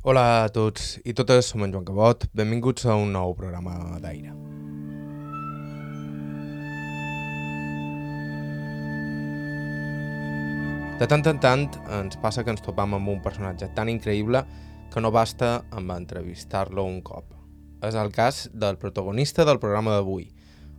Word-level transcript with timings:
Hola 0.00 0.46
a 0.46 0.48
tots 0.48 0.94
i 1.04 1.12
totes, 1.12 1.50
som 1.52 1.60
en 1.60 1.74
Joan 1.74 1.84
Cabot. 1.84 2.22
Benvinguts 2.32 2.86
a 2.88 2.94
un 2.96 3.10
nou 3.12 3.34
programa 3.36 3.98
d'Aire. 4.00 4.30
De 11.02 11.08
tant 11.12 11.26
en 11.28 11.42
tant 11.44 11.66
ens 11.98 12.16
passa 12.22 12.40
que 12.40 12.48
ens 12.48 12.64
topam 12.64 12.96
amb 12.96 13.12
un 13.12 13.20
personatge 13.20 13.68
tan 13.76 13.92
increïble 13.92 14.40
que 14.88 15.02
no 15.04 15.12
basta 15.12 15.66
amb 15.68 15.92
entrevistar-lo 15.92 16.86
un 16.88 17.02
cop. 17.04 17.36
És 17.84 17.92
el 17.92 18.08
cas 18.08 18.46
del 18.56 18.80
protagonista 18.80 19.44
del 19.44 19.60
programa 19.60 19.98
d'avui, 19.98 20.30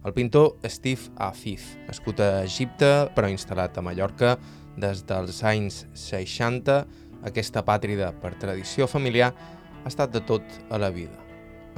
el 0.01 0.17
pintor 0.17 0.55
Steve 0.65 1.13
Afif, 1.21 1.75
nascut 1.85 2.25
a 2.25 2.41
Egipte 2.41 2.89
però 3.13 3.29
instal·lat 3.29 3.77
a 3.77 3.85
Mallorca 3.85 4.33
des 4.81 5.05
dels 5.05 5.43
anys 5.45 5.83
60, 5.93 6.81
aquesta 7.27 7.63
pàtrida 7.65 8.11
per 8.21 8.35
tradició 8.41 8.87
familiar 8.87 9.31
ha 9.83 9.89
estat 9.89 10.13
de 10.13 10.21
tot 10.25 10.43
a 10.69 10.79
la 10.81 10.89
vida. 10.93 11.17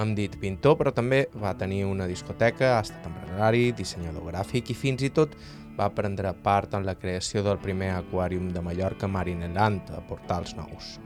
Hem 0.02 0.16
dit 0.18 0.34
pintor, 0.42 0.78
però 0.80 0.94
també 0.94 1.28
va 1.38 1.54
tenir 1.58 1.84
una 1.86 2.08
discoteca, 2.10 2.78
ha 2.78 2.82
estat 2.82 3.06
empresari, 3.06 3.72
dissenyador 3.78 4.26
gràfic 4.32 4.72
i 4.74 4.78
fins 4.78 5.06
i 5.06 5.12
tot 5.14 5.36
va 5.78 5.92
prendre 5.94 6.34
part 6.46 6.74
en 6.74 6.86
la 6.86 6.96
creació 6.98 7.44
del 7.46 7.62
primer 7.62 7.92
aquàrium 8.00 8.50
de 8.54 8.62
Mallorca 8.62 9.08
Marineland 9.08 9.94
a 9.94 10.02
Portals 10.10 10.56
Nous. 10.58 10.98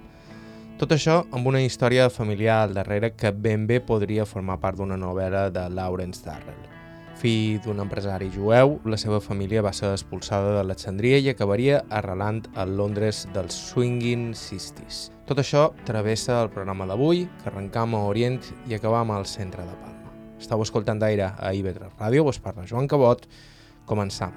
Tot 0.78 0.94
això 0.94 1.24
amb 1.34 1.48
una 1.50 1.64
història 1.66 2.10
familiar 2.14 2.62
al 2.64 2.76
darrere 2.78 3.16
que 3.18 3.32
ben 3.34 3.66
bé 3.68 3.82
podria 3.82 4.30
formar 4.30 4.60
part 4.62 4.78
d'una 4.78 5.00
novel·la 5.00 5.48
de 5.50 5.70
Lawrence 5.74 6.22
Darrell. 6.24 6.77
Fill 7.18 7.58
d'un 7.66 7.82
empresari 7.82 8.30
jueu, 8.30 8.78
la 8.86 9.00
seva 9.02 9.18
família 9.24 9.64
va 9.66 9.74
ser 9.74 9.90
expulsada 9.96 10.54
d'Alexandria 10.58 11.18
i 11.18 11.32
acabaria 11.32 11.82
arrelant 11.90 12.44
a 12.54 12.68
Londres 12.70 13.26
dels 13.34 13.58
Swinging 13.72 14.32
Sistis. 14.38 15.08
Tot 15.26 15.42
això 15.42 15.72
travessa 15.90 16.38
el 16.44 16.54
programa 16.54 16.86
d'avui, 16.86 17.26
que 17.42 17.50
arrencam 17.50 17.98
a 17.98 18.06
Orient 18.06 18.42
i 18.70 18.78
acabam 18.78 19.12
al 19.12 19.26
centre 19.26 19.66
de 19.66 19.76
Palma. 19.82 20.14
Estau 20.38 20.62
escoltant 20.62 21.02
d'aire 21.02 21.34
a 21.34 21.54
IB3 21.58 21.98
Ràdio, 21.98 22.28
vos 22.30 22.38
parla 22.40 22.70
Joan 22.70 22.88
Cabot, 22.88 23.26
Començam. 23.88 24.36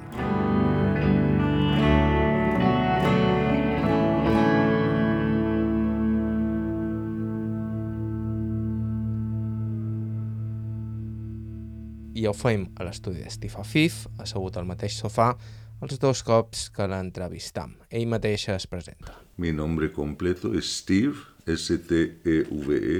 I 12.20 12.26
ho 12.28 12.34
fem 12.36 12.66
a 12.76 12.84
l'estudi 12.84 13.22
d'Steve 13.24 13.62
Afif, 13.62 14.02
assegut 14.20 14.58
al 14.60 14.66
mateix 14.68 14.92
sofà, 15.00 15.30
els 15.80 15.96
dos 16.02 16.20
cops 16.26 16.66
que 16.74 16.84
l'entrevistam. 16.90 17.70
Ell 17.88 18.10
mateix 18.12 18.42
es 18.52 18.66
presenta. 18.68 19.14
Mi 19.40 19.50
nombre 19.56 19.88
completo 19.94 20.52
es 20.58 20.66
Steve, 20.82 21.16
S-T-E-V-E, 21.48 22.98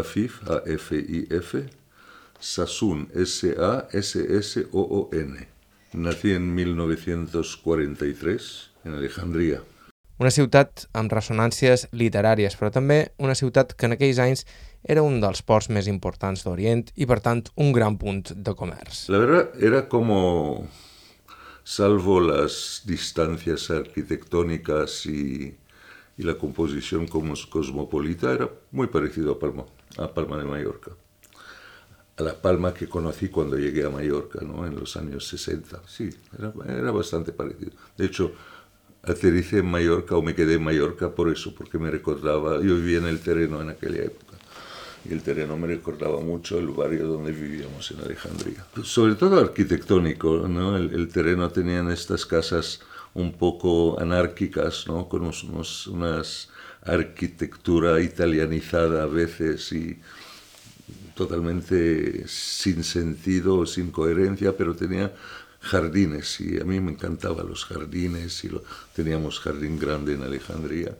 Afif, 0.00 0.32
A-F-I-F, 0.48 1.50
Sassoon, 2.40 3.08
S-A-S-S-O-O-N. 3.12 3.88
Nací 5.92 6.32
en 6.32 6.54
1943 6.54 8.70
en 8.84 8.94
Alejandría. 8.94 9.60
Una 10.18 10.32
ciutat 10.34 10.88
amb 10.98 11.12
ressonàncies 11.14 11.84
literàries, 11.94 12.56
però 12.58 12.72
també 12.74 13.12
una 13.22 13.36
ciutat 13.38 13.76
que 13.78 13.86
en 13.86 13.94
aquells 13.94 14.18
anys 14.18 14.44
era 14.82 15.04
un 15.06 15.20
dels 15.22 15.44
ports 15.46 15.68
més 15.70 15.86
importants 15.86 16.42
d'Orient 16.42 16.88
i, 16.96 17.06
per 17.06 17.20
tant, 17.22 17.44
un 17.54 17.70
gran 17.76 18.00
punt 18.02 18.32
de 18.34 18.54
comerç. 18.58 19.04
La 19.14 19.20
verdad 19.22 19.54
era 19.62 19.84
como, 19.88 20.66
salvo 21.62 22.18
las 22.18 22.82
distancias 22.84 23.70
arquitectónicas 23.70 25.06
y, 25.06 25.54
y 26.16 26.22
la 26.24 26.34
composición 26.34 27.06
como 27.06 27.34
cosmopolita, 27.48 28.32
era 28.32 28.50
muy 28.72 28.88
parecido 28.88 29.32
a 29.32 29.38
Palma, 29.38 29.66
a 29.98 30.12
Palma 30.12 30.36
de 30.38 30.44
Mallorca. 30.44 30.90
A 32.16 32.22
la 32.24 32.34
Palma 32.34 32.74
que 32.74 32.88
conocí 32.88 33.28
cuando 33.28 33.56
llegué 33.56 33.84
a 33.84 33.90
Mallorca, 33.90 34.40
¿no? 34.42 34.66
en 34.66 34.74
los 34.74 34.96
años 34.96 35.28
60. 35.28 35.82
Sí, 35.86 36.10
era, 36.36 36.52
era 36.66 36.90
bastante 36.90 37.30
parecido. 37.30 37.70
De 37.96 38.06
hecho, 38.06 38.32
aterricé 39.02 39.58
en 39.58 39.66
Mallorca 39.70 40.16
o 40.16 40.22
me 40.22 40.34
quedé 40.34 40.54
en 40.54 40.64
Mallorca 40.64 41.10
por 41.10 41.30
eso, 41.30 41.54
porque 41.54 41.78
me 41.78 41.90
recordaba, 41.90 42.56
yo 42.56 42.76
vivía 42.76 42.98
en 42.98 43.06
el 43.06 43.20
terreno 43.20 43.60
en 43.62 43.70
aquella 43.70 44.04
época, 44.04 44.36
y 45.08 45.12
el 45.12 45.22
terreno 45.22 45.56
me 45.56 45.68
recordaba 45.68 46.20
mucho 46.20 46.58
el 46.58 46.68
barrio 46.68 47.06
donde 47.06 47.32
vivíamos 47.32 47.90
en 47.90 48.00
Alejandría. 48.00 48.66
Sobre 48.82 49.14
todo 49.14 49.40
arquitectónico, 49.40 50.46
¿no? 50.48 50.76
el, 50.76 50.92
el 50.94 51.08
terreno 51.08 51.50
tenían 51.50 51.90
estas 51.90 52.26
casas 52.26 52.80
un 53.14 53.32
poco 53.32 53.98
anárquicas, 54.00 54.86
¿no? 54.86 55.08
con 55.08 55.22
unos, 55.22 55.86
unas 55.86 56.50
arquitectura 56.82 58.00
italianizada 58.00 59.02
a 59.02 59.06
veces 59.06 59.72
y 59.72 59.98
totalmente 61.14 62.26
sin 62.28 62.84
sentido, 62.84 63.66
sin 63.66 63.90
coherencia, 63.90 64.56
pero 64.56 64.74
tenía 64.74 65.12
jardines 65.68 66.40
y 66.40 66.60
a 66.60 66.64
mí 66.64 66.80
me 66.80 66.92
encantaban 66.92 67.46
los 67.46 67.64
jardines 67.64 68.42
y 68.44 68.48
lo, 68.48 68.64
teníamos 68.96 69.38
jardín 69.38 69.78
grande 69.78 70.14
en 70.14 70.22
Alejandría. 70.22 70.96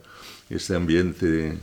Este 0.49 0.75
ambiente, 0.75 1.57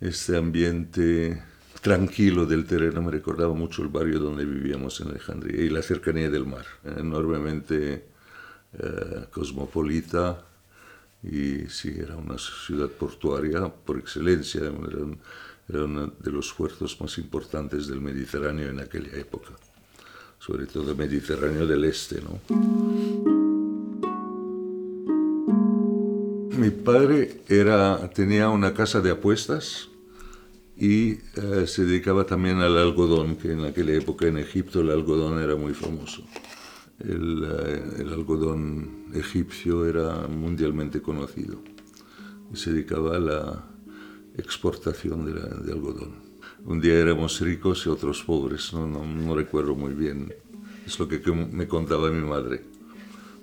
este 0.00 0.36
ambiente 0.36 1.42
tranquilo 1.80 2.46
del 2.46 2.66
terreno 2.66 3.02
me 3.02 3.10
recordaba 3.10 3.54
mucho 3.54 3.82
el 3.82 3.88
barrio 3.88 4.20
donde 4.20 4.44
vivíamos 4.44 5.00
en 5.00 5.08
Alejandría 5.08 5.62
y 5.62 5.68
la 5.70 5.82
cercanía 5.82 6.30
del 6.30 6.46
mar, 6.46 6.66
enormemente 6.84 8.04
eh, 8.78 9.26
cosmopolita 9.32 10.44
y 11.22 11.66
sí, 11.68 11.96
era 11.98 12.16
una 12.16 12.38
ciudad 12.38 12.88
portuaria 12.88 13.68
por 13.68 13.98
excelencia, 13.98 14.60
era, 14.60 14.70
un, 14.70 15.18
era 15.68 15.84
uno 15.84 16.06
de 16.18 16.30
los 16.30 16.52
puertos 16.52 17.00
más 17.00 17.18
importantes 17.18 17.88
del 17.88 18.00
Mediterráneo 18.00 18.70
en 18.70 18.80
aquella 18.80 19.16
época 19.18 19.50
sobre 20.40 20.66
todo 20.66 20.90
el 20.90 20.96
Mediterráneo 20.96 21.66
del 21.66 21.84
Este. 21.84 22.20
¿no? 22.22 22.40
Mi 26.56 26.70
padre 26.70 27.42
tenía 28.14 28.48
una 28.48 28.74
casa 28.74 29.00
de 29.00 29.10
apuestas 29.10 29.88
y 30.76 31.10
eh, 31.12 31.66
se 31.66 31.84
dedicaba 31.84 32.24
también 32.24 32.58
al 32.58 32.76
algodón, 32.78 33.36
que 33.36 33.52
en 33.52 33.66
aquella 33.66 33.94
época 33.94 34.26
en 34.26 34.38
Egipto 34.38 34.80
el 34.80 34.90
algodón 34.90 35.42
era 35.42 35.56
muy 35.56 35.74
famoso. 35.74 36.22
El, 36.98 37.44
eh, 37.44 38.04
algodón 38.10 39.06
egipcio 39.14 39.86
era 39.86 40.26
mundialmente 40.26 41.00
conocido 41.02 41.62
y 42.52 42.56
se 42.56 42.72
dedicaba 42.72 43.16
a 43.16 43.20
la 43.20 43.64
exportación 44.36 45.26
de, 45.26 45.32
de 45.32 45.72
algodón 45.72 46.29
un 46.64 46.80
día 46.80 46.94
éramos 46.94 47.40
ricos 47.40 47.86
y 47.86 47.88
otros 47.88 48.22
pobres, 48.22 48.72
no, 48.72 48.86
no, 48.86 49.34
recuerdo 49.34 49.74
muy 49.74 49.92
bien, 49.92 50.32
es 50.86 50.98
lo 50.98 51.08
que 51.08 51.18
me 51.30 51.66
contaba 51.66 52.10
mi 52.10 52.26
madre, 52.26 52.64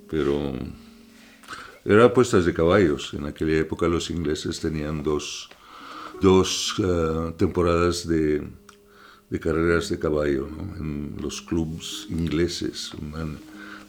pero 0.10 0.54
era 1.86 2.06
apuestas 2.06 2.46
de 2.46 2.54
caballos, 2.54 3.14
en 3.14 3.26
aquella 3.26 3.58
época 3.58 3.88
los 3.88 4.10
ingleses 4.10 4.60
tenían 4.60 5.04
dos, 5.04 5.50
dos 6.22 6.78
uh, 6.80 7.32
temporadas 7.38 8.08
de, 8.08 8.48
carreras 9.40 9.90
de 9.90 10.00
caballo 10.00 10.48
en 10.78 11.16
los 11.22 11.42
clubs 11.42 12.08
ingleses, 12.10 12.92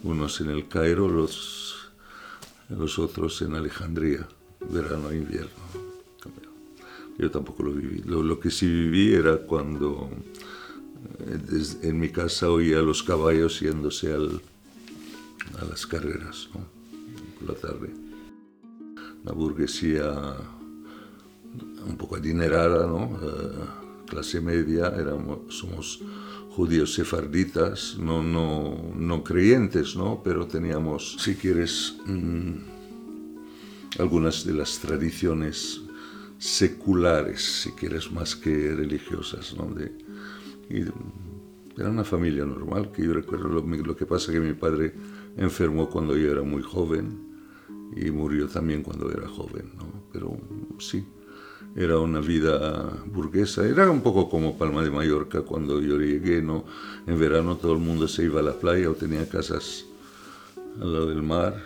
unos 0.03 0.41
en 0.41 0.50
el 0.50 0.69
Cairo, 0.69 1.09
los, 1.09 1.91
los 2.69 2.99
otros 2.99 3.43
en 3.43 3.55
Alejandría, 3.55 4.28
verano 4.71 5.10
e 5.10 5.16
invierno. 5.16 5.88
Yo 7.18 7.30
tampoco 7.30 7.64
lo 7.64 7.72
viví. 7.72 8.02
Lo, 8.04 8.22
lo 8.22 8.38
que 8.38 8.50
sí 8.50 8.66
viví 8.66 9.12
era 9.12 9.38
cuando 9.38 10.08
eh, 11.20 11.38
desde, 11.50 11.88
en 11.88 11.98
mi 11.98 12.10
casa 12.10 12.50
oía 12.50 12.78
a 12.78 12.82
los 12.82 13.02
caballos 13.02 13.60
yéndose 13.60 14.12
al, 14.12 14.40
a 15.60 15.64
las 15.64 15.86
carreras 15.86 16.48
¿no? 16.54 16.60
por 17.38 17.48
la 17.48 17.60
tarde. 17.60 17.92
Una 19.24 19.32
burguesía 19.32 20.36
un 21.86 21.96
poco 21.96 22.16
adinerada, 22.16 22.86
¿no? 22.86 23.04
Uh, 23.06 24.06
clase 24.06 24.41
media, 24.41 24.88
éramos, 24.97 25.54
somos 25.54 26.00
judíos 26.50 26.94
sefarditas, 26.94 27.97
no, 27.98 28.22
no, 28.22 28.92
no 28.94 29.22
creyentes, 29.24 29.97
¿no? 29.97 30.22
pero 30.22 30.47
teníamos, 30.47 31.16
si 31.18 31.34
quieres, 31.34 31.97
mmm, 32.06 32.54
algunas 33.98 34.44
de 34.44 34.54
las 34.54 34.78
tradiciones 34.78 35.82
seculares, 36.38 37.62
si 37.62 37.72
quieres, 37.72 38.10
más 38.12 38.36
que 38.36 38.74
religiosas. 38.74 39.54
¿no? 39.56 39.74
Y 40.70 40.84
era 41.80 41.90
una 41.90 42.04
familia 42.04 42.44
normal, 42.44 42.90
que 42.92 43.04
yo 43.04 43.12
recuerdo 43.12 43.48
lo, 43.48 43.60
lo, 43.60 43.96
que 43.96 44.06
pasa 44.06 44.32
que 44.32 44.40
mi 44.40 44.54
padre 44.54 44.94
enfermó 45.36 45.88
cuando 45.88 46.16
yo 46.16 46.30
era 46.30 46.42
muy 46.42 46.62
joven 46.62 47.28
y 47.94 48.10
murió 48.10 48.48
también 48.48 48.82
cuando 48.82 49.10
era 49.10 49.28
joven, 49.28 49.70
¿no? 49.76 49.86
pero 50.12 50.36
sí, 50.78 51.04
era 51.76 51.98
una 51.98 52.20
vida 52.20 53.04
burguesa, 53.06 53.66
era 53.66 53.90
un 53.90 54.02
poco 54.02 54.28
como 54.28 54.58
Palma 54.58 54.82
de 54.82 54.90
Mallorca 54.90 55.42
cuando 55.42 55.80
yo 55.80 55.98
llegué, 55.98 56.42
¿no? 56.42 56.64
en 57.06 57.18
verano 57.18 57.56
todo 57.56 57.74
el 57.74 57.78
mundo 57.78 58.08
se 58.08 58.24
iba 58.24 58.40
a 58.40 58.42
la 58.42 58.54
playa 58.54 58.90
o 58.90 58.94
tenía 58.94 59.28
casas 59.28 59.86
al 60.80 60.92
lado 60.92 61.08
del 61.08 61.22
mar 61.22 61.62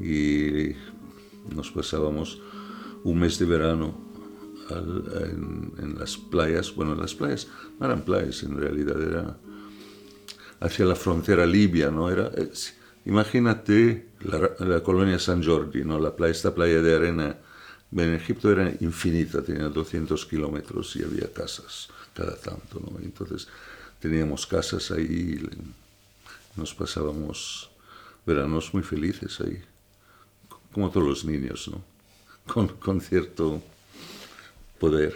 y 0.00 0.72
nos 1.54 1.70
pasábamos 1.70 2.40
un 3.04 3.18
mes 3.18 3.38
de 3.38 3.46
verano 3.46 4.12
en, 4.70 5.96
las 5.98 6.16
playas, 6.16 6.74
bueno, 6.74 6.94
las 6.94 7.14
playas 7.14 7.48
no 7.78 7.86
eran 7.86 8.02
playas, 8.02 8.42
en 8.42 8.58
realidad 8.58 9.00
era 9.00 9.36
hacia 10.60 10.84
la 10.84 10.94
frontera 10.94 11.44
libia, 11.44 11.90
¿no? 11.90 12.10
Era, 12.10 12.30
imagínate 13.04 14.08
la, 14.20 14.82
colonia 14.82 15.18
San 15.18 15.44
Jordi, 15.44 15.84
¿no? 15.84 15.98
La 15.98 16.14
playa, 16.14 16.32
esta 16.32 16.54
playa 16.54 16.80
de 16.80 16.94
arena 16.94 17.36
en 17.92 18.14
Egipto 18.14 18.50
era 18.50 18.72
infinita, 18.80 19.42
tenía 19.42 19.68
200 19.68 20.24
kilómetros 20.26 20.96
y 20.96 21.02
había 21.02 21.30
casas 21.32 21.88
cada 22.14 22.36
tanto, 22.36 22.80
¿no? 22.80 22.98
Entonces 23.00 23.48
teníamos 24.00 24.46
casas 24.46 24.90
ahí, 24.90 25.40
nos 26.56 26.74
pasábamos 26.74 27.70
veranos 28.24 28.72
muy 28.72 28.82
felices 28.82 29.40
ahí, 29.40 29.60
como 30.72 30.90
todos 30.90 31.06
los 31.06 31.24
niños, 31.24 31.68
¿no? 31.68 31.91
Con, 32.46 33.00
cierto 33.00 33.62
poder 34.78 35.14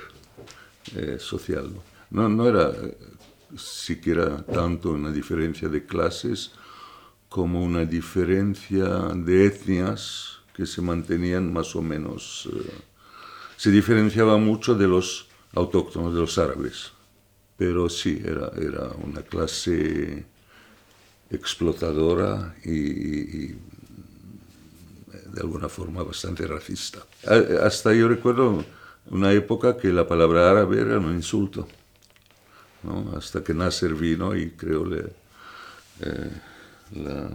eh, 0.94 1.18
social. 1.18 1.70
¿no? 2.10 2.28
No, 2.28 2.48
era 2.48 2.70
eh, 2.70 2.96
siquiera 3.56 4.42
tanto 4.44 4.90
una 4.90 5.10
diferencia 5.10 5.68
de 5.68 5.84
clases 5.84 6.52
como 7.28 7.62
una 7.62 7.84
diferencia 7.84 8.86
de 9.14 9.46
etnias 9.46 10.38
que 10.54 10.66
se 10.66 10.80
mantenían 10.80 11.52
más 11.52 11.76
o 11.76 11.82
menos. 11.82 12.48
Eh, 12.52 12.70
se 13.56 13.70
diferenciaba 13.70 14.38
mucho 14.38 14.74
de 14.74 14.86
los 14.88 15.26
autóctonos, 15.52 16.14
de 16.14 16.20
los 16.20 16.38
árabes. 16.38 16.92
Pero 17.56 17.88
sí, 17.88 18.22
era, 18.24 18.50
era 18.56 18.90
una 19.02 19.22
clase 19.22 20.24
explotadora 21.30 22.54
y, 22.64 23.54
de 25.36 25.42
alguna 25.42 25.68
forma 25.68 26.02
bastante 26.02 26.46
racista. 26.46 27.00
Hasta 27.62 27.92
yo 27.92 28.08
recuerdo 28.08 28.64
una 29.10 29.32
época 29.32 29.76
que 29.76 29.92
la 29.92 30.08
palabra 30.08 30.50
árabe 30.50 30.80
era 30.80 30.98
un 30.98 31.12
insulto, 31.12 31.68
¿no? 32.82 33.14
hasta 33.16 33.44
que 33.44 33.52
Nasser 33.52 33.94
vino 33.94 34.34
y 34.34 34.52
creó 34.52 34.86
eh, 34.94 35.12
la, 36.94 37.30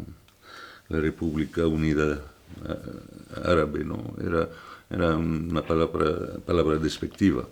la, 0.90 1.00
República 1.00 1.68
Unida 1.68 2.24
eh, 2.68 3.46
Árabe, 3.46 3.84
¿no? 3.84 4.16
era, 4.20 4.50
era 4.90 5.16
una 5.16 5.62
palabra, 5.62 6.40
palabra 6.44 6.78
despectiva, 6.78 7.48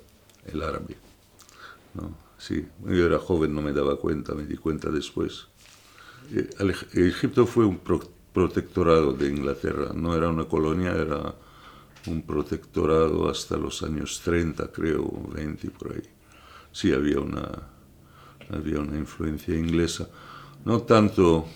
el 0.52 0.63
árabe. 0.63 0.98
¿no? 1.94 2.18
Sí, 2.40 2.68
yo 2.86 3.06
era 3.06 3.19
joven, 3.19 3.54
no 3.54 3.62
me 3.62 3.72
daba 3.72 3.98
cuenta, 3.98 4.34
me 4.34 4.45
di 4.45 4.57
cuenta 4.57 4.90
después. 4.90 5.45
Eh, 6.34 6.50
Egipto 6.94 7.45
fue 7.45 7.66
un 7.66 7.78
protectorado 8.34 9.14
de 9.14 9.30
Inglaterra, 9.30 9.92
no 9.94 10.16
era 10.16 10.30
una 10.30 10.46
colonia, 10.46 10.92
era 10.92 11.36
un 12.08 12.22
protectorado 12.22 13.30
hasta 13.30 13.58
los 13.58 13.84
años 13.84 14.22
30, 14.24 14.72
creo, 14.72 15.10
20 15.34 15.70
por 15.72 15.94
ahí. 15.94 16.04
Sí, 16.72 16.94
había 16.94 17.20
una, 17.20 17.50
había 18.50 18.80
una 18.80 18.98
influencia 18.98 19.56
inglesa, 19.56 20.08
no 20.66 20.81
tanto, 20.81 21.48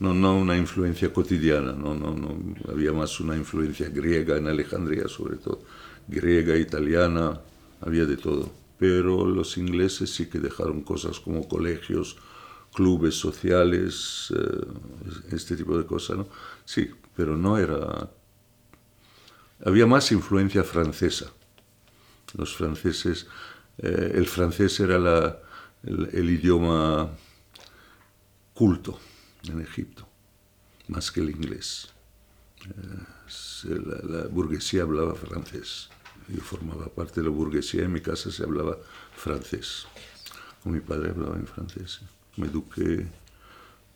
no, 0.00 0.14
no 0.14 0.36
una 0.36 0.56
influencia 0.56 1.12
cotidiana, 1.12 1.72
no, 1.72 1.94
no, 1.94 2.14
no, 2.14 2.36
había 2.70 2.92
más 2.92 3.20
una 3.20 3.36
influencia 3.36 3.88
griega 3.88 4.36
en 4.36 4.48
Alejandría 4.48 5.08
sobre 5.08 5.36
todo, 5.36 5.62
griega, 6.08 6.56
italiana, 6.56 7.40
había 7.80 8.06
de 8.06 8.16
todo. 8.16 8.50
Pero 8.78 9.24
los 9.26 9.56
ingleses 9.56 10.10
sí 10.10 10.26
que 10.26 10.40
dejaron 10.40 10.82
cosas 10.82 11.20
como 11.20 11.48
colegios, 11.48 12.16
clubes 12.74 13.14
sociales, 13.14 14.32
eh, 14.36 14.66
este 15.32 15.56
tipo 15.56 15.78
de 15.78 15.86
cosas, 15.86 16.18
¿no? 16.18 16.28
Sí, 16.64 16.90
pero 17.16 17.36
no 17.36 17.56
era 17.56 18.10
había 19.64 19.86
más 19.86 20.12
influencia 20.12 20.62
francesa. 20.62 21.32
Los 22.34 22.54
franceses, 22.54 23.26
eh, 23.78 24.12
el 24.14 24.26
francés 24.26 24.78
era 24.80 25.38
el, 25.82 26.30
idioma 26.30 27.10
culto 28.52 28.98
en 29.48 29.60
Egipto, 29.60 30.06
más 30.88 31.10
que 31.10 31.20
el 31.20 31.30
inglés. 31.30 31.88
Eh, 32.64 33.80
la, 34.04 34.26
burguesía 34.26 34.82
hablaba 34.82 35.14
francés. 35.14 35.88
Yo 36.28 36.40
formaba 36.40 36.86
parte 36.86 37.20
de 37.20 37.28
la 37.28 37.32
burguesía, 37.32 37.84
en 37.84 37.92
mi 37.92 38.00
casa 38.00 38.30
se 38.30 38.42
hablaba 38.42 38.78
francés. 39.14 39.86
mi 40.64 40.80
padre 40.80 41.10
hablaba 41.10 41.36
en 41.36 41.46
francés. 41.46 42.00
Me 42.36 42.46
eduqué 42.46 43.06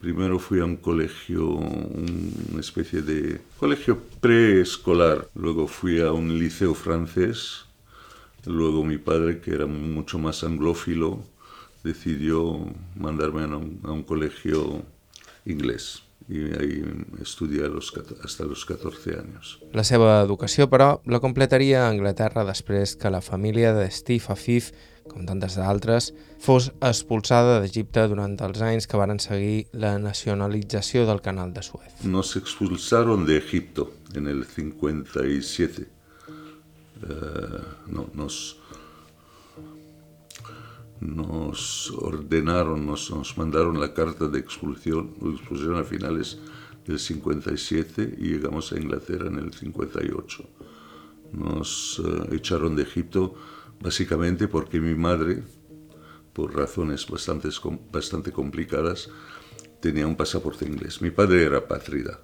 Primero 0.00 0.38
fui 0.38 0.60
a 0.60 0.64
un 0.64 0.76
colegio, 0.76 1.48
una 1.48 2.60
especie 2.60 3.02
de 3.02 3.40
colegio 3.58 3.98
preescolar. 4.20 5.28
Luego 5.34 5.66
fui 5.66 5.98
a 6.00 6.12
un 6.12 6.38
liceo 6.38 6.72
francés. 6.74 7.64
Luego 8.46 8.84
mi 8.84 8.96
padre, 8.96 9.40
que 9.40 9.50
era 9.50 9.66
mucho 9.66 10.20
más 10.20 10.44
anglófilo, 10.44 11.24
decidió 11.82 12.64
mandarme 12.94 13.42
a 13.42 13.56
un, 13.56 13.80
a 13.82 13.90
un 13.90 14.04
colegio 14.04 14.84
inglés. 15.44 16.04
i 16.28 16.42
ahí 16.60 16.84
estudié 17.22 17.68
los, 17.68 17.92
hasta 18.22 18.44
los 18.44 18.64
14 18.66 19.14
anys. 19.16 19.56
La 19.72 19.84
seva 19.84 20.20
educació, 20.20 20.68
però, 20.68 21.00
la 21.08 21.22
completaria 21.24 21.86
a 21.86 21.88
Anglaterra 21.88 22.44
després 22.44 22.94
que 23.00 23.08
la 23.08 23.22
família 23.24 23.72
de 23.72 23.88
Steve 23.90 24.28
Afif 24.28 24.70
com 25.10 25.26
tantes 25.26 25.56
d'altres, 25.58 26.12
fos 26.42 26.70
expulsada 26.84 27.58
d'Egipte 27.62 28.04
durant 28.10 28.36
els 28.46 28.62
anys 28.64 28.86
que 28.86 29.00
varen 29.00 29.20
seguir 29.22 29.66
la 29.72 29.96
nacionalització 29.98 31.06
del 31.08 31.22
canal 31.24 31.52
de 31.56 31.64
Suez. 31.66 32.04
Nos 32.04 32.36
expulsaron 32.36 33.26
de 33.26 33.38
Egipto 33.38 33.92
en 34.14 34.28
el 34.28 34.44
57. 34.44 35.88
Uh, 36.98 37.06
eh, 37.06 37.60
no, 37.86 38.08
nos, 38.14 38.58
nos 41.00 41.90
ordenaron, 41.92 42.86
nos, 42.86 43.10
nos 43.10 43.36
mandaron 43.38 43.80
la 43.80 43.94
carta 43.94 44.28
de 44.28 44.38
expulsión, 44.38 45.14
expulsión 45.22 45.76
a 45.76 45.84
finales 45.84 46.38
del 46.86 46.98
57 46.98 48.16
y 48.18 48.28
llegamos 48.30 48.72
a 48.72 48.78
Inglaterra 48.78 49.28
en 49.28 49.38
el 49.38 49.52
58. 49.52 50.44
Nos 51.32 51.98
uh, 51.98 52.34
echaron 52.34 52.74
de 52.74 52.82
Egipto 52.82 53.34
básicamente 53.80 54.48
porque 54.48 54.80
mi 54.80 54.94
madre, 54.94 55.42
por 56.32 56.54
razones 56.54 57.06
bastante, 57.08 57.48
bastante 57.92 58.32
complicadas, 58.32 59.10
tenía 59.80 60.06
un 60.06 60.16
pasaporte 60.16 60.64
inglés. 60.64 61.00
Mi 61.00 61.10
padre 61.10 61.44
era 61.44 61.66
patrida. 61.66 62.20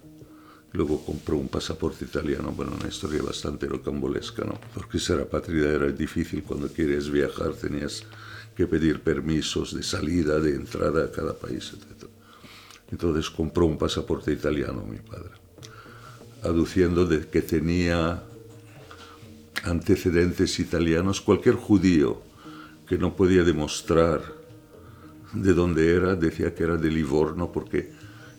Luego 0.72 1.04
compró 1.04 1.36
un 1.36 1.48
pasaporte 1.48 2.04
italiano, 2.04 2.50
bueno, 2.50 2.72
una 2.78 2.88
historia 2.88 3.22
bastante 3.22 3.66
rocambolesca, 3.66 4.44
¿no? 4.44 4.58
Porque 4.74 4.98
ser 4.98 5.20
apátrida 5.20 5.72
era 5.72 5.86
difícil, 5.92 6.42
cuando 6.42 6.66
quieres 6.66 7.10
viajar 7.10 7.52
tenías 7.52 8.04
que 8.56 8.66
pedir 8.66 9.00
permisos 9.00 9.75
de 9.75 9.84
salida, 9.84 10.40
de 10.40 10.56
entrada 10.56 11.04
a 11.04 11.12
cada 11.12 11.34
país, 11.34 11.73
etc. 11.75 12.08
Entonces 12.90 13.30
compró 13.30 13.66
un 13.66 13.78
pasaporte 13.78 14.32
italiano 14.32 14.84
mi 14.84 14.99
padre, 14.99 15.30
aduciendo 16.42 17.06
de 17.06 17.28
que 17.28 17.42
tenía 17.42 18.25
antecedentes 19.64 20.59
italianos, 20.61 21.21
cualquier 21.21 21.56
judío 21.56 22.23
que 22.87 22.99
no 22.99 23.16
podía 23.16 23.44
demostrar 23.44 24.21
de 25.33 25.54
dónde 25.54 25.94
era, 25.94 26.14
decía 26.14 26.54
que 26.54 26.64
era 26.64 26.76
de 26.76 26.90
Livorno, 26.90 27.50
porque 27.50 27.92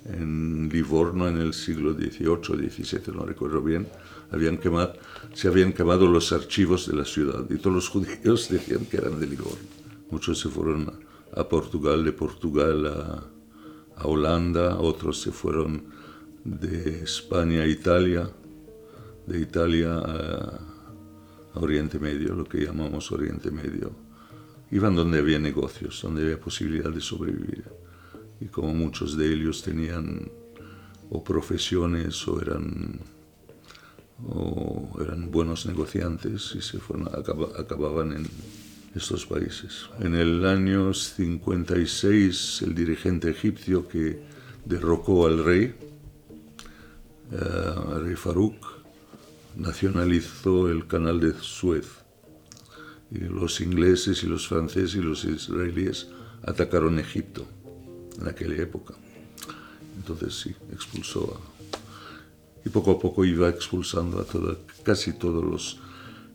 en 0.05 0.69
Livorno 0.69 1.27
en 1.27 1.37
el 1.37 1.53
siglo 1.53 1.93
XVIII, 1.93 2.69
XVII, 2.69 3.15
no 3.15 3.25
recuerdo 3.25 3.61
bien, 3.61 3.87
habían 4.31 4.57
quemado, 4.57 4.93
se 5.33 5.47
habían 5.47 5.73
quemado 5.73 6.07
los 6.07 6.31
archivos 6.31 6.87
de 6.87 6.95
la 6.95 7.05
ciudad 7.05 7.43
y 7.49 7.57
todos 7.57 7.75
los 7.75 7.89
judíos 7.95 8.47
decían 8.49 8.85
que 8.85 8.97
eran 8.97 9.19
de 9.19 9.27
Livorno. 9.27 9.67
Muchos 10.11 10.39
se 10.39 10.49
fueron 10.49 10.93
a 11.35 11.43
Portugal, 11.49 12.05
de 12.05 12.11
Portugal 12.11 12.85
a, 12.85 13.23
a 13.97 14.07
Holanda, 14.07 14.77
otros 14.77 15.19
se 15.21 15.31
fueron 15.31 15.83
de 16.43 17.03
España 17.03 17.63
a 17.63 17.67
Italia, 17.67 18.29
de 19.25 19.39
Italia 19.39 19.97
a 19.97 20.74
Oriente 21.55 21.99
Medio, 21.99 22.35
lo 22.35 22.45
que 22.45 22.65
llamamos 22.65 23.11
Oriente 23.11 23.51
Medio. 23.51 23.91
Iban 24.71 24.95
donde 24.95 25.19
había 25.19 25.39
negocios, 25.39 26.01
donde 26.01 26.23
había 26.23 26.39
posibilidad 26.39 26.91
de 26.91 27.01
sobrevivir. 27.01 27.63
Y 28.41 28.45
como 28.45 28.73
muchos 28.73 29.17
de 29.17 29.33
ellos 29.33 29.63
tenían 29.63 30.29
o 31.09 31.23
profesiones 31.23 32.27
o 32.27 32.41
eran, 32.41 32.99
o 34.27 34.97
eran 35.01 35.31
buenos 35.31 35.65
negociantes 35.65 36.53
y 36.55 36.61
se 36.61 36.79
fueron, 36.79 37.07
acababan 37.07 38.13
en 38.13 38.27
estos 38.95 39.25
países. 39.25 39.87
En 39.99 40.15
el 40.15 40.45
año 40.45 40.93
56 40.93 42.63
el 42.63 42.75
dirigente 42.75 43.29
egipcio 43.29 43.87
que 43.87 44.19
derrocó 44.65 45.27
al 45.27 45.43
rey, 45.43 45.75
uh, 47.31 47.99
rey 47.99 48.15
Farouk, 48.15 48.74
nacionalizó 49.55 50.69
el 50.69 50.87
canal 50.87 51.19
de 51.19 51.33
Suez. 51.33 51.87
Y 53.11 53.19
los 53.19 53.61
ingleses 53.61 54.23
y 54.23 54.27
los 54.27 54.47
franceses 54.47 54.95
y 54.95 55.01
los 55.01 55.23
israelíes 55.25 56.07
atacaron 56.43 56.99
Egipto 56.99 57.45
en 58.19 58.27
aquella 58.27 58.61
época. 58.61 58.93
Entonces 59.97 60.35
sí, 60.35 60.55
expulsó 60.71 61.39
a... 61.39 61.55
Y 62.65 62.69
poco 62.69 62.91
a 62.91 62.99
poco 62.99 63.23
iba 63.23 63.47
expulsando 63.47 64.19
a 64.19 64.23
toda, 64.23 64.57
casi 64.83 65.13
todos 65.13 65.43
los 65.43 65.79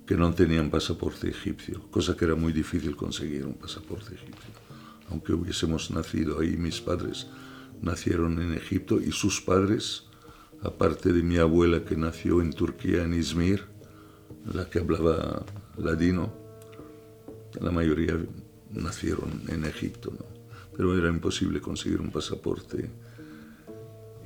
que 0.06 0.16
no 0.16 0.32
tenían 0.32 0.70
pasaporte 0.70 1.28
egipcio, 1.28 1.82
cosa 1.90 2.16
que 2.16 2.24
era 2.24 2.34
muy 2.34 2.52
difícil 2.52 2.96
conseguir 2.96 3.44
un 3.44 3.54
pasaporte 3.54 4.14
egipcio. 4.14 4.50
Aunque 5.08 5.32
hubiésemos 5.32 5.90
nacido 5.90 6.40
ahí, 6.40 6.56
mis 6.56 6.80
padres 6.80 7.26
nacieron 7.82 8.40
en 8.40 8.54
Egipto 8.54 9.00
y 9.00 9.12
sus 9.12 9.40
padres, 9.40 10.04
aparte 10.62 11.12
de 11.12 11.22
mi 11.22 11.38
abuela 11.38 11.84
que 11.84 11.96
nació 11.96 12.40
en 12.40 12.52
Turquía, 12.52 13.02
en 13.02 13.14
Izmir, 13.14 13.64
la 14.52 14.68
que 14.68 14.78
hablaba 14.78 15.44
ladino, 15.76 16.32
la 17.60 17.70
mayoría 17.70 18.18
nacieron 18.72 19.42
en 19.48 19.64
Egipto, 19.64 20.12
¿no? 20.16 20.24
pero 20.76 20.96
era 20.96 21.08
imposible 21.08 21.60
conseguir 21.60 22.00
un 22.00 22.10
pasaporte. 22.10 22.88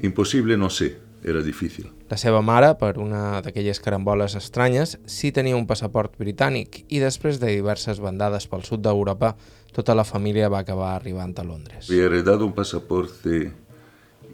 Imposible, 0.03 0.57
no 0.57 0.71
sé, 0.71 0.99
era 1.25 1.43
difícil. 1.43 1.91
La 2.11 2.19
seva 2.21 2.43
mare, 2.45 2.75
per 2.79 2.99
una 3.01 3.41
d'aquelles 3.43 3.81
caramboles 3.81 4.37
estranyes, 4.39 4.99
sí 5.09 5.33
tenia 5.33 5.57
un 5.57 5.67
passaport 5.67 6.19
britànic 6.21 6.85
i 6.93 7.01
després 7.03 7.41
de 7.41 7.55
diverses 7.55 7.99
bandades 8.05 8.47
pel 8.51 8.63
sud 8.63 8.85
d'Europa, 8.85 9.33
tota 9.75 9.97
la 9.97 10.05
família 10.05 10.51
va 10.53 10.61
acabar 10.63 10.93
arribant 10.95 11.35
a 11.41 11.45
Londres. 11.49 11.89
Había 11.89 12.05
heredado 12.11 12.47
un 12.47 12.53
pasaporte 12.55 13.53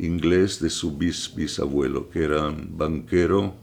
inglés 0.00 0.60
de 0.60 0.70
su 0.70 0.96
bis 0.96 1.34
bisabuelo, 1.34 2.08
que 2.10 2.24
era 2.24 2.48
un 2.48 2.76
banquero, 2.76 3.54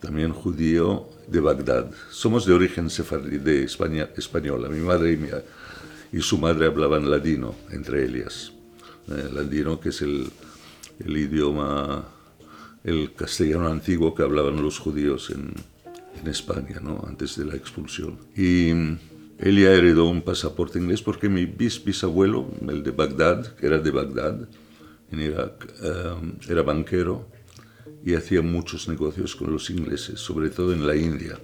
también 0.00 0.32
judío, 0.32 1.08
de 1.26 1.40
Bagdad. 1.40 1.90
Somos 2.10 2.46
de 2.46 2.54
origen 2.54 2.90
sefardí, 2.90 3.38
de 3.38 3.64
España, 3.64 4.08
española. 4.16 4.68
Mi 4.68 4.80
madre 4.80 5.18
y, 6.12 6.20
su 6.20 6.38
madre 6.38 6.66
hablaban 6.66 7.10
ladino, 7.10 7.54
entre 7.70 8.04
ellas. 8.04 8.52
Eh, 9.08 9.28
ladino, 9.32 9.78
que 9.78 9.90
es 9.90 10.02
el, 10.02 10.30
idioma 11.04 12.04
el 12.84 13.12
castellano 13.14 13.68
antiguo 13.68 14.14
que 14.14 14.22
hablaban 14.22 14.62
los 14.62 14.78
judíos 14.78 15.30
en, 15.30 15.52
España, 16.26 16.80
¿no? 16.82 17.04
antes 17.06 17.36
de 17.36 17.44
la 17.44 17.54
expulsión. 17.54 18.18
Y 18.36 18.70
ella 19.38 19.72
heredó 19.72 20.06
un 20.06 20.22
pasaporte 20.22 20.80
inglés 20.80 21.00
porque 21.00 21.28
mi 21.28 21.46
bis 21.46 21.82
bisabuelo, 21.84 22.50
el 22.68 22.82
de 22.82 22.90
Bagdad, 22.90 23.54
que 23.54 23.66
era 23.66 23.78
de 23.78 23.92
Bagdad, 23.92 24.48
en 25.10 25.20
Irak, 25.20 25.66
um, 25.82 26.32
era 26.48 26.62
banquero 26.62 27.26
y 28.04 28.14
hacía 28.14 28.42
muchos 28.42 28.88
negocios 28.88 29.34
con 29.36 29.52
los 29.52 29.70
ingleses, 29.70 30.20
sobre 30.20 30.50
todo 30.50 30.72
en 30.72 30.86
la 30.86 30.94
India. 30.96 31.38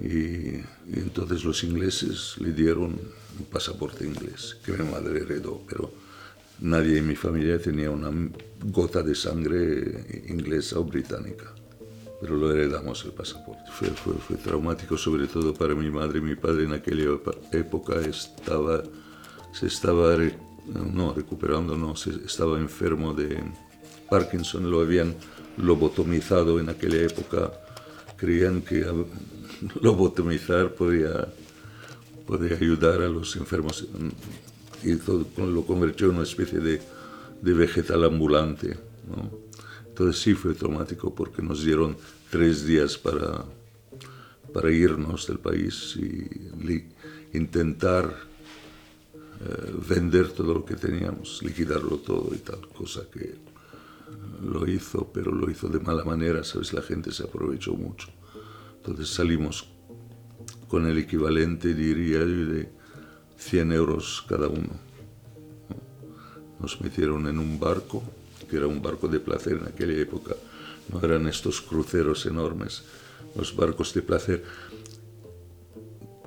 Y, 0.00 0.06
y, 0.06 0.94
entonces 0.94 1.44
los 1.44 1.64
ingleses 1.64 2.36
le 2.38 2.52
dieron 2.52 2.98
un 3.38 3.44
pasaporte 3.50 4.04
inglés 4.04 4.56
que 4.64 4.72
mi 4.72 4.88
madre 4.88 5.20
heredó, 5.20 5.60
pero 5.68 5.92
nadie 6.60 6.98
en 6.98 7.06
mi 7.06 7.16
familia 7.16 7.58
tenía 7.58 7.90
una 7.90 8.10
gota 8.64 9.02
de 9.02 9.14
sangre 9.14 10.24
inglesa 10.28 10.78
o 10.78 10.84
británica. 10.84 11.54
Pero 12.20 12.36
lo 12.36 12.52
heredamos 12.52 13.04
el 13.04 13.12
pasaporte. 13.12 13.70
Fue, 13.70 13.88
fue, 13.88 14.14
fue, 14.14 14.36
traumático 14.36 14.96
sobre 14.96 15.28
todo 15.28 15.54
para 15.54 15.74
mi 15.74 15.88
madre. 15.88 16.20
Mi 16.20 16.34
padre 16.34 16.64
en 16.64 16.72
aquella 16.72 17.04
época 17.52 18.00
estaba, 18.00 18.82
se 19.52 19.66
estaba, 19.66 20.16
no 20.74 21.12
recuperando, 21.14 21.76
no, 21.76 21.96
se, 21.96 22.10
estaba 22.24 22.58
enfermo 22.58 23.14
de 23.14 23.42
Parkinson. 24.10 24.70
Lo 24.70 24.80
habían 24.80 25.14
lobotomizado 25.56 26.60
en 26.60 26.68
aquella 26.68 27.02
época. 27.02 27.52
Creían 28.16 28.62
que 28.62 28.86
lobotomizar 29.80 30.74
podía, 30.74 31.28
podía 32.26 32.56
ayudar 32.56 33.02
a 33.02 33.08
los 33.08 33.36
enfermos 33.36 33.86
y 34.82 34.96
todo, 34.96 35.26
lo 35.36 35.64
convirtió 35.64 36.08
en 36.08 36.16
una 36.16 36.24
especie 36.24 36.60
de, 36.60 36.80
de 37.42 37.52
vegetal 37.52 38.04
ambulante. 38.04 38.76
Entonces 39.88 40.22
sí 40.22 40.34
fue 40.34 40.54
traumático 40.54 41.14
porque 41.14 41.42
nos 41.42 41.64
dieron 41.64 41.96
tres 42.30 42.64
días 42.64 42.96
para, 42.96 43.44
para 44.52 44.70
irnos 44.70 45.26
del 45.26 45.38
país 45.38 45.96
y 45.96 47.36
intentar 47.36 48.27
eh, 49.40 49.72
vender 49.88 50.28
todo 50.32 50.54
lo 50.54 50.64
que 50.64 50.74
teníamos, 50.74 51.42
liquidarlo 51.42 51.98
todo 51.98 52.30
y 52.34 52.38
tal, 52.38 52.66
cosa 52.68 53.02
que 53.12 53.36
lo 54.42 54.68
hizo, 54.68 55.10
pero 55.12 55.32
lo 55.32 55.50
hizo 55.50 55.68
de 55.68 55.80
mala 55.80 56.04
manera, 56.04 56.42
¿sabes? 56.42 56.72
La 56.72 56.82
gente 56.82 57.12
se 57.12 57.24
aprovechó 57.24 57.74
mucho. 57.74 58.08
Entonces 58.78 59.08
salimos 59.08 59.68
con 60.68 60.86
el 60.86 60.98
equivalente, 60.98 61.74
diría, 61.74 62.24
de 62.24 62.68
100 63.36 63.72
euros 63.72 64.24
cada 64.28 64.48
uno. 64.48 64.70
Nos 66.60 66.80
metieron 66.80 67.26
en 67.28 67.38
un 67.38 67.60
barco, 67.60 68.02
que 68.50 68.56
era 68.56 68.66
un 68.66 68.82
barco 68.82 69.08
de 69.08 69.20
placer 69.20 69.54
en 69.54 69.68
aquella 69.68 70.00
época, 70.00 70.34
no 70.92 71.00
eran 71.00 71.28
estos 71.28 71.60
cruceros 71.60 72.26
enormes, 72.26 72.82
los 73.36 73.54
barcos 73.54 73.94
de 73.94 74.02
placer 74.02 74.44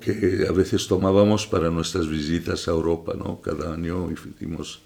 que 0.04 0.46
a 0.48 0.52
veces 0.52 0.86
tomábamos 0.88 1.46
para 1.46 1.70
nuestras 1.70 2.08
visitas 2.08 2.66
a 2.68 2.72
Europa, 2.72 3.14
¿no? 3.16 3.40
Cada 3.40 3.72
año 3.72 4.10
hicimos 4.10 4.82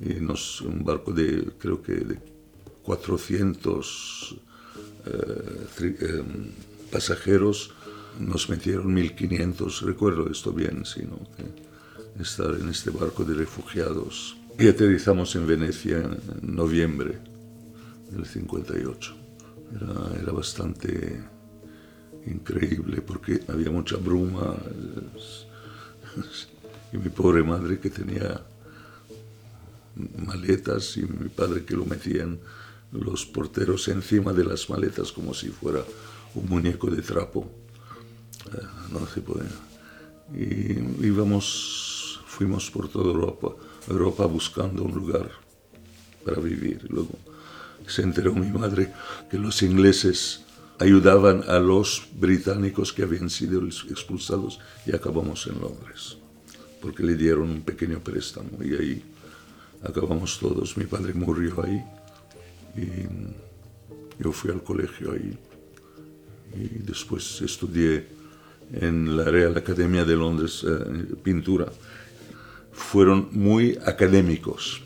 y 0.00 0.14
nos, 0.14 0.60
un 0.62 0.84
barco 0.84 1.12
de, 1.12 1.52
creo 1.58 1.82
que 1.82 1.92
de 1.92 2.18
400 2.82 4.36
eh, 5.06 5.66
eh, 5.82 6.22
pasajeros, 6.90 7.72
nos 8.18 8.48
metieron 8.48 8.92
1500, 8.92 9.82
recuerdo 9.82 10.30
esto 10.30 10.52
bien, 10.52 10.84
sino 10.84 11.18
que 11.36 12.22
estar 12.22 12.50
en 12.60 12.68
este 12.68 12.90
barco 12.90 13.24
de 13.24 13.34
refugiados. 13.34 14.36
Y 14.58 14.68
aterrizamos 14.68 15.34
en 15.36 15.46
Venecia 15.46 15.98
en 15.98 16.54
noviembre 16.54 17.18
del 18.10 18.26
58. 18.26 19.14
Era, 19.76 20.20
era 20.20 20.32
bastante 20.32 21.22
increíble 22.26 23.00
porque 23.00 23.40
había 23.48 23.70
mucha 23.70 23.96
bruma 23.96 24.56
y 26.92 26.98
mi 26.98 27.08
pobre 27.08 27.42
madre 27.42 27.78
que 27.78 27.90
tenía 27.90 28.40
maletas 30.26 30.96
y 30.96 31.02
mi 31.02 31.28
padre 31.28 31.64
que 31.64 31.76
lo 31.76 31.84
metían 31.84 32.38
los 32.92 33.26
porteros 33.26 33.88
encima 33.88 34.32
de 34.32 34.44
las 34.44 34.68
maletas 34.68 35.12
como 35.12 35.34
si 35.34 35.48
fuera 35.48 35.84
un 36.34 36.48
muñeco 36.48 36.90
de 36.90 37.02
trapo 37.02 37.50
no 38.90 39.06
se 39.06 39.20
podía. 39.20 39.50
Y 40.34 41.06
íbamos, 41.06 42.20
fuimos 42.26 42.70
por 42.70 42.88
toda 42.88 43.06
Europa, 43.06 43.54
Europa 43.88 44.26
buscando 44.26 44.84
un 44.84 44.92
lugar 44.92 45.30
para 46.24 46.40
vivir. 46.40 46.86
Luego 46.88 47.10
se 47.86 48.02
enteró 48.02 48.34
mi 48.34 48.50
madre 48.50 48.92
que 49.30 49.38
los 49.38 49.62
ingleses 49.62 50.44
ayudaban 50.80 51.44
a 51.46 51.58
los 51.58 52.08
británicos 52.18 52.92
que 52.92 53.02
habían 53.02 53.28
sido 53.28 53.62
expulsados 53.64 54.58
y 54.86 54.94
acabamos 54.96 55.46
en 55.46 55.60
Londres, 55.60 56.16
porque 56.80 57.02
le 57.02 57.14
dieron 57.14 57.50
un 57.50 57.60
pequeño 57.60 58.00
préstamo 58.00 58.58
y 58.64 58.74
ahí 58.74 59.04
acabamos 59.82 60.38
todos. 60.38 60.76
Mi 60.78 60.86
padre 60.86 61.12
murió 61.12 61.62
ahí 61.62 61.84
y 62.76 64.22
yo 64.22 64.32
fui 64.32 64.50
al 64.50 64.62
colegio 64.62 65.12
ahí 65.12 65.36
y 66.56 66.78
después 66.82 67.42
estudié 67.42 68.06
en 68.72 69.16
la 69.16 69.24
Real 69.24 69.56
Academia 69.58 70.04
de 70.06 70.16
Londres, 70.16 70.64
eh, 70.66 71.14
pintura, 71.22 71.66
fueron 72.72 73.28
muy 73.32 73.78
académicos. 73.84 74.82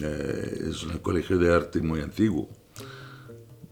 Eh, 0.00 0.70
es 0.70 0.82
un 0.84 0.98
colegio 0.98 1.36
de 1.36 1.52
arte 1.52 1.82
muy 1.82 2.00
antiguo, 2.00 2.48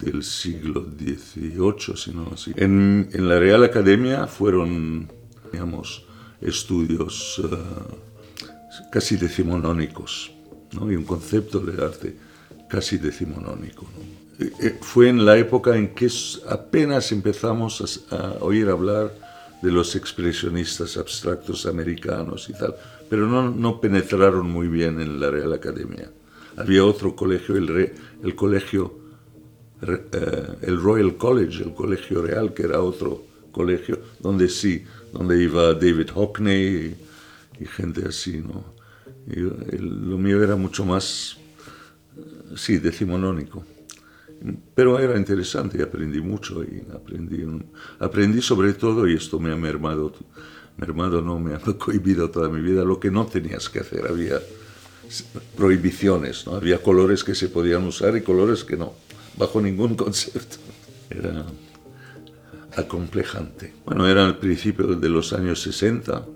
del 0.03 0.23
siglo 0.23 0.85
XVIII, 0.85 1.97
si 1.97 2.13
no 2.13 2.31
así. 2.33 2.53
En, 2.57 3.09
en, 3.13 3.29
la 3.29 3.39
Real 3.39 3.65
Academia 3.65 4.27
fueron, 4.27 5.11
digamos, 5.53 6.05
estudios 6.41 7.39
uh, 7.39 7.49
casi 8.91 9.17
decimonónicos, 9.17 10.33
¿no? 10.73 10.91
y 10.91 10.97
un 10.97 11.05
concepto 11.05 11.61
de 11.61 11.83
arte 11.83 12.17
casi 12.69 12.99
decimonónico. 12.99 13.87
¿no? 13.97 14.47
Eh, 14.61 14.79
fue 14.81 15.09
en 15.09 15.25
la 15.25 15.37
época 15.37 15.77
en 15.77 15.95
que 15.95 16.11
apenas 16.49 17.13
empezamos 17.13 18.05
a, 18.11 18.17
a 18.17 18.33
oír 18.41 18.69
hablar 18.69 19.13
de 19.63 19.71
los 19.71 19.95
expresionistas 19.95 20.97
abstractos 20.97 21.67
americanos 21.67 22.49
y 22.49 22.53
tal, 22.53 22.75
pero 23.09 23.29
no, 23.29 23.51
no 23.51 23.81
penetraron 23.81 24.51
muy 24.51 24.67
bien 24.67 25.01
en 25.01 25.21
la 25.21 25.31
Real 25.31 25.53
Academia. 25.53 26.11
Había 26.57 26.85
otro 26.85 27.15
colegio, 27.15 27.57
el, 27.57 27.69
Re, 27.69 27.95
el 28.23 28.35
colegio, 28.35 28.95
eh, 28.95 29.02
el 29.83 30.81
Royal 30.81 31.17
College, 31.17 31.65
el 31.65 31.75
colegio 31.75 32.23
real, 32.23 32.55
que 32.55 32.63
era 32.63 32.81
otro 32.81 33.25
colegio, 33.51 34.01
donde 34.21 34.49
sí, 34.49 34.85
donde 35.13 35.43
iba 35.43 35.75
David 35.75 36.11
Hockney 36.15 36.97
y, 37.61 37.67
gente 37.67 38.09
así, 38.09 38.39
¿no? 38.39 38.65
Lo 39.27 40.19
mío 40.19 40.43
era 40.43 40.57
mucho 40.57 40.85
más, 40.85 41.37
sí, 42.57 42.79
decimonónico 42.79 43.65
pero 44.75 44.99
era 44.99 45.17
interesante 45.17 45.79
y 45.79 45.83
aprendí 45.83 46.21
mucho 46.21 46.63
y 46.65 46.83
aprendí, 46.93 47.45
aprendí 47.99 48.43
sobre 48.43 48.73
todo, 48.75 49.07
y 49.07 49.15
esto 49.15 49.39
me 49.39 49.53
ha 49.53 49.57
mermado, 49.57 50.13
mermado 50.77 51.21
no, 51.21 51.39
me 51.39 51.55
ha 51.55 51.59
cohibido 51.79 52.31
toda 52.31 52.49
mi 52.49 52.61
vida, 52.61 52.85
lo 52.85 52.99
que 52.99 53.11
no 53.11 53.27
tenías 53.27 53.69
que 53.69 53.81
hacer, 53.81 54.07
había 54.09 54.41
prohibiciones, 55.57 56.47
¿no? 56.47 56.55
había 56.55 56.83
colores 56.83 57.23
que 57.23 57.35
se 57.35 57.49
podían 57.49 57.85
usar 57.85 58.17
y 58.17 58.23
colores 58.23 58.65
que 58.65 58.77
no, 58.77 58.95
bajo 59.37 59.61
ningún 59.61 59.95
concepto. 59.95 60.57
Era, 61.11 61.45
acomplejante. 62.77 63.75
Bueno, 63.85 64.09
era 64.09 64.27
el 64.27 64.37
principio 64.37 64.87
de 64.87 65.09
los 65.09 65.33
años 65.33 65.61
60, 65.63 66.27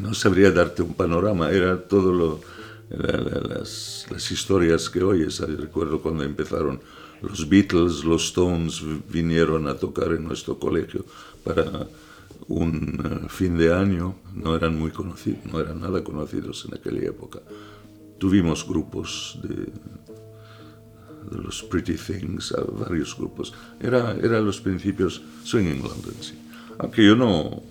no 0.00 0.14
sabría 0.14 0.50
darte 0.50 0.82
un 0.82 0.94
panorama, 0.94 1.50
era 1.50 1.82
todo 1.82 2.12
lo, 2.12 2.40
las, 2.88 4.06
las, 4.10 4.30
historias 4.30 4.88
que 4.88 5.02
oyes. 5.02 5.40
Recuerdo 5.40 6.00
cuando 6.00 6.24
empezaron 6.24 6.80
los 7.22 7.48
Beatles, 7.48 8.04
los 8.04 8.26
Stones 8.26 8.82
vinieron 9.10 9.68
a 9.68 9.74
tocar 9.74 10.12
en 10.12 10.24
nuestro 10.24 10.58
colegio 10.58 11.04
para 11.42 11.86
un 12.48 13.22
eh, 13.24 13.28
fin 13.28 13.56
de 13.56 13.72
año, 13.72 14.16
no 14.34 14.56
eran 14.56 14.78
muy 14.78 14.90
conocidos, 14.90 15.44
no 15.50 15.60
eran 15.60 15.80
nada 15.80 16.02
conocidos 16.02 16.66
en 16.66 16.74
aquella 16.74 17.08
época. 17.08 17.40
Tuvimos 18.18 18.66
grupos 18.66 19.38
de, 19.42 19.68
de 21.30 21.42
los 21.42 21.62
Pretty 21.62 21.94
Things, 21.94 22.54
varios 22.78 23.16
grupos. 23.16 23.54
Era, 23.80 24.16
era 24.22 24.40
los 24.40 24.60
principios 24.60 25.22
Swinging 25.44 25.82
London, 25.82 26.14
sí. 26.20 26.38
Aunque 26.78 27.04
yo 27.04 27.14
no, 27.14 27.62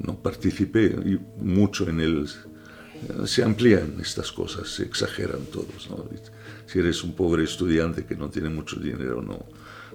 no 0.00 0.16
participé 0.16 0.96
mucho 1.40 1.88
en 1.88 2.00
él. 2.00 2.28
Se 3.26 3.42
amplían 3.42 3.96
estas 4.00 4.32
cosas, 4.32 4.68
se 4.68 4.84
exageran 4.84 5.44
todos. 5.46 5.90
¿no? 5.90 6.04
Si 6.66 6.78
eres 6.78 7.02
un 7.02 7.14
pobre 7.14 7.44
estudiante 7.44 8.04
que 8.04 8.16
no 8.16 8.30
tiene 8.30 8.48
mucho 8.48 8.78
dinero, 8.78 9.22
no, 9.22 9.44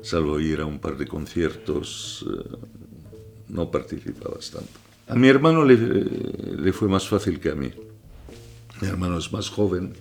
salvo 0.02 0.40
ir 0.40 0.62
a 0.62 0.66
un 0.66 0.80
par 0.80 0.98
de 0.98 1.08
conciertos, 1.08 2.26
eh, 2.28 2.58
no 3.50 3.72
participabas 3.72 4.52
tanto. 4.52 4.72
A 5.08 5.16
mi 5.16 5.30
hermano 5.30 5.64
le, 5.64 5.78
le, 5.78 6.74
fue 6.74 6.90
más 6.90 7.08
fácil 7.08 7.40
que 7.40 7.50
a 7.50 7.56
mí. 7.56 7.72
Mi 8.82 8.88
hermano 8.90 9.18
es 9.18 9.32
más 9.32 9.50
joven, 9.50 9.94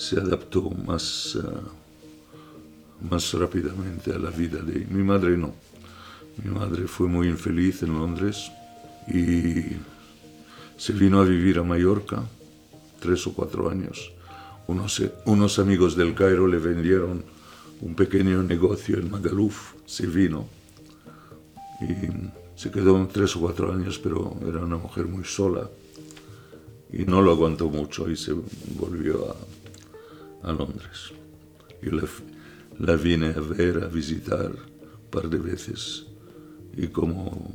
se 0.00 0.18
adaptó 0.18 0.62
más, 0.70 1.34
uh, 1.34 3.06
más 3.10 3.34
rápidamente 3.34 4.10
a 4.14 4.18
la 4.18 4.30
vida 4.30 4.60
de 4.62 4.86
mi 4.86 5.02
madre 5.02 5.36
no. 5.36 5.52
Mi 6.42 6.50
madre 6.50 6.86
fue 6.86 7.06
muy 7.06 7.28
infeliz 7.28 7.82
en 7.82 7.92
Londres 7.92 8.50
y 9.08 9.76
se 10.78 10.94
vino 10.94 11.20
a 11.20 11.24
vivir 11.24 11.58
a 11.58 11.64
Mallorca 11.64 12.22
tres 12.98 13.26
o 13.26 13.34
cuatro 13.34 13.68
años. 13.68 14.10
Unos, 14.68 15.02
unos 15.26 15.58
amigos 15.58 15.96
del 15.96 16.14
Cairo 16.14 16.46
le 16.46 16.58
vendieron 16.58 17.22
un 17.82 17.94
pequeño 17.94 18.42
negocio 18.42 18.96
en 18.96 19.10
Magaluf, 19.10 19.74
se 19.84 20.06
vino 20.06 20.46
y 21.82 22.58
se 22.58 22.70
quedó 22.70 23.06
tres 23.06 23.36
o 23.36 23.40
cuatro 23.40 23.70
años, 23.70 23.98
pero 23.98 24.34
era 24.48 24.60
una 24.60 24.78
mujer 24.78 25.04
muy 25.04 25.24
sola 25.24 25.68
y 26.90 27.04
no 27.04 27.20
lo 27.20 27.32
aguantó 27.32 27.68
mucho 27.68 28.10
y 28.10 28.16
se 28.16 28.32
volvió 28.78 29.30
a, 29.30 29.59
a 30.42 30.52
Londres. 30.52 31.12
Yo 31.82 31.92
la, 32.78 32.96
vine 32.96 33.28
a 33.28 33.40
ver, 33.40 33.84
a 33.84 33.88
visitar 33.88 34.50
un 34.50 35.10
par 35.10 35.28
de 35.28 35.38
veces 35.38 36.06
y 36.76 36.88
como 36.88 37.52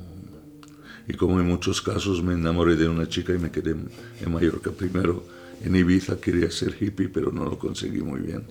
y 1.08 1.14
como 1.14 1.40
en 1.40 1.48
muchos 1.48 1.82
casos 1.82 2.24
me 2.24 2.34
enamoré 2.34 2.76
de 2.76 2.90
una 2.90 3.08
chica 3.08 3.34
y 3.34 3.38
me 3.38 3.52
quedé 3.52 3.72
en 3.72 4.32
Mallorca 4.32 4.72
primero. 4.72 5.24
En 5.64 5.76
Ibiza 5.76 6.20
quería 6.20 6.52
ser 6.52 6.76
hippie, 6.80 7.08
però 7.10 7.32
no 7.32 7.46
lo 7.46 7.58
conseguí 7.58 8.02
muy 8.02 8.22
bien. 8.22 8.46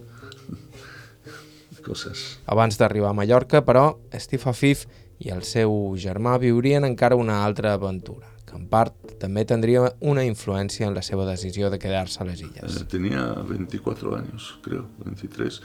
Coses. 1.85 2.39
Abans 2.47 2.79
d'arribar 2.81 3.11
a 3.11 3.13
Mallorca, 3.19 3.61
però, 3.61 3.99
Steve 4.17 4.49
Afif 4.49 4.87
i 5.21 5.31
el 5.35 5.45
seu 5.45 5.93
germà 6.01 6.39
viurien 6.41 6.87
encara 6.89 7.19
una 7.21 7.43
altra 7.45 7.75
aventura, 7.77 8.31
que 8.45 8.57
en 8.57 8.67
part 8.69 8.95
també 9.21 9.45
tendria 9.49 9.89
una 10.01 10.25
influència 10.25 10.87
en 10.87 10.95
la 10.95 11.03
seva 11.03 11.27
decisió 11.29 11.71
de 11.73 11.79
quedar-se 11.79 12.21
a 12.23 12.27
les 12.29 12.43
illes. 12.45 12.81
Eh, 12.81 12.85
Tenía 12.91 13.25
24 13.49 14.17
años, 14.17 14.59
creo, 14.63 14.87
23. 15.05 15.61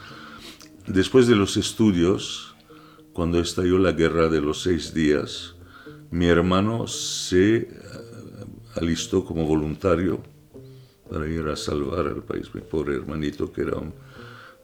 Después 0.88 1.28
de 1.28 1.36
los 1.36 1.58
estudios, 1.58 2.56
cuando 3.14 3.40
estalló 3.40 3.78
la 3.78 3.92
guerra 3.92 4.30
de 4.30 4.42
los 4.42 4.62
seis 4.64 4.94
días, 4.94 5.56
mi 6.12 6.28
hermano 6.28 6.88
se 6.88 7.56
eh, 7.58 7.68
alistó 8.76 9.26
como 9.26 9.46
voluntario 9.46 10.22
para 11.10 11.28
ir 11.28 11.46
a 11.48 11.56
salvar 11.56 12.08
al 12.08 12.24
país. 12.24 12.54
Mi 12.54 12.62
pobre 12.62 12.96
hermanito, 12.96 13.52
que 13.52 13.62
era 13.62 13.78
un, 13.78 13.94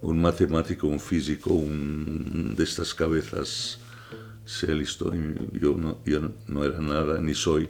un 0.01 0.21
matemático, 0.21 0.87
un 0.87 0.99
físico, 0.99 1.53
un, 1.53 2.53
de 2.55 2.63
estas 2.63 2.93
cabezas, 2.93 3.79
se 4.45 4.71
alistó. 4.71 5.13
Y 5.13 5.59
yo 5.59 5.75
no, 5.75 5.99
yo 6.05 6.21
no 6.47 6.63
era 6.63 6.79
nada, 6.79 7.19
ni 7.19 7.33
soy 7.33 7.67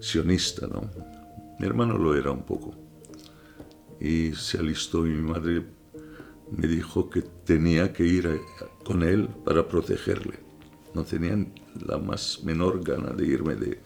sionista, 0.00 0.66
¿no? 0.66 0.90
Mi 1.58 1.66
hermano 1.66 1.98
lo 1.98 2.16
era 2.16 2.30
un 2.30 2.42
poco. 2.42 2.74
Y 4.00 4.32
se 4.32 4.58
alistó 4.58 5.06
y 5.06 5.10
mi 5.10 5.22
madre 5.22 5.64
me 6.50 6.66
dijo 6.66 7.10
que 7.10 7.22
tenía 7.22 7.92
que 7.92 8.04
ir 8.04 8.28
a, 8.28 8.36
con 8.84 9.02
él 9.02 9.28
para 9.44 9.66
protegerle. 9.66 10.38
No 10.94 11.04
tenían 11.04 11.52
la 11.86 11.98
más 11.98 12.42
menor 12.44 12.82
gana 12.82 13.10
de 13.10 13.26
irme 13.26 13.54
de... 13.56 13.80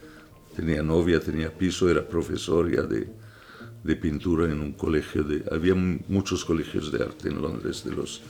Tenía 0.55 0.83
novia, 0.83 1.18
tenía 1.18 1.51
piso, 1.51 1.88
era 1.88 2.07
profesor 2.07 2.70
ya 2.70 2.83
de, 2.83 3.09
de 3.83 3.96
pintura 3.96 4.53
en 4.53 4.61
un 4.61 4.72
colegio 4.72 5.22
de... 5.22 5.44
Había 5.51 5.75
muchos 5.75 6.44
colegios 6.44 6.92
de 6.92 7.03
arte 7.03 7.31
en 7.31 7.40
Londres 7.40 7.83
de 7.85 7.92
los, 7.92 8.20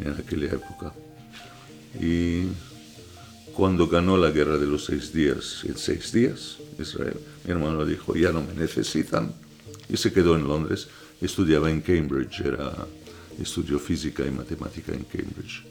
en 0.00 0.12
aquella 0.12 0.46
época. 0.46 0.94
Y 2.00 2.44
cuando 3.54 3.86
ganó 3.86 4.16
la 4.16 4.30
guerra 4.30 4.56
de 4.56 4.66
los 4.66 4.86
seis 4.86 5.12
días, 5.12 5.64
en 5.64 5.76
seis 5.76 6.10
días, 6.12 6.58
Israel, 6.78 7.18
mi 7.44 7.52
hermano 7.52 7.84
dijo, 7.84 8.14
ya 8.14 8.32
no 8.32 8.42
me 8.42 8.54
necesitan, 8.54 9.32
y 9.88 9.96
se 9.96 10.12
quedó 10.12 10.36
en 10.36 10.46
Londres. 10.46 10.88
Estudiaba 11.20 11.70
en 11.70 11.80
Cambridge, 11.80 12.40
era, 12.40 12.86
estudió 13.40 13.78
física 13.78 14.24
y 14.24 14.30
matemática 14.30 14.92
en 14.92 15.04
Cambridge. 15.04 15.64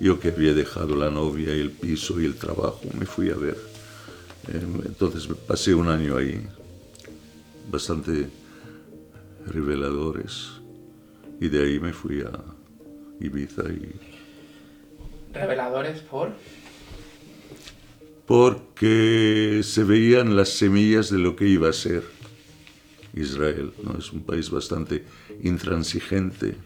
Yo 0.00 0.20
que 0.20 0.28
había 0.28 0.54
dejado 0.54 0.94
la 0.94 1.10
novia 1.10 1.56
y 1.56 1.60
el 1.60 1.70
piso 1.70 2.20
y 2.20 2.26
el 2.26 2.34
trabajo, 2.34 2.82
me 2.98 3.06
fui 3.06 3.30
a 3.30 3.36
ver. 3.36 3.56
Entonces 4.86 5.28
pasé 5.46 5.74
un 5.74 5.88
año 5.88 6.16
ahí, 6.16 6.46
bastante 7.70 8.28
reveladores, 9.46 10.48
y 11.40 11.48
de 11.48 11.64
ahí 11.64 11.80
me 11.80 11.92
fui 11.92 12.20
a 12.20 12.30
Ibiza. 13.20 13.62
Y... 13.70 13.94
¿Reveladores 15.34 16.00
por? 16.00 16.32
Porque 18.28 19.62
se 19.64 19.82
veían 19.82 20.36
las 20.36 20.50
semillas 20.50 21.10
de 21.10 21.18
lo 21.18 21.34
que 21.34 21.48
iba 21.48 21.68
a 21.68 21.72
ser 21.72 22.04
Israel. 23.14 23.72
¿no? 23.82 23.98
Es 23.98 24.12
un 24.12 24.22
país 24.22 24.50
bastante 24.50 25.04
intransigente 25.42 26.56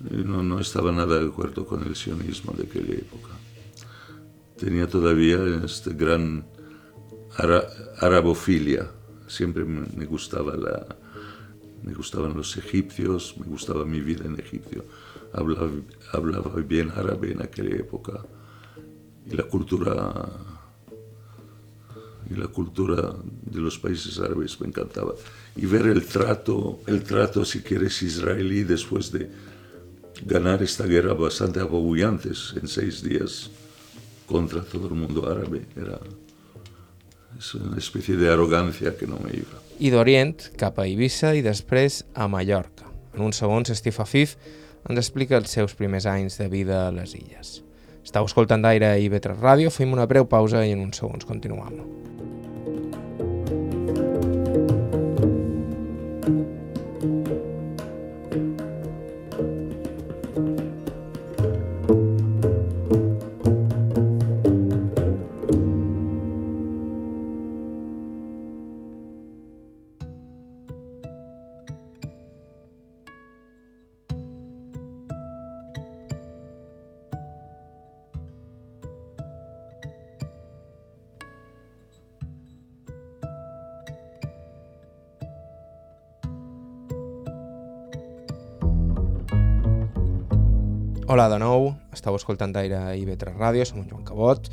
no, 0.00 0.42
no 0.42 0.60
estaba 0.60 0.92
nada 0.92 1.18
de 1.18 1.26
acuerdo 1.26 1.66
con 1.66 1.84
el 1.84 1.96
sionismo 1.96 2.52
de 2.56 2.64
aquella 2.64 2.94
época. 2.94 3.30
Tenía 4.56 4.86
todavía 4.86 5.38
esta 5.64 5.90
gran 5.92 6.44
ara 7.36 7.66
arabofilia. 8.00 8.90
Siempre 9.26 9.64
me 9.64 10.06
gustaba 10.06 10.56
la, 10.56 10.86
me 11.82 11.92
gustaban 11.94 12.34
los 12.34 12.56
egipcios, 12.56 13.34
me 13.38 13.46
gustaba 13.46 13.84
mi 13.84 14.00
vida 14.00 14.24
en 14.24 14.38
Egipcio. 14.38 14.84
Hablaba, 15.32 15.70
hablaba 16.12 16.60
bien 16.62 16.90
árabe 16.94 17.32
en 17.32 17.42
aquella 17.42 17.76
época 17.76 18.24
y 19.26 19.36
la 19.36 19.44
cultura 19.44 20.28
y 22.30 22.34
la 22.34 22.48
cultura 22.48 23.14
de 23.42 23.60
los 23.60 23.78
países 23.78 24.18
árabes 24.18 24.60
me 24.60 24.66
encantaba. 24.66 25.14
Y 25.56 25.64
ver 25.66 25.86
el 25.86 26.04
trato, 26.04 26.80
el 26.86 27.02
trato, 27.02 27.44
si 27.44 27.62
quieres, 27.62 28.02
israelí 28.02 28.64
después 28.64 29.10
de 29.10 29.30
ganar 30.26 30.62
esta 30.62 30.84
guerra 30.84 31.14
bastante 31.14 31.60
apabullantes 31.60 32.54
en 32.60 32.68
seis 32.68 33.02
días 33.02 33.50
contra 34.26 34.62
todo 34.62 34.88
el 34.88 34.94
mundo 34.94 35.28
árabe. 35.30 35.66
Era 35.74 35.98
és 37.38 37.52
una 37.54 37.78
espècie 37.78 38.16
d'arrogància 38.18 38.94
que 38.98 39.06
no 39.06 39.18
me 39.22 39.32
iba. 39.36 39.60
I 39.78 39.92
d'Orient 39.94 40.48
cap 40.58 40.78
a 40.80 40.86
Eivissa 40.88 41.34
i 41.38 41.42
després 41.44 42.02
a 42.18 42.26
Mallorca. 42.30 42.88
En 43.14 43.22
uns 43.28 43.38
segons, 43.38 43.70
Steve 43.78 44.02
Afif 44.02 44.34
ens 44.88 45.00
explica 45.00 45.36
els 45.36 45.52
seus 45.52 45.74
primers 45.76 46.06
anys 46.08 46.38
de 46.40 46.48
vida 46.48 46.86
a 46.86 46.92
les 46.94 47.14
illes. 47.18 47.58
Estau 48.04 48.24
escoltant 48.24 48.62
d'aire 48.64 48.88
a 48.88 49.00
IB3 49.00 49.36
Ràdio, 49.36 49.72
fem 49.74 49.92
una 49.92 50.08
breu 50.08 50.24
pausa 50.24 50.64
i 50.64 50.72
en 50.72 50.80
uns 50.86 51.02
segons 51.02 51.28
continuem. 51.28 51.82
Hola 91.08 91.30
de 91.32 91.38
nou, 91.40 91.70
estàu 91.96 92.18
escoltant 92.18 92.52
Aire 92.60 92.82
i 93.00 93.06
Vetre 93.08 93.30
Ràdio, 93.32 93.64
som 93.64 93.80
Joan 93.80 94.02
Cabot, 94.04 94.50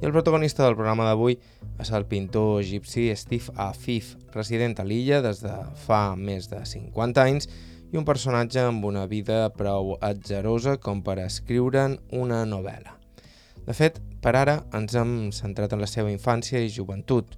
i 0.00 0.06
el 0.08 0.14
protagonista 0.14 0.62
del 0.64 0.72
programa 0.78 1.04
d'avui 1.04 1.34
és 1.76 1.90
el 1.92 2.06
pintor 2.08 2.62
egipci 2.62 3.10
Steve 3.20 3.52
Afif, 3.60 4.14
resident 4.32 4.78
a 4.80 4.86
l'illa 4.88 5.18
des 5.20 5.42
de 5.44 5.52
fa 5.82 6.14
més 6.16 6.48
de 6.48 6.62
50 6.64 7.20
anys 7.20 7.50
i 7.92 8.00
un 8.00 8.08
personatge 8.08 8.64
amb 8.64 8.88
una 8.88 9.04
vida 9.10 9.42
prou 9.58 9.98
atzerosa 10.00 10.78
com 10.80 11.04
per 11.04 11.18
escriure'n 11.26 11.98
una 12.16 12.46
novel·la. 12.48 12.96
De 13.68 13.76
fet, 13.76 14.00
per 14.24 14.32
ara 14.40 14.62
ens 14.72 14.96
hem 14.96 15.14
centrat 15.36 15.76
en 15.76 15.84
la 15.84 15.90
seva 15.98 16.08
infància 16.08 16.64
i 16.64 16.72
joventut, 16.72 17.36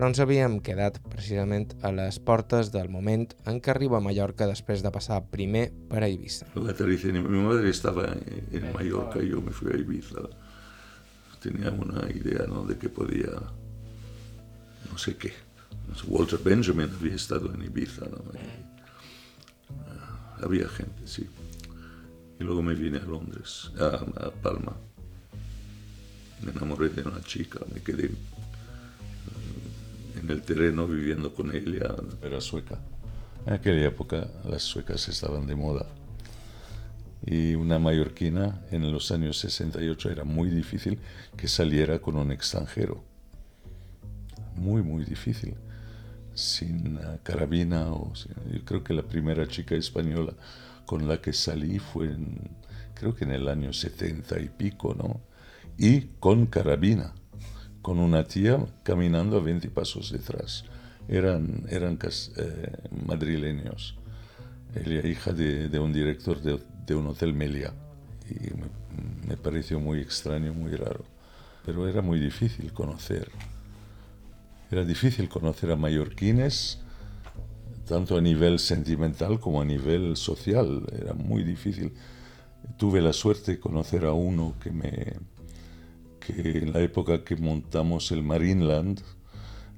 però 0.00 0.08
ens 0.08 0.20
havíem 0.24 0.54
quedat 0.64 0.94
precisament 1.12 1.74
a 1.84 1.90
les 1.92 2.16
portes 2.24 2.70
del 2.72 2.86
moment 2.88 3.26
en 3.50 3.58
què 3.60 3.68
arriba 3.74 3.98
a 3.98 4.00
Mallorca 4.00 4.46
després 4.48 4.80
de 4.80 4.88
passar 4.94 5.18
primer 5.28 5.66
per 5.90 6.00
a 6.00 6.08
Ibiza. 6.08 6.46
La 6.56 6.72
Terricia, 6.72 7.12
mi 7.12 7.42
madre 7.44 7.68
estaba 7.68 8.06
en 8.08 8.64
Mallorca 8.72 9.20
y 9.20 9.28
yo 9.28 9.42
me 9.42 9.52
fui 9.52 9.70
a 9.70 9.76
Ibiza. 9.76 10.24
Tenía 11.42 11.70
una 11.70 12.08
idea 12.08 12.46
¿no? 12.48 12.64
de 12.64 12.78
que 12.78 12.88
podía, 12.88 13.28
no 14.90 14.96
sé 14.96 15.18
qué. 15.18 15.34
Walter 16.08 16.40
Benjamin 16.42 16.88
había 16.98 17.16
estado 17.16 17.52
en 17.52 17.60
Ibiza. 17.60 18.06
¿no? 18.06 18.24
había 20.42 20.66
gente, 20.66 21.02
sí. 21.04 21.28
Y 22.40 22.44
luego 22.44 22.62
me 22.62 22.72
vine 22.72 22.96
a 22.96 23.04
Londres, 23.04 23.70
a, 23.78 23.96
a, 24.28 24.30
Palma. 24.30 24.74
Me 26.40 26.52
enamoré 26.52 26.88
de 26.88 27.02
una 27.02 27.20
chica, 27.20 27.60
me 27.74 27.82
quedé 27.82 28.10
en 30.22 30.30
el 30.30 30.42
terreno 30.42 30.86
viviendo 30.86 31.34
con 31.34 31.54
ella. 31.54 31.94
Era 32.22 32.40
sueca. 32.40 32.78
En 33.46 33.54
aquella 33.54 33.86
época 33.86 34.28
las 34.44 34.62
suecas 34.62 35.08
estaban 35.08 35.46
de 35.46 35.54
moda. 35.54 35.86
Y 37.24 37.54
una 37.54 37.78
mallorquina 37.78 38.62
en 38.70 38.90
los 38.90 39.10
años 39.10 39.38
68 39.38 40.10
era 40.10 40.24
muy 40.24 40.48
difícil 40.50 40.98
que 41.36 41.48
saliera 41.48 41.98
con 41.98 42.16
un 42.16 42.32
extranjero. 42.32 43.02
Muy, 44.56 44.82
muy 44.82 45.04
difícil 45.04 45.54
sin 46.34 46.98
carabina. 47.22 47.92
O, 47.92 48.12
yo 48.52 48.64
creo 48.64 48.82
que 48.82 48.94
la 48.94 49.02
primera 49.02 49.46
chica 49.46 49.74
española 49.74 50.32
con 50.86 51.06
la 51.06 51.20
que 51.20 51.32
salí 51.32 51.78
fue, 51.78 52.06
en, 52.06 52.50
creo 52.94 53.14
que 53.14 53.24
en 53.24 53.32
el 53.32 53.48
año 53.48 53.72
70 53.72 54.40
y 54.40 54.48
pico, 54.48 54.94
¿no? 54.94 55.20
Y 55.78 56.02
con 56.18 56.46
carabina, 56.46 57.14
con 57.82 57.98
una 57.98 58.24
tía 58.24 58.64
caminando 58.82 59.36
a 59.36 59.40
20 59.40 59.68
pasos 59.70 60.12
detrás. 60.12 60.64
Eran, 61.08 61.64
eran 61.68 61.98
eh, 62.02 62.72
madrileños. 63.06 63.96
Ella 64.74 65.06
hija 65.06 65.32
de, 65.32 65.68
de 65.68 65.78
un 65.78 65.92
director 65.92 66.40
de, 66.40 66.60
de, 66.86 66.94
un 66.94 67.06
hotel 67.08 67.34
Melia. 67.34 67.72
Y 68.28 68.54
me, 68.54 68.68
me 69.26 69.36
pareció 69.36 69.80
muy 69.80 70.00
extraño, 70.00 70.54
muy 70.54 70.72
raro. 70.72 71.04
Pero 71.66 71.88
era 71.88 72.02
muy 72.02 72.20
difícil 72.20 72.72
conocer 72.72 73.30
era 74.70 74.84
difícil 74.84 75.28
conocer 75.28 75.72
a 75.72 75.76
mallorquines, 75.76 76.78
tanto 77.88 78.16
a 78.16 78.20
nivel 78.20 78.60
sentimental 78.60 79.40
como 79.40 79.60
a 79.60 79.64
nivel 79.64 80.16
social. 80.16 80.86
Era 80.92 81.12
muy 81.12 81.42
difícil. 81.42 81.92
Tuve 82.76 83.00
la 83.00 83.12
suerte 83.12 83.52
de 83.52 83.60
conocer 83.60 84.04
a 84.04 84.12
uno 84.12 84.54
que 84.62 84.70
me 84.70 85.16
que 86.32 86.58
en 86.58 86.72
la 86.72 86.80
época 86.80 87.24
que 87.24 87.36
montamos 87.36 88.10
el 88.12 88.22
Marineland 88.22 89.00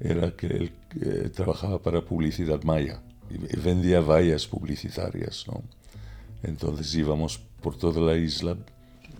era 0.00 0.34
que 0.36 0.46
él 0.46 0.72
eh, 1.00 1.30
trabajaba 1.34 1.80
para 1.80 2.04
publicidad 2.04 2.62
maya 2.64 3.02
y 3.30 3.56
vendía 3.56 4.00
vallas 4.00 4.46
publicitarias, 4.46 5.46
¿no? 5.46 5.62
Entonces 6.42 6.94
íbamos 6.94 7.38
por 7.60 7.76
toda 7.76 8.00
la 8.00 8.16
isla, 8.16 8.56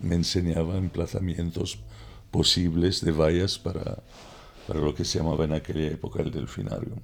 me 0.03 0.17
enseñaba 0.17 0.77
emplazamientos 0.77 1.79
posibles 2.31 3.05
de 3.05 3.13
vallas 3.13 3.59
para 3.59 4.03
para 4.67 4.81
lo 4.81 4.95
que 4.95 5.05
se 5.05 5.19
llamaba 5.19 5.45
en 5.45 5.53
aquella 5.53 5.89
época 5.89 6.23
el 6.23 6.31
delfinario. 6.31 6.95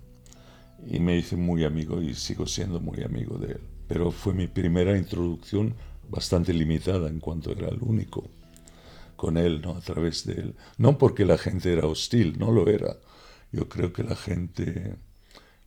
Y 0.87 1.01
me 1.01 1.17
hice 1.17 1.37
muy 1.37 1.65
amigo 1.65 2.01
y 2.01 2.15
sigo 2.15 2.47
siendo 2.47 2.81
muy 2.81 3.03
amigo 3.03 3.37
de 3.39 3.53
él. 3.53 3.61
Pero 3.89 4.11
fue 4.11 4.33
mi 4.33 4.47
primera 4.47 4.97
introducción 4.97 5.75
bastante 6.09 6.53
limitada 6.53 7.09
en 7.09 7.21
cuanto 7.21 7.53
era 7.53 7.69
el 7.69 7.79
único 7.81 8.31
con 9.19 9.37
él, 9.37 9.61
¿no? 9.61 9.77
A 9.77 9.81
través 9.83 10.25
de 10.25 10.35
él. 10.35 10.55
No 10.79 10.97
porque 10.97 11.27
la 11.27 11.37
gente 11.37 11.73
era 11.73 11.87
hostil, 11.87 12.39
no 12.39 12.51
lo 12.53 12.69
era. 12.69 12.97
Yo 13.53 13.69
creo 13.69 13.93
que 13.93 14.05
la 14.05 14.17
gente 14.17 14.97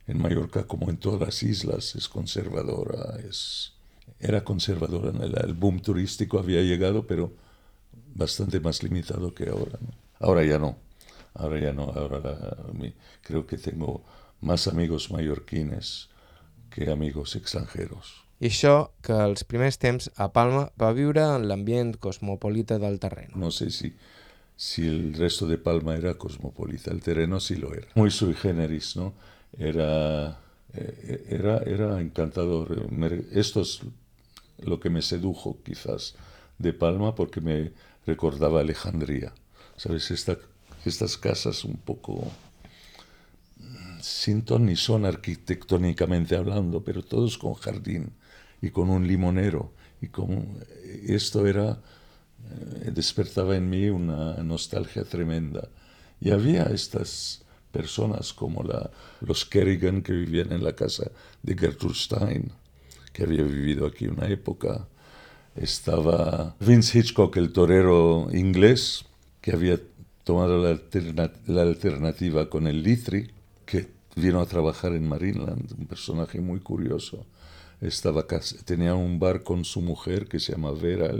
en 0.08 0.18
Mallorca, 0.20 0.66
como 0.66 0.90
en 0.90 0.96
todas 0.96 1.20
las 1.20 1.42
islas, 1.44 1.94
es 1.94 2.08
conservadora, 2.08 3.20
es, 3.28 3.74
era 4.18 4.42
conservadora. 4.42 5.10
El, 5.24 5.34
el 5.44 5.54
boom 5.54 5.80
turístico 5.80 6.38
había 6.40 6.62
llegado, 6.62 7.06
pero 7.06 7.32
bastante 8.14 8.58
más 8.60 8.82
limitado 8.82 9.34
que 9.34 9.48
ahora. 9.48 9.78
Ahora 10.18 10.44
ya 10.44 10.58
no. 10.58 10.76
Ahora 11.34 11.60
ya 11.60 11.72
no, 11.72 11.84
ahora 11.84 12.56
creo 13.22 13.46
que 13.46 13.56
tengo 13.56 14.04
más 14.40 14.68
amigos 14.68 15.10
mallorquines 15.10 16.08
que 16.70 16.90
amigos 16.90 17.36
extranjeros. 17.36 18.21
I 18.42 18.48
això 18.50 18.90
que 19.06 19.14
els 19.22 19.44
primers 19.46 19.78
temps 19.78 20.08
a 20.18 20.26
Palma 20.34 20.64
va 20.80 20.90
viure 20.96 21.22
en 21.36 21.46
l'ambient 21.46 21.94
cosmopolita 22.02 22.80
del 22.82 22.98
terreno. 22.98 23.38
No 23.38 23.52
sé 23.54 23.70
si, 23.70 23.92
si 24.56 24.86
el 24.88 25.14
resto 25.14 25.46
de 25.46 25.58
Palma 25.58 25.94
era 25.94 26.16
cosmopolita, 26.18 26.90
el 26.90 27.02
terreno 27.02 27.38
sí 27.38 27.54
lo 27.54 27.72
era. 27.72 27.86
Muy 27.94 28.10
sui 28.10 28.34
generis, 28.34 28.96
¿no? 28.96 29.12
Era, 29.56 30.40
eh, 30.74 31.26
era, 31.28 31.58
era 31.58 32.00
encantador. 32.00 32.74
Esto 33.30 33.60
es 33.60 33.80
lo 34.58 34.80
que 34.80 34.90
me 34.90 35.02
sedujo 35.02 35.58
quizás 35.62 36.16
de 36.58 36.72
Palma 36.72 37.14
porque 37.14 37.40
me 37.40 37.70
recordaba 38.06 38.60
Alejandría. 38.60 39.32
¿Sabes? 39.76 40.10
Esta 40.10 40.36
estas 40.84 41.16
casas 41.16 41.64
un 41.64 41.76
poco 41.76 42.30
sin 44.00 44.42
ton 44.42 44.66
ni 44.66 44.76
son 44.76 45.04
arquitectónicamente 45.04 46.36
hablando, 46.36 46.82
pero 46.82 47.02
todos 47.02 47.38
con 47.38 47.54
jardín 47.54 48.12
y 48.62 48.70
con 48.70 48.88
un 48.88 49.06
limonero. 49.06 49.72
Y 50.00 51.12
esto 51.12 51.46
era, 51.46 51.78
eh, 52.82 52.90
despertaba 52.92 53.56
en 53.56 53.68
mí 53.68 53.90
una 53.90 54.36
nostalgia 54.42 55.04
tremenda. 55.04 55.68
Y 56.20 56.30
había 56.30 56.64
estas 56.64 57.42
personas 57.72 58.32
como 58.32 58.62
la, 58.62 58.90
los 59.20 59.44
Kerrigan 59.44 60.02
que 60.02 60.12
vivían 60.12 60.52
en 60.52 60.62
la 60.62 60.74
casa 60.74 61.10
de 61.42 61.56
Gertrude 61.56 61.94
Stein, 61.94 62.52
que 63.12 63.24
había 63.24 63.42
vivido 63.42 63.86
aquí 63.86 64.06
una 64.06 64.28
época. 64.28 64.86
Estaba 65.56 66.54
Vince 66.60 66.98
Hitchcock, 66.98 67.36
el 67.36 67.52
torero 67.52 68.28
inglés, 68.32 69.04
que 69.40 69.52
había 69.52 69.78
tomado 70.24 70.62
la, 70.62 70.70
alterna 70.70 71.32
la 71.46 71.62
alternativa 71.62 72.48
con 72.48 72.66
el 72.66 72.82
Litri, 72.82 73.30
que 73.66 73.88
vino 74.14 74.40
a 74.40 74.46
trabajar 74.46 74.92
en 74.92 75.08
Marineland, 75.08 75.72
un 75.78 75.86
personaje 75.86 76.40
muy 76.40 76.60
curioso. 76.60 77.26
Estaba, 77.82 78.24
tenía 78.64 78.94
un 78.94 79.18
bar 79.18 79.42
con 79.42 79.64
su 79.64 79.80
mujer 79.80 80.28
que 80.28 80.38
se 80.38 80.52
llama 80.52 80.70
Vera, 80.70 81.10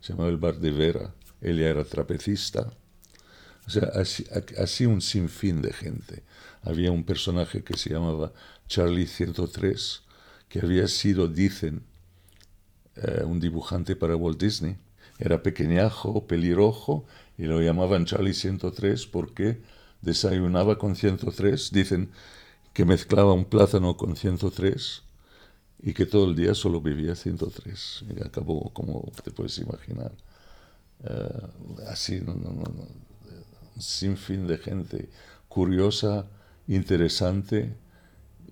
se 0.00 0.12
llamaba 0.12 0.30
el 0.30 0.36
bar 0.36 0.60
de 0.60 0.70
Vera. 0.70 1.12
Ella 1.40 1.68
era 1.68 1.84
trapecista. 1.84 2.72
O 3.66 3.70
sea, 3.70 3.90
así, 3.94 4.24
así 4.56 4.86
un 4.86 5.00
sinfín 5.00 5.60
de 5.62 5.72
gente. 5.72 6.22
Había 6.62 6.92
un 6.92 7.02
personaje 7.02 7.64
que 7.64 7.76
se 7.76 7.90
llamaba 7.90 8.32
Charlie 8.68 9.08
103, 9.08 10.02
que 10.48 10.60
había 10.60 10.86
sido, 10.86 11.26
dicen, 11.26 11.82
eh, 12.94 13.24
un 13.24 13.40
dibujante 13.40 13.96
para 13.96 14.14
Walt 14.14 14.40
Disney. 14.40 14.76
Era 15.18 15.42
pequeñajo, 15.42 16.28
pelirrojo 16.28 17.04
y 17.36 17.44
lo 17.44 17.60
llamaban 17.60 18.04
Charlie 18.04 18.34
103 18.34 19.06
porque 19.08 19.60
desayunaba 20.02 20.78
con 20.78 20.94
103. 20.94 21.72
Dicen 21.72 22.10
que 22.72 22.84
mezclaba 22.84 23.32
un 23.32 23.44
plátano 23.44 23.96
con 23.96 24.14
103 24.14 25.02
y 25.82 25.92
que 25.92 26.06
todo 26.06 26.30
el 26.30 26.36
día 26.36 26.54
solo 26.54 26.80
vivía 26.80 27.14
103. 27.14 28.04
Y 28.16 28.22
acabó, 28.22 28.70
como 28.72 29.10
te 29.24 29.30
puedes 29.30 29.58
imaginar, 29.58 30.12
uh, 31.04 31.80
así, 31.88 32.20
no, 32.20 32.34
no, 32.34 32.52
no, 32.52 32.88
sin 33.78 34.16
fin 34.16 34.46
de 34.46 34.58
gente 34.58 35.08
curiosa, 35.48 36.26
interesante 36.68 37.74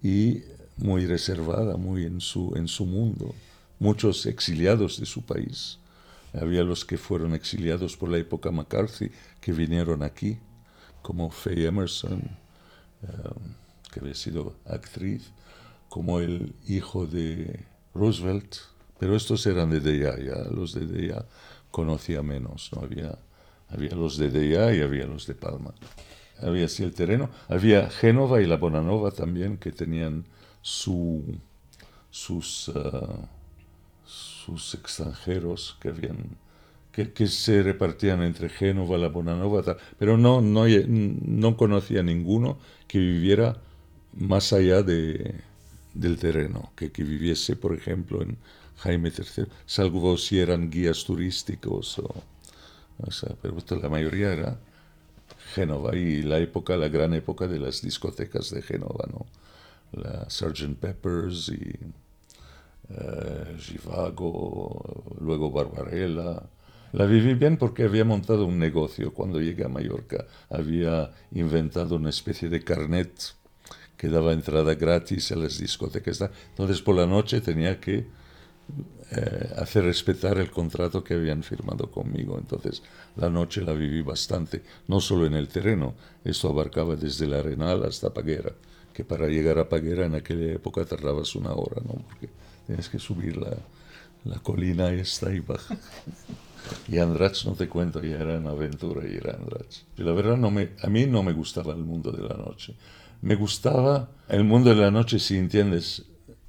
y 0.02 0.42
muy 0.76 1.06
reservada, 1.06 1.76
muy 1.76 2.04
en 2.04 2.20
su, 2.20 2.52
en 2.56 2.66
su 2.68 2.84
mundo. 2.86 3.34
Muchos 3.78 4.26
exiliados 4.26 4.98
de 4.98 5.06
su 5.06 5.22
país 5.22 5.78
había 6.34 6.62
los 6.62 6.84
que 6.84 6.98
fueron 6.98 7.34
exiliados 7.34 7.96
por 7.96 8.08
la 8.08 8.18
época 8.18 8.50
McCarthy, 8.50 9.10
que 9.40 9.52
vinieron 9.52 10.02
aquí, 10.02 10.38
como 11.02 11.30
Faye 11.30 11.66
Emerson, 11.66 12.22
um, 13.02 13.54
que 13.90 14.00
había 14.00 14.14
sido 14.14 14.54
actriz, 14.66 15.30
como 15.90 16.20
el 16.20 16.54
hijo 16.66 17.06
de 17.06 17.66
Roosevelt, 17.94 18.56
pero 18.98 19.14
estos 19.14 19.44
eran 19.46 19.68
de 19.68 19.80
DEA, 19.80 20.16
ya 20.18 20.50
los 20.50 20.72
de 20.72 20.86
DEA 20.86 21.26
conocía 21.70 22.22
menos, 22.22 22.70
¿no? 22.74 22.80
había, 22.80 23.18
había 23.68 23.94
los 23.94 24.16
de 24.16 24.30
DEA 24.30 24.74
y 24.74 24.80
había 24.80 25.04
los 25.04 25.26
de 25.26 25.34
Palma. 25.34 25.74
Había 26.40 26.64
así 26.64 26.82
el 26.82 26.94
terreno, 26.94 27.28
había 27.48 27.90
Génova 27.90 28.40
y 28.40 28.46
la 28.46 28.56
Bonanova 28.56 29.10
también, 29.10 29.58
que 29.58 29.72
tenían 29.72 30.24
su, 30.62 31.22
sus... 32.10 32.68
Uh, 32.68 33.28
sus 34.50 34.74
extranjeros 34.74 35.76
que 35.80 35.92
que, 36.92 37.26
se 37.28 37.62
repartían 37.62 38.22
entre 38.22 38.48
Génova, 38.48 38.98
la 38.98 39.08
Bonanova, 39.08 39.76
pero 39.98 40.18
no, 40.18 40.40
no, 40.40 40.64
no 40.66 41.56
conocía 41.56 42.02
ninguno 42.02 42.58
que 42.88 42.98
viviera 42.98 43.56
más 44.12 44.52
allá 44.52 44.82
de, 44.82 45.40
del 45.94 46.18
terreno, 46.18 46.72
que, 46.76 46.88
viviese, 46.88 47.56
por 47.56 47.74
ejemplo, 47.74 48.22
en 48.22 48.38
Jaime 48.78 49.10
III, 49.10 49.46
salvo 49.66 50.16
si 50.16 50.38
eran 50.38 50.70
guías 50.70 51.04
turísticos, 51.04 51.98
o, 51.98 52.14
o 52.98 53.10
sea, 53.10 53.34
pero 53.40 53.56
la 53.80 53.88
mayoría 53.88 54.32
era 54.32 54.58
Génova 55.54 55.96
y 55.96 56.22
la 56.22 56.38
época, 56.38 56.76
la 56.76 56.88
gran 56.88 57.14
época 57.14 57.46
de 57.48 57.58
las 57.58 57.82
discotecas 57.82 58.50
de 58.50 58.62
Génova, 58.62 59.06
¿no? 59.10 59.26
La 59.92 60.30
Sgt. 60.30 60.76
Peppers 60.78 61.48
y 61.48 61.72
eh, 62.90 63.56
Givago, 63.58 65.04
luego 65.20 65.50
Barbarella. 65.50 66.42
La 66.92 67.06
viví 67.06 67.34
bien 67.34 67.56
porque 67.56 67.84
había 67.84 68.04
montado 68.04 68.46
un 68.46 68.58
negocio 68.58 69.12
cuando 69.12 69.40
llegué 69.40 69.64
a 69.64 69.68
Mallorca. 69.68 70.26
Había 70.48 71.12
inventado 71.32 71.96
una 71.96 72.10
especie 72.10 72.48
de 72.48 72.62
carnet 72.62 73.34
que 74.00 74.08
daba 74.08 74.32
entrada 74.32 74.74
gratis 74.76 75.30
a 75.30 75.36
las 75.36 75.58
discotecas. 75.58 76.22
Entonces 76.48 76.80
por 76.80 76.96
la 76.96 77.06
noche 77.06 77.42
tenía 77.42 77.78
que 77.78 78.06
eh, 79.10 79.52
hacer 79.58 79.84
respetar 79.84 80.38
el 80.38 80.50
contrato 80.50 81.04
que 81.04 81.12
habían 81.12 81.42
firmado 81.42 81.90
conmigo. 81.90 82.38
Entonces 82.38 82.82
la 83.16 83.28
noche 83.28 83.60
la 83.60 83.74
viví 83.74 84.00
bastante, 84.00 84.62
no 84.88 85.02
solo 85.02 85.26
en 85.26 85.34
el 85.34 85.48
terreno, 85.48 85.94
esto 86.24 86.48
abarcaba 86.48 86.96
desde 86.96 87.26
la 87.26 87.40
Arenal 87.40 87.84
hasta 87.84 88.14
Paguera, 88.14 88.52
que 88.94 89.04
para 89.04 89.26
llegar 89.26 89.58
a 89.58 89.68
Paguera 89.68 90.06
en 90.06 90.14
aquella 90.14 90.50
época 90.54 90.86
tardabas 90.86 91.34
una 91.34 91.52
hora, 91.52 91.82
¿no? 91.84 92.02
porque 92.08 92.30
tienes 92.66 92.88
que 92.88 92.98
subir 92.98 93.36
la, 93.36 93.54
la 94.24 94.38
colina 94.38 94.90
esta 94.92 95.30
y 95.30 95.40
bajar. 95.40 95.76
Y 96.88 96.98
Andrach, 96.98 97.44
no 97.44 97.52
te 97.52 97.68
cuento, 97.68 98.00
ya 98.00 98.16
era 98.16 98.38
una 98.38 98.50
aventura 98.50 99.06
ir 99.06 99.28
a 99.28 99.34
Andrach. 99.34 99.82
Y 99.98 100.02
la 100.02 100.12
verdad, 100.12 100.38
no 100.38 100.50
me, 100.50 100.70
a 100.82 100.88
mí 100.88 101.04
no 101.04 101.22
me 101.22 101.32
gustaba 101.32 101.74
el 101.74 101.84
mundo 101.84 102.12
de 102.12 102.22
la 102.22 102.34
noche. 102.34 102.74
Me 103.22 103.34
gustaba 103.34 104.10
el 104.28 104.44
mundo 104.44 104.70
de 104.70 104.76
la 104.76 104.90
noche, 104.90 105.18
si 105.18 105.36
entiendes, 105.36 106.04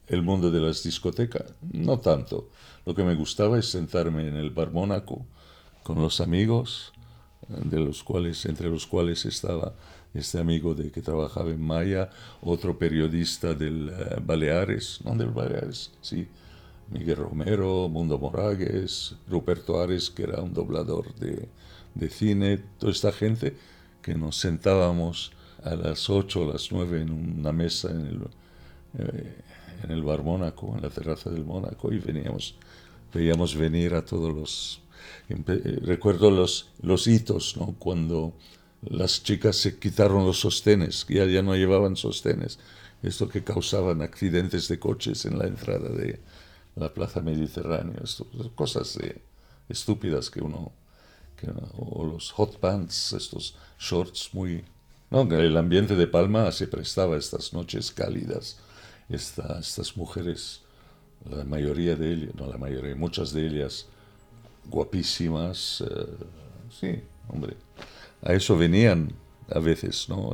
el 0.07 0.21
mundo 0.21 0.51
de 0.51 0.61
las 0.61 0.83
discotecas, 0.83 1.53
no 1.71 1.99
tanto. 1.99 2.49
Lo 2.85 2.95
que 2.95 3.03
me 3.03 3.15
gustaba 3.15 3.59
es 3.59 3.69
sentarme 3.69 4.27
en 4.27 4.35
el 4.35 4.51
bar 4.51 4.71
Mónaco 4.71 5.25
con 5.83 6.01
los 6.01 6.21
amigos, 6.21 6.93
de 7.47 7.79
los 7.79 8.03
cuales, 8.03 8.45
entre 8.45 8.69
los 8.69 8.87
cuales 8.87 9.25
estaba 9.25 9.73
este 10.13 10.39
amigo 10.39 10.73
de 10.73 10.91
que 10.91 11.01
trabajaba 11.01 11.49
en 11.49 11.61
Maya, 11.61 12.09
otro 12.41 12.77
periodista 12.77 13.53
del 13.53 13.89
eh, 13.89 14.17
Baleares, 14.23 14.99
no 15.03 15.15
del 15.15 15.29
Baleares, 15.29 15.91
sí, 16.01 16.27
Miguel 16.89 17.17
Romero, 17.17 17.87
Mundo 17.89 18.17
Moragues, 18.17 19.15
Ruperto 19.29 19.81
Ares, 19.81 20.09
que 20.09 20.23
era 20.23 20.41
un 20.41 20.53
doblador 20.53 21.13
de, 21.15 21.47
de 21.95 22.09
cine, 22.09 22.57
toda 22.77 22.91
esta 22.91 23.11
gente 23.11 23.55
que 24.01 24.15
nos 24.15 24.37
sentábamos 24.37 25.31
a 25.63 25.75
las 25.75 26.09
8 26.09 26.41
o 26.41 26.51
las 26.51 26.71
9 26.71 27.01
en 27.01 27.11
una 27.39 27.51
mesa 27.51 27.89
en 27.91 28.05
el, 28.07 28.21
eh, 28.97 29.35
en 29.83 29.91
el 29.91 30.03
bar 30.03 30.23
Mónaco, 30.23 30.73
en 30.75 30.81
la 30.81 30.89
terraza 30.89 31.29
del 31.29 31.45
Mónaco, 31.45 31.91
y 31.91 31.99
veníamos, 31.99 32.55
veíamos 33.13 33.55
venir 33.55 33.93
a 33.93 34.03
todos 34.03 34.33
los... 34.33 34.81
Eh, 35.29 35.79
recuerdo 35.83 36.29
los, 36.31 36.69
los 36.81 37.07
hitos, 37.07 37.57
¿no? 37.57 37.75
Cuando 37.79 38.33
las 38.81 39.23
chicas 39.23 39.57
se 39.57 39.77
quitaron 39.77 40.25
los 40.25 40.39
sostenes, 40.39 41.05
ya, 41.07 41.25
ya 41.25 41.41
no 41.41 41.55
llevaban 41.55 41.95
sostenes, 41.95 42.59
esto 43.03 43.27
que 43.29 43.43
causaban 43.43 44.01
accidentes 44.01 44.67
de 44.67 44.79
coches 44.79 45.25
en 45.25 45.37
la 45.37 45.47
entrada 45.47 45.89
de 45.89 46.19
la 46.75 46.93
Plaza 46.93 47.21
Mediterránea, 47.21 47.99
esto, 48.03 48.27
cosas 48.55 48.97
estúpidas 49.69 50.29
que 50.29 50.41
uno, 50.41 50.71
que, 51.35 51.47
o 51.77 52.05
los 52.05 52.31
hot 52.31 52.59
pants, 52.59 53.13
estos 53.13 53.55
shorts 53.79 54.29
muy... 54.33 54.63
No, 55.11 55.21
el 55.21 55.57
ambiente 55.57 55.95
de 55.95 56.07
Palma 56.07 56.51
se 56.51 56.67
prestaba 56.67 57.15
a 57.15 57.19
estas 57.19 57.53
noches 57.53 57.91
cálidas 57.91 58.57
estas 59.13 59.97
mujeres, 59.97 60.61
la 61.29 61.43
mayoría 61.43 61.95
de 61.95 62.13
ellas, 62.13 62.35
no 62.35 62.47
la 62.47 62.57
mayoría, 62.57 62.95
muchas 62.95 63.33
de 63.33 63.45
ellas 63.45 63.87
guapísimas, 64.65 65.83
eh, 65.87 66.05
sí, 66.79 67.01
hombre, 67.27 67.55
a 68.21 68.33
eso 68.33 68.57
venían 68.57 69.11
a 69.49 69.59
veces, 69.59 70.07
¿no? 70.07 70.31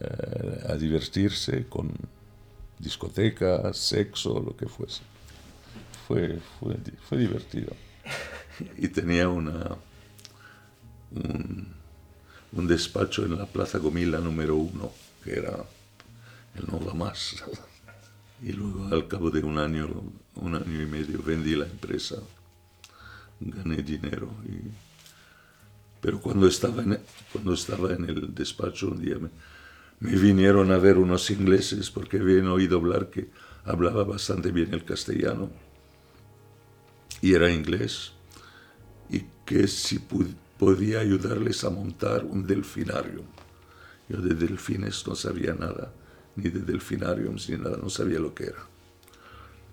Eh, 0.00 0.66
a 0.68 0.74
divertirse 0.76 1.66
con 1.68 1.92
discotecas, 2.78 3.76
sexo, 3.76 4.40
lo 4.40 4.56
que 4.56 4.66
fuese. 4.66 5.02
Fue, 6.08 6.38
fue, 6.58 6.76
fue 7.08 7.18
divertido. 7.18 7.72
Y 8.76 8.88
tenía 8.88 9.28
una, 9.28 9.76
un, 11.10 11.74
un 12.52 12.66
despacho 12.66 13.24
en 13.24 13.38
la 13.38 13.46
Plaza 13.46 13.78
Gomila 13.78 14.18
número 14.18 14.56
uno, 14.56 14.92
que 15.24 15.32
era 15.38 15.64
él 16.54 16.64
no 16.70 16.84
va 16.84 16.94
más. 16.94 17.42
Y 18.42 18.52
luego 18.52 18.88
al 18.92 19.08
cabo 19.08 19.30
de 19.30 19.42
un 19.42 19.58
año, 19.58 19.88
un 20.36 20.54
año 20.54 20.82
y 20.82 20.86
medio, 20.86 21.22
vendí 21.22 21.54
la 21.54 21.64
empresa, 21.64 22.16
gané 23.40 23.76
dinero. 23.76 24.28
Pero 26.00 26.20
cuando 26.20 26.46
estaba, 26.46 26.82
en, 26.82 26.98
cuando 27.32 27.54
estaba 27.54 27.92
en 27.92 28.04
el 28.04 28.34
despacho 28.34 28.88
un 28.88 29.00
día 29.00 29.16
me, 29.18 29.30
me 30.00 30.16
vinieron 30.18 30.72
a 30.72 30.78
ver 30.78 30.98
unos 30.98 31.30
ingleses 31.30 31.90
porque 31.90 32.18
habían 32.18 32.48
oído 32.48 32.78
hablar 32.78 33.08
que 33.08 33.28
hablaba 33.64 34.02
bastante 34.02 34.50
bien 34.50 34.74
el 34.74 34.84
castellano 34.84 35.48
y 37.20 37.34
era 37.34 37.52
inglés 37.52 38.12
y 39.08 39.24
que 39.46 39.68
si 39.68 40.00
podía 40.62 41.00
ayudarles 41.00 41.64
a 41.64 41.70
montar 41.70 42.24
un 42.24 42.46
delfinario. 42.46 43.24
Yo 44.08 44.18
de 44.18 44.32
delfines 44.32 45.04
no 45.08 45.16
sabía 45.16 45.54
nada 45.54 45.92
ni 46.36 46.50
de 46.50 46.60
delfinariums, 46.60 47.50
ni 47.50 47.56
nada, 47.56 47.78
no 47.78 47.90
sabía 47.90 48.20
lo 48.20 48.32
que 48.32 48.44
era. 48.44 48.64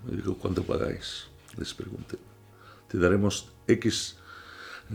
Me 0.04 0.16
dijo, 0.16 0.34
¿cuánto 0.36 0.64
pagáis? 0.64 1.28
Les 1.56 1.72
pregunté. 1.74 2.18
Te 2.88 2.98
daremos 2.98 3.52
X, 3.68 4.16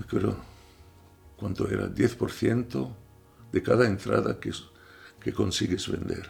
creo, 0.10 0.36
¿cuánto 1.38 1.66
era? 1.70 1.88
10% 1.88 2.94
de 3.54 3.64
cada 3.64 3.88
entrada 3.88 4.38
que, 4.38 4.52
que 5.22 5.32
consigues 5.32 5.88
vender. 5.88 6.30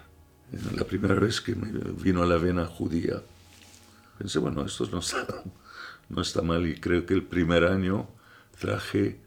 La 0.75 0.84
primera 0.84 1.15
vez 1.15 1.41
que 1.41 1.56
me 1.56 1.71
vino 2.04 2.21
a 2.21 2.28
la 2.28 2.38
vena 2.38 2.67
judía, 2.67 3.19
pensé, 4.19 4.38
bueno, 4.38 4.63
esto 4.63 4.88
no 4.91 4.99
está, 4.99 5.25
no 6.10 6.21
está 6.21 6.43
mal 6.43 6.67
y 6.67 6.80
creo 6.80 7.08
que 7.08 7.15
el 7.15 7.23
primer 7.23 7.63
año 7.63 8.08
traje 8.60 9.25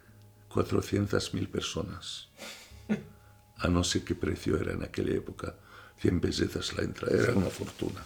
400.000 0.50 1.48
personas. 1.48 2.28
A 3.58 3.68
no 3.68 3.82
sé 3.82 4.04
qué 4.04 4.14
precio 4.14 4.56
era 4.56 4.72
en 4.72 4.84
aquella 4.84 5.14
época 5.14 5.54
100 6.00 6.20
pesetas 6.20 6.76
la 6.76 6.84
entrada, 6.84 7.20
era 7.20 7.34
una 7.34 7.50
fortuna 7.50 8.00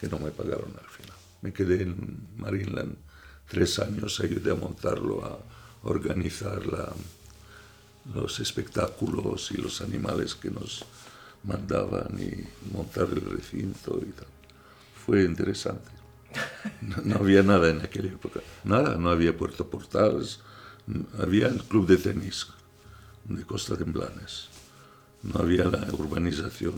que 0.00 0.08
no 0.08 0.18
me 0.18 0.30
pagaron 0.30 0.72
al 0.78 0.88
final. 0.88 1.16
Me 1.42 1.52
quedé 1.52 1.82
en 1.82 2.28
Marineland 2.36 2.96
tres 3.48 3.78
años, 3.78 4.20
ayudé 4.20 4.52
a 4.52 4.54
montarlo, 4.54 5.24
a 5.24 5.38
organizar 5.82 6.62
los 8.14 8.40
espectáculos 8.40 9.50
y 9.50 9.56
los 9.56 9.80
animales 9.80 10.34
que 10.34 10.50
nos 10.50 10.84
mandaban 11.42 12.18
y 12.18 12.74
montar 12.74 13.08
el 13.10 13.20
recinto 13.22 14.00
y 14.00 14.12
tal. 14.12 14.26
Fue 15.04 15.24
interesante. 15.24 15.90
No, 16.80 17.16
había 17.16 17.42
nada 17.42 17.70
en 17.70 17.80
aquella 17.80 18.08
época, 18.08 18.40
nada, 18.64 18.96
no 18.96 19.10
había 19.10 19.36
Puerto 19.36 19.68
Portales, 19.68 20.40
había 21.18 21.48
el 21.48 21.62
club 21.62 21.86
de 21.86 21.96
tenis 21.96 22.46
de 23.24 23.44
Costa 23.44 23.74
de 23.74 23.84
Blanes, 23.84 24.48
no 25.22 25.40
había 25.40 25.64
la 25.64 25.86
urbanización 25.92 26.74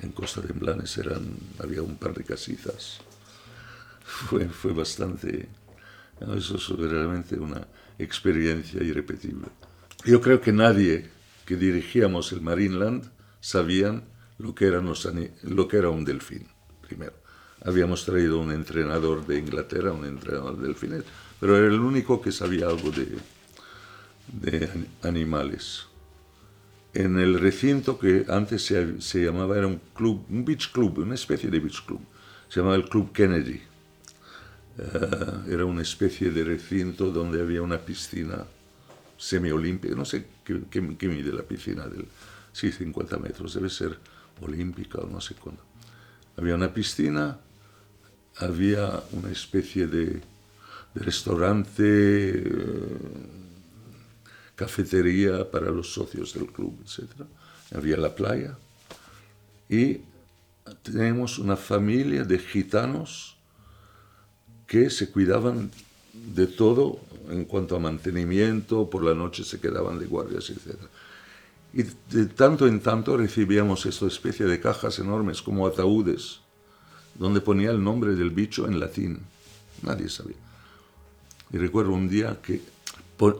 en 0.00 0.12
Costa 0.12 0.40
de 0.40 0.52
Blanes 0.52 0.96
eran, 0.98 1.36
había 1.58 1.82
un 1.82 1.96
par 1.96 2.14
de 2.14 2.24
casitas. 2.24 2.98
Fue, 4.04 4.46
fue 4.50 4.74
bastante, 4.74 5.48
eso 6.36 6.56
es 6.56 6.68
realmente 6.68 7.36
una 7.36 7.66
experiencia 7.98 8.82
irrepetible. 8.82 9.46
Yo 10.04 10.20
creo 10.20 10.42
que 10.42 10.52
nadie 10.52 11.08
que 11.46 11.56
dirigíamos 11.56 12.30
el 12.32 12.42
Marineland 12.42 13.10
sabían 13.40 14.04
lo 14.36 14.54
que, 14.54 14.66
eran 14.66 14.86
lo 15.42 15.68
que 15.68 15.76
era 15.78 15.88
un 15.88 16.04
delfín, 16.04 16.46
primero. 16.86 17.14
Habíamos 17.64 18.04
traído 18.04 18.40
un 18.40 18.52
entrenador 18.52 19.26
de 19.26 19.38
Inglaterra, 19.38 19.92
un 19.92 20.04
entrenador 20.04 20.58
de 20.58 20.66
delfines, 20.66 21.04
pero 21.40 21.56
era 21.56 21.66
el 21.66 21.80
único 21.80 22.20
que 22.20 22.32
sabía 22.32 22.66
algo 22.66 22.90
de, 22.90 23.18
de 24.28 24.68
animales 25.02 25.86
en 26.94 27.18
el 27.18 27.40
recinto 27.40 27.98
que 27.98 28.24
antes 28.28 28.64
se, 28.64 29.24
llamaba, 29.24 29.58
era 29.58 29.66
un 29.66 29.80
club, 29.94 30.24
un 30.30 30.44
beach 30.44 30.70
club, 30.70 30.98
una 30.98 31.16
especie 31.16 31.50
de 31.50 31.58
beach 31.58 31.84
club, 31.84 32.00
se 32.48 32.60
llamaba 32.60 32.76
el 32.76 32.88
Club 32.88 33.12
Kennedy. 33.12 33.60
Eh, 34.78 35.50
era 35.50 35.64
una 35.64 35.82
especie 35.82 36.30
de 36.30 36.44
recinto 36.44 37.10
donde 37.10 37.40
había 37.40 37.62
una 37.62 37.78
piscina 37.78 38.44
semiolímpica, 39.18 39.94
no 39.96 40.04
sé 40.04 40.26
qué, 40.44 40.80
mide 40.80 41.32
la 41.32 41.42
piscina, 41.42 41.88
del, 41.88 42.06
sí, 42.52 42.70
50 42.70 43.18
metros, 43.18 43.54
debe 43.54 43.70
ser 43.70 43.98
olímpica 44.40 44.98
o 44.98 45.08
no 45.08 45.20
sé 45.20 45.34
cuándo. 45.34 45.62
Había 46.36 46.54
una 46.54 46.72
piscina 46.72 47.38
había 48.36 49.00
una 49.12 49.30
especie 49.30 49.86
de, 49.86 50.20
restaurante, 50.94 51.82
eh, 51.82 52.42
cafetería 54.54 55.50
para 55.50 55.70
los 55.70 55.92
socios 55.92 56.34
del 56.34 56.46
club, 56.46 56.78
etc. 56.84 57.26
Había 57.74 57.96
la 57.96 58.14
playa 58.14 58.56
y 59.68 60.00
tenemos 60.82 61.38
una 61.38 61.56
familia 61.56 62.24
de 62.24 62.38
gitanos 62.38 63.36
que 64.66 64.90
se 64.90 65.10
cuidaban 65.10 65.70
de 66.12 66.46
todo 66.46 67.00
en 67.28 67.44
cuanto 67.44 67.76
a 67.76 67.80
mantenimiento, 67.80 68.88
por 68.88 69.02
la 69.02 69.14
noche 69.14 69.44
se 69.44 69.60
quedaban 69.60 69.98
de 69.98 70.06
guardias, 70.06 70.50
etc. 70.50 70.76
Y 71.72 71.82
de 72.14 72.26
tanto 72.26 72.66
en 72.66 72.80
tanto 72.80 73.16
recibíamos 73.16 73.84
esta 73.86 74.06
especie 74.06 74.46
de 74.46 74.60
cajas 74.60 74.98
enormes 74.98 75.42
como 75.42 75.66
ataúdes, 75.66 76.40
donde 77.14 77.40
ponía 77.40 77.70
el 77.70 77.82
nombre 77.82 78.14
del 78.14 78.30
bicho 78.30 78.66
en 78.66 78.78
latín. 78.78 79.20
Nadie 79.82 80.08
sabía. 80.08 80.36
Y 81.54 81.56
recuerdo 81.56 81.92
un 81.92 82.08
día 82.08 82.40
que 82.42 82.60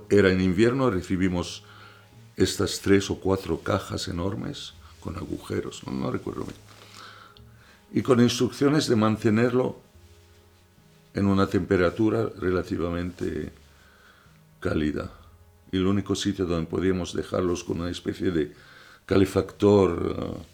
era 0.08 0.30
en 0.30 0.40
invierno, 0.40 0.88
recibimos 0.88 1.64
estas 2.36 2.78
tres 2.78 3.10
o 3.10 3.18
cuatro 3.18 3.58
cajas 3.58 4.06
enormes 4.06 4.74
con 5.00 5.16
agujeros, 5.16 5.84
no, 5.88 6.12
recuerdo 6.12 6.44
bien, 6.44 6.56
y 7.92 8.02
con 8.02 8.20
instrucciones 8.20 8.86
de 8.86 8.94
mantenerlo 8.94 9.80
en 11.12 11.26
una 11.26 11.48
temperatura 11.48 12.30
relativamente 12.38 13.52
cálida. 14.60 15.10
Y 15.72 15.78
el 15.78 15.86
único 15.88 16.14
sitio 16.14 16.46
donde 16.46 16.70
podíamos 16.70 17.14
dejarlos 17.14 17.64
con 17.64 17.80
una 17.80 17.90
especie 17.90 18.30
de 18.30 18.54
calefactor 19.06 20.44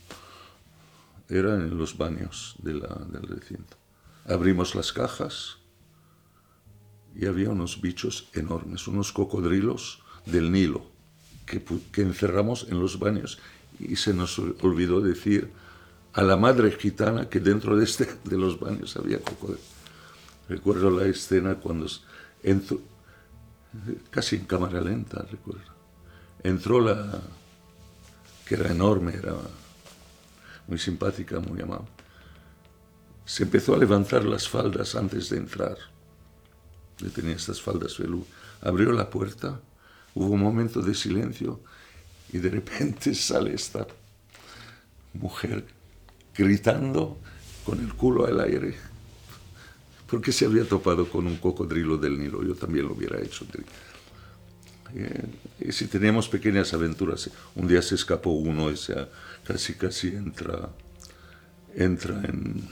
eh, 1.29 1.39
era 1.39 1.57
en 1.57 1.77
los 1.77 1.99
baños 1.99 2.55
del 2.63 2.81
recinto. 3.29 3.77
Abrimos 4.25 4.75
las 4.75 4.95
cajas 4.95 5.60
y 7.15 7.27
había 7.27 7.51
unos 7.51 7.81
bichos 7.81 8.29
enormes, 8.35 8.87
unos 8.89 9.13
cocodrilos 9.13 10.03
del 10.27 10.53
Nilo, 10.53 10.87
que, 11.47 11.63
encerramos 12.03 12.67
en 12.71 12.81
los 12.81 12.99
baños. 12.99 13.39
Y 13.79 13.97
se 13.97 14.15
nos 14.15 14.39
olvidó 14.39 15.01
decir 15.01 15.51
a 16.13 16.23
la 16.23 16.37
madre 16.37 16.71
gitana 16.73 17.29
que 17.29 17.41
dentro 17.41 17.77
de, 17.77 17.85
este, 17.85 18.09
de 18.25 18.39
los 18.39 18.59
baños 18.61 18.97
había 18.97 19.21
cocodrilos. 19.21 19.65
Recuerdo 20.49 20.91
la 20.91 21.07
escena 21.07 21.55
cuando 21.55 21.87
entró, 22.43 22.81
casi 24.11 24.37
en 24.37 24.45
cámara 24.45 24.81
lenta, 24.81 25.25
recuerdo. 25.31 25.71
Entró 26.43 26.81
la, 26.81 27.21
que 28.47 28.55
era 28.55 28.71
enorme, 28.71 29.15
era 29.15 29.35
muy 30.67 30.79
simpática, 30.79 31.39
muy 31.41 31.61
amable. 31.61 31.87
Se 33.25 33.45
empezó 33.45 33.75
a 33.75 33.79
levantar 33.79 34.25
las 34.25 34.49
faldas 34.49 34.95
antes 34.95 35.31
de 35.31 35.37
entrar. 35.37 35.77
Yo 37.01 37.11
tenía 37.11 37.35
estas 37.35 37.61
faldas 37.61 37.99
velú. 37.99 38.27
Abrió 38.61 38.93
la 38.93 39.09
puerta, 39.09 39.61
hubo 40.15 40.35
un 40.35 40.41
momento 40.41 40.81
de 40.83 40.95
silencio 40.95 41.61
y 42.33 42.39
de 42.39 42.51
repente 42.51 43.15
sale 43.15 43.55
esta 43.55 43.87
mujer 45.15 45.65
gritando 46.35 47.19
con 47.65 47.81
el 47.81 47.93
culo 47.95 48.27
al 48.27 48.41
aire 48.41 48.91
porque 50.11 50.33
se 50.33 50.45
había 50.45 50.65
topado 50.65 51.09
con 51.09 51.27
un 51.29 51.37
cocodrilo 51.37 51.97
del 51.97 52.19
Nilo, 52.19 52.43
yo 52.43 52.57
también 52.57 52.87
lo 52.87 52.95
hubiera 52.95 53.21
hecho. 53.23 53.47
Eh, 54.93 55.25
y 55.61 55.71
si 55.71 55.87
teníamos 55.87 56.29
pequeñas 56.29 56.75
aventuras, 56.75 57.31
un 57.55 57.69
día 57.69 57.81
se 57.81 57.95
escapó 57.95 58.31
uno 58.31 58.73
y 58.73 58.77
se, 58.77 59.07
casi 59.45 59.75
casi 59.75 60.09
entra, 60.09 60.69
entra 61.77 62.21
en, 62.25 62.69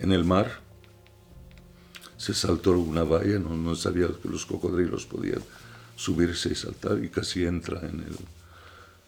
en 0.00 0.12
el 0.12 0.24
mar, 0.24 0.60
se 2.16 2.34
saltó 2.34 2.72
una 2.72 3.04
valla, 3.04 3.38
no, 3.38 3.74
sabía 3.74 4.08
que 4.22 4.28
los 4.28 4.46
cocodrilos 4.46 5.06
podían 5.06 5.42
subirse 5.96 6.50
y 6.50 6.54
saltar 6.54 7.02
y 7.02 7.08
casi 7.08 7.44
entra 7.44 7.80
en 7.80 8.00
el, 8.00 8.16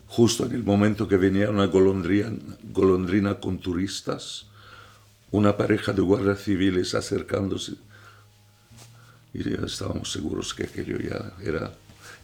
justo 0.07 0.47
en 0.47 0.53
el 0.53 0.63
momento 0.63 1.09
que 1.09 1.17
venía 1.17 1.51
una 1.51 1.67
golondrina, 1.67 2.33
golondrina 2.73 3.41
con 3.41 3.59
turistas 3.59 4.47
una 5.31 5.57
pareja 5.57 5.93
de 5.93 6.01
guardias 6.01 6.43
civiles 6.43 6.95
acercándose 6.95 7.75
y 9.35 9.45
ya 9.45 9.67
estábamos 9.67 10.11
seguros 10.11 10.55
que 10.55 10.65
aquello 10.65 10.99
ya 10.99 11.33
era 11.43 11.73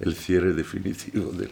el 0.00 0.14
cierre 0.14 0.54
definitivo 0.54 1.30
de 1.32 1.50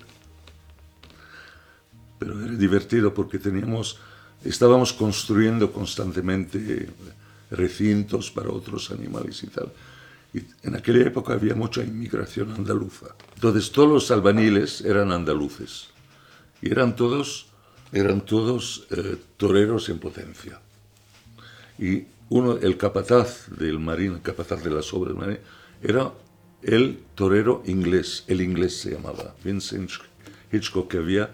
Pero 2.18 2.42
era 2.42 2.54
divertido 2.54 3.12
porque 3.12 3.38
teníamos, 3.38 3.98
estábamos 4.44 4.92
construyendo 4.92 5.70
constantemente 5.72 6.88
recintos 7.52 8.30
para 8.30 8.50
otros 8.50 8.90
animales 8.90 9.42
y 9.42 9.46
tal. 9.48 9.72
Y 10.34 10.42
en 10.66 10.76
aquella 10.76 11.06
época 11.06 11.34
había 11.34 11.54
mucha 11.54 11.82
inmigración 11.82 12.52
andaluza. 12.52 13.14
Entonces 13.34 13.70
todos 13.70 13.90
los 13.90 14.10
albaniles 14.10 14.80
eran 14.80 15.12
andaluces 15.12 15.88
y 16.62 16.70
eran 16.70 16.96
todos, 16.96 17.46
eran 17.92 18.22
todos 18.22 18.86
eh, 18.90 19.16
toreros 19.36 19.88
en 19.88 19.98
potencia. 19.98 20.60
Y 21.78 22.04
uno, 22.30 22.56
el 22.56 22.78
capataz 22.78 23.48
del 23.50 23.78
marín, 23.78 24.14
el 24.14 24.22
capataz 24.22 24.64
de 24.64 24.70
las 24.70 24.92
obras 24.94 25.14
del 25.14 25.26
marín, 25.26 25.38
era 25.82 26.12
el 26.62 27.00
torero 27.14 27.62
inglés, 27.66 28.24
el 28.28 28.40
inglés 28.40 28.78
se 28.80 28.92
llamaba, 28.92 29.34
Vincent 29.44 29.90
Hitchcock, 30.52 30.88
que 30.88 30.98
había 30.98 31.30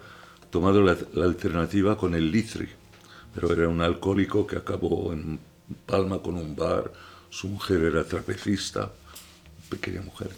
tomado 0.49 0.81
la, 0.81 0.97
alternativa 1.23 1.97
con 1.97 2.15
el 2.15 2.31
Litri, 2.31 2.67
pero 3.33 3.53
era 3.53 3.69
un 3.69 3.81
alcohólico 3.81 4.47
que 4.47 4.57
acabó 4.57 5.13
en 5.13 5.39
Palma 5.85 6.21
con 6.21 6.35
un 6.35 6.55
bar, 6.55 6.91
su 7.29 7.47
mujer 7.47 7.83
era 7.83 8.03
trapecista, 8.03 8.91
pequeña 9.69 10.01
mujer. 10.01 10.31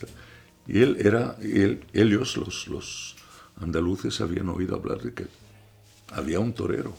Y 0.67 0.81
él 0.81 0.97
era, 0.99 1.37
él, 1.41 1.85
ellos, 1.93 2.37
los, 2.37 2.67
los 2.67 3.15
andaluces, 3.59 4.21
habían 4.21 4.49
oído 4.49 4.75
hablar 4.75 5.01
de 5.01 5.13
que 5.13 5.27
había 6.11 6.39
un 6.39 6.53
torero. 6.53 6.95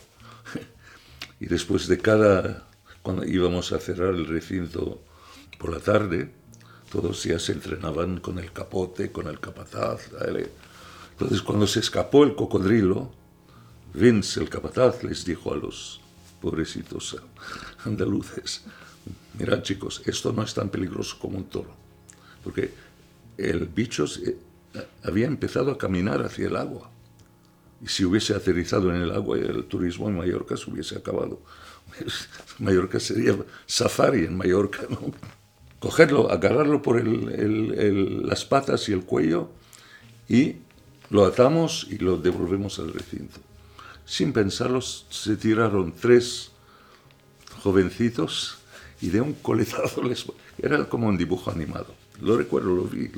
y 1.40 1.46
después 1.46 1.86
de 1.88 1.98
cada 1.98 2.66
cuando 3.02 3.24
íbamos 3.24 3.72
a 3.72 3.80
cerrar 3.80 4.14
el 4.14 4.26
recinto 4.26 5.02
por 5.58 5.72
la 5.72 5.80
tarde, 5.80 6.30
todos 6.90 7.24
ya 7.24 7.38
se 7.38 7.52
entrenaban 7.52 8.20
con 8.20 8.38
el 8.38 8.52
capote, 8.52 9.10
con 9.10 9.26
el 9.26 9.40
capataz. 9.40 10.10
Entonces, 11.12 11.42
cuando 11.42 11.66
se 11.66 11.80
escapó 11.80 12.24
el 12.24 12.34
cocodrilo, 12.34 13.10
Vince, 13.92 14.40
el 14.40 14.48
capataz, 14.48 15.02
les 15.02 15.24
dijo 15.24 15.52
a 15.52 15.56
los 15.56 16.00
pobrecitos 16.42 17.16
andaluces, 17.84 18.62
mirad 19.38 19.62
chicos, 19.62 20.02
esto 20.04 20.32
no 20.32 20.42
es 20.42 20.52
tan 20.52 20.68
peligroso 20.68 21.16
como 21.20 21.38
un 21.38 21.44
toro, 21.44 21.72
porque 22.42 22.74
el 23.38 23.66
bicho 23.66 24.04
había 25.04 25.26
empezado 25.26 25.70
a 25.70 25.78
caminar 25.78 26.20
hacia 26.22 26.48
el 26.48 26.56
agua. 26.56 26.90
Y 27.80 27.88
si 27.88 28.04
hubiese 28.04 28.34
aterrizado 28.34 28.94
en 28.94 29.02
el 29.02 29.10
agua, 29.10 29.38
el 29.38 29.64
turismo 29.64 30.08
en 30.08 30.16
Mallorca 30.16 30.56
se 30.56 30.70
hubiese 30.70 30.96
acabado. 30.96 31.40
Mallorca 32.58 33.00
sería 33.00 33.36
safari 33.66 34.24
en 34.24 34.36
Mallorca, 34.36 34.82
¿no? 34.88 35.12
Cogerlo, 35.80 36.30
agarrarlo 36.30 36.80
por 36.80 37.02
las 37.04 38.44
patas 38.44 38.88
y 38.88 38.92
el 38.92 39.02
cuello 39.02 39.50
y 40.28 40.56
lo 41.10 41.24
atamos 41.24 41.88
y 41.90 41.98
lo 41.98 42.16
devolvemos 42.16 42.78
al 42.78 42.92
recinto. 42.92 43.40
Sin 44.04 44.32
pensarlo, 44.32 44.80
se 44.80 45.36
tiraron 45.36 45.92
tres 45.92 46.50
jovencitos 47.62 48.58
y 49.00 49.08
de 49.08 49.20
un 49.20 49.34
coletazo 49.34 50.02
les... 50.08 50.26
Era 50.58 50.88
como 50.88 51.08
un 51.08 51.16
dibujo 51.16 51.50
animado. 51.50 51.94
Lo 52.20 52.36
recuerdo, 52.36 52.74
lo 52.74 52.84
vi. 52.84 53.10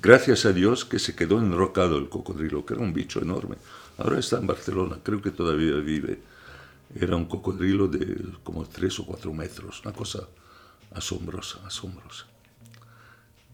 Gracias 0.00 0.46
a 0.46 0.52
Dios 0.52 0.84
que 0.84 0.98
se 0.98 1.14
quedó 1.14 1.38
enrocado 1.38 1.98
el 1.98 2.08
cocodrilo, 2.08 2.64
que 2.64 2.74
era 2.74 2.82
un 2.82 2.94
bicho 2.94 3.20
enorme. 3.20 3.56
Ahora 3.98 4.18
está 4.18 4.38
en 4.38 4.46
Barcelona, 4.46 4.98
creo 5.02 5.20
que 5.20 5.30
todavía 5.30 5.76
vive 5.76 6.18
era 6.94 7.16
un 7.16 7.24
cocodrilo 7.24 7.88
de 7.88 8.34
como 8.42 8.66
tres 8.66 8.98
o 9.00 9.06
cuatro 9.06 9.32
metros, 9.32 9.80
una 9.84 9.94
cosa 9.94 10.28
asombrosa, 10.92 11.60
asombrosa. 11.66 12.26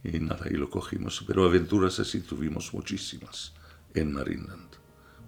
Y 0.03 0.19
nada, 0.21 0.47
y 0.51 0.55
lo 0.55 0.71
cogimos. 0.71 1.23
Pero 1.27 1.45
aventuras 1.45 2.01
así 2.01 2.21
tuvimos 2.21 2.73
muchísimas 2.73 3.53
en 3.95 4.13
Marineland. 4.13 4.69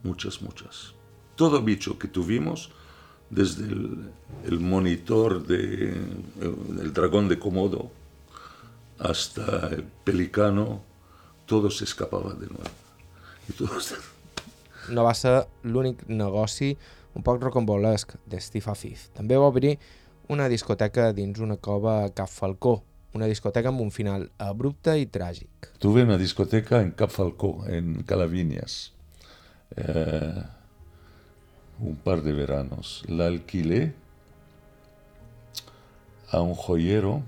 Muchas, 0.02 0.42
muchas. 0.42 0.94
Todo 1.40 1.62
bicho 1.62 1.98
que 1.98 2.06
tuvimos, 2.06 2.68
desde 3.30 3.64
el, 3.64 4.60
monitor 4.60 5.46
de, 5.46 5.88
el 6.82 6.92
dragón 6.92 7.30
de 7.30 7.38
Komodo 7.38 7.90
hasta 8.98 9.68
el 9.68 9.84
pelicano, 10.04 10.82
todo 11.46 11.70
se 11.70 11.84
escapaba 11.84 12.34
de 12.34 12.46
nuevo. 12.46 12.76
Y 13.48 13.52
todo... 13.54 13.70
No 14.90 15.04
va 15.04 15.12
a 15.12 15.14
ser 15.14 15.48
l'únic 15.64 16.04
negoci 16.12 16.74
un 17.16 17.24
poc 17.24 17.40
rocambolesc 17.40 18.18
de 18.28 18.36
Steve 18.36 18.68
Afif. 18.68 19.08
També 19.16 19.40
va 19.40 19.48
obrir 19.48 19.78
una 20.28 20.52
discoteca 20.52 21.08
dins 21.16 21.40
una 21.40 21.56
cova 21.56 22.02
a 22.04 22.12
Cap 22.12 22.28
Falcó, 22.28 22.82
una 23.16 23.32
discoteca 23.32 23.72
amb 23.72 23.80
un 23.80 23.88
final 23.88 24.28
abrupte 24.36 25.00
i 25.00 25.08
tràgic. 25.08 25.72
Tuve 25.80 26.04
una 26.04 26.20
discoteca 26.20 26.84
en 26.84 26.92
Cap 26.92 27.16
Falcó, 27.16 27.62
en 27.64 28.02
Calaviñas, 28.04 28.90
eh, 29.76 30.59
un 31.80 31.96
par 31.96 32.22
de 32.22 32.32
veranos. 32.32 33.02
La 33.08 33.26
alquilé 33.26 33.94
a 36.30 36.40
un 36.40 36.54
joyero 36.54 37.22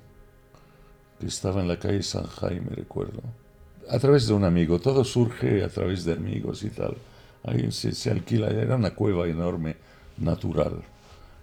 que 1.18 1.26
estaba 1.26 1.60
en 1.60 1.68
la 1.68 1.78
calle 1.78 2.02
San 2.02 2.26
Jaime, 2.26 2.70
recuerdo, 2.70 3.22
a 3.88 3.98
través 3.98 4.26
de 4.26 4.34
un 4.34 4.44
amigo. 4.44 4.80
Todo 4.80 5.04
surge 5.04 5.64
a 5.64 5.68
través 5.68 6.04
de 6.04 6.12
amigos 6.12 6.62
y 6.62 6.70
tal. 6.70 6.96
Ahí 7.44 7.70
se, 7.72 7.92
se 7.92 8.10
alquila, 8.10 8.48
era 8.48 8.76
una 8.76 8.94
cueva 8.94 9.26
enorme, 9.26 9.76
natural. 10.18 10.82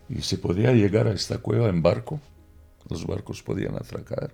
Y 0.08 0.22
se 0.22 0.38
podía 0.38 0.72
llegar 0.72 1.08
a 1.08 1.12
esta 1.12 1.38
cueva 1.38 1.70
en 1.70 1.82
barco, 1.82 2.20
los 2.90 3.06
barcos 3.06 3.44
podían 3.44 3.76
atracar, 3.76 4.32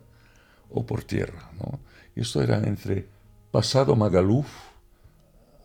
o 0.70 0.86
por 0.86 1.04
tierra. 1.04 1.52
¿no? 1.60 1.80
Y 2.16 2.22
esto 2.22 2.42
era 2.42 2.58
entre 2.58 3.08
pasado 3.52 3.96
Magaluf, 3.96 4.48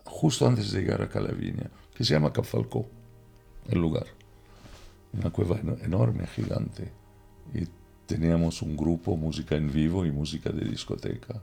justo 0.05 0.47
antes 0.47 0.71
de 0.71 0.81
llegar 0.81 1.01
a 1.01 1.09
Calaviña, 1.09 1.69
que 1.93 2.03
se 2.03 2.13
llama 2.13 2.33
Cafalcó, 2.33 2.87
el 3.69 3.79
lugar. 3.79 4.07
Una 5.13 5.29
cueva 5.29 5.59
enorme, 5.59 6.27
gigante. 6.27 6.91
Y 7.53 7.67
teníamos 8.05 8.61
un 8.61 8.77
grupo, 8.77 9.15
música 9.17 9.55
en 9.55 9.71
vivo 9.71 10.05
y 10.05 10.11
música 10.11 10.49
de 10.51 10.65
discoteca. 10.65 11.41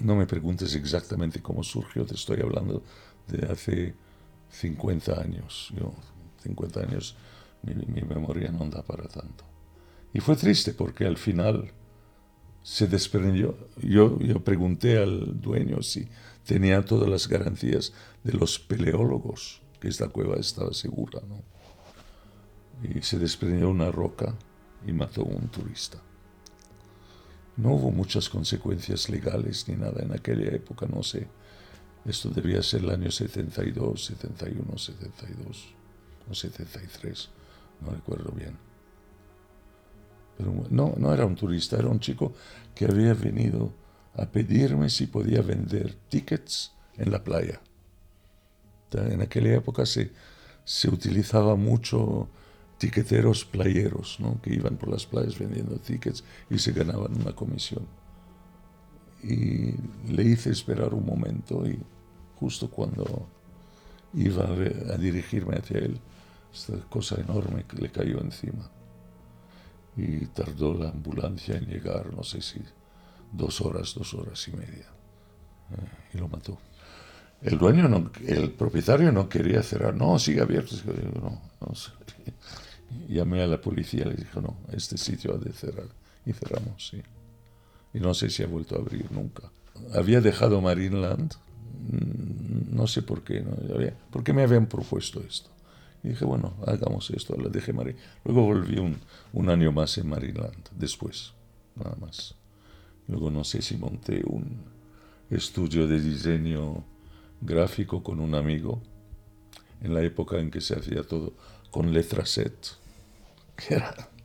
No 0.00 0.16
me 0.16 0.26
preguntes 0.26 0.74
exactamente 0.74 1.40
cómo 1.40 1.64
surgió, 1.64 2.04
te 2.04 2.14
estoy 2.14 2.40
hablando 2.40 2.82
de 3.26 3.50
hace 3.50 3.94
50 4.50 5.20
años. 5.20 5.72
Yo, 5.76 5.92
50 6.42 6.80
años, 6.80 7.16
mi, 7.62 7.74
mi 7.74 8.02
memoria 8.02 8.50
no 8.52 8.68
da 8.68 8.82
para 8.82 9.08
tanto. 9.08 9.44
Y 10.12 10.20
fue 10.20 10.36
triste 10.36 10.74
porque 10.74 11.06
al 11.06 11.16
final 11.16 11.72
se 12.62 12.86
desprendió. 12.86 13.56
Yo, 13.80 14.18
yo 14.20 14.42
pregunté 14.44 14.98
al 14.98 15.40
dueño 15.40 15.82
si 15.82 16.08
tenía 16.46 16.84
todas 16.84 17.08
las 17.08 17.28
garantías 17.28 17.92
de 18.24 18.32
los 18.32 18.58
peleólogos, 18.58 19.62
que 19.82 19.88
esta 19.88 20.06
cueva 20.06 20.36
estaba 20.36 20.72
segura. 20.72 21.20
¿no? 21.28 21.42
Y 22.88 23.02
se 23.02 23.18
desprendió 23.18 23.68
una 23.68 23.90
roca 23.90 24.32
y 24.86 24.92
mató 24.92 25.22
a 25.22 25.24
un 25.24 25.48
turista. 25.48 25.98
No 27.56 27.72
hubo 27.72 27.90
muchas 27.90 28.28
consecuencias 28.28 29.10
legales 29.10 29.68
ni 29.68 29.74
nada 29.74 30.00
en 30.00 30.12
aquella 30.12 30.54
época, 30.54 30.86
no 30.86 31.02
sé. 31.02 31.26
Esto 32.04 32.30
debía 32.30 32.62
ser 32.62 32.82
el 32.82 32.90
año 32.90 33.10
72, 33.10 34.04
71, 34.04 34.78
72 34.78 35.74
o 36.30 36.34
73, 36.34 37.28
no 37.80 37.90
recuerdo 37.90 38.30
bien. 38.30 38.56
Pero 40.38 40.54
no, 40.70 40.94
no 40.96 41.12
era 41.12 41.26
un 41.26 41.34
turista, 41.34 41.76
era 41.76 41.88
un 41.88 41.98
chico 41.98 42.34
que 42.72 42.84
había 42.84 43.14
venido 43.14 43.72
a 44.14 44.26
pedirme 44.26 44.88
si 44.90 45.08
podía 45.08 45.42
vender 45.42 45.96
tickets 46.08 46.72
en 46.96 47.10
la 47.10 47.24
playa. 47.24 47.60
En 48.94 49.22
aquella 49.22 49.54
época 49.54 49.86
se, 49.86 50.10
se 50.64 50.88
utilizaba 50.88 51.56
mucho 51.56 52.28
tiqueteros 52.78 53.44
playeros, 53.44 54.18
¿no? 54.20 54.40
que 54.42 54.54
iban 54.54 54.76
por 54.76 54.88
las 54.90 55.06
playas 55.06 55.38
vendiendo 55.38 55.76
tickets 55.76 56.24
y 56.50 56.58
se 56.58 56.72
ganaban 56.72 57.14
una 57.14 57.32
comisión. 57.32 57.86
Y 59.22 59.74
le 60.10 60.24
hice 60.24 60.50
esperar 60.50 60.92
un 60.92 61.06
momento 61.06 61.64
y 61.66 61.78
justo 62.40 62.68
cuando 62.68 63.28
iba 64.14 64.44
a, 64.44 64.94
a 64.94 64.98
dirigirme 64.98 65.56
hacia 65.56 65.78
él, 65.78 66.00
esta 66.52 66.76
cosa 66.90 67.20
enorme 67.20 67.64
que 67.64 67.76
le 67.76 67.90
cayó 67.90 68.20
encima. 68.20 68.68
Y 69.96 70.26
tardó 70.26 70.74
la 70.74 70.88
ambulancia 70.88 71.56
en 71.56 71.66
llegar, 71.66 72.12
no 72.12 72.22
sé 72.24 72.40
si 72.40 72.60
dos 73.30 73.60
horas, 73.60 73.94
dos 73.94 74.12
horas 74.14 74.46
y 74.48 74.52
media. 74.52 74.86
Eh, 75.70 76.14
y 76.14 76.18
lo 76.18 76.28
mató. 76.28 76.58
El 77.42 77.58
dueño, 77.58 77.88
no, 77.88 78.10
el 78.26 78.50
propietario 78.52 79.10
no 79.10 79.28
quería 79.28 79.62
cerrar. 79.62 79.94
No, 79.94 80.18
sigue 80.18 80.40
abierto. 80.40 80.76
No, 81.20 81.40
no 81.60 81.74
sé. 81.74 81.90
Llamé 83.08 83.42
a 83.42 83.46
la 83.46 83.60
policía 83.60 84.04
le 84.04 84.14
dije, 84.14 84.40
no, 84.40 84.56
este 84.70 84.96
sitio 84.96 85.34
ha 85.34 85.38
de 85.38 85.52
cerrar. 85.52 85.88
Y 86.24 86.32
cerramos, 86.32 86.88
sí. 86.88 87.02
Y 87.94 88.00
no 88.00 88.14
sé 88.14 88.30
si 88.30 88.42
ha 88.42 88.46
vuelto 88.46 88.76
a 88.76 88.78
abrir 88.78 89.10
nunca. 89.10 89.50
Había 89.94 90.20
dejado 90.20 90.60
Marineland, 90.60 91.34
mm, 91.34 92.74
no 92.76 92.86
sé 92.86 93.02
por 93.02 93.22
qué, 93.22 93.40
¿no? 93.40 93.56
¿por 94.10 94.22
qué 94.22 94.32
me 94.32 94.42
habían 94.42 94.66
propuesto 94.66 95.20
esto? 95.20 95.50
Y 96.04 96.10
dije, 96.10 96.24
bueno, 96.24 96.54
hagamos 96.66 97.10
esto, 97.10 97.36
la 97.36 97.48
dejé 97.48 97.72
Marin. 97.72 97.96
Luego 98.24 98.42
volví 98.42 98.78
un, 98.78 98.98
un 99.32 99.48
año 99.48 99.72
más 99.72 99.98
en 99.98 100.08
Marineland, 100.08 100.68
después, 100.76 101.32
nada 101.76 101.96
más. 101.96 102.34
Luego 103.08 103.30
no 103.30 103.44
sé 103.44 103.62
si 103.62 103.76
monté 103.76 104.22
un 104.24 104.62
estudio 105.30 105.86
de 105.86 106.00
diseño 106.00 106.84
gráfico 107.42 108.02
con 108.02 108.20
un 108.20 108.34
amigo, 108.34 108.82
en 109.82 109.94
la 109.94 110.02
época 110.02 110.38
en 110.38 110.50
que 110.50 110.60
se 110.60 110.74
hacía 110.74 111.02
todo 111.02 111.34
con 111.70 111.92
letra 111.92 112.24
set 112.24 112.82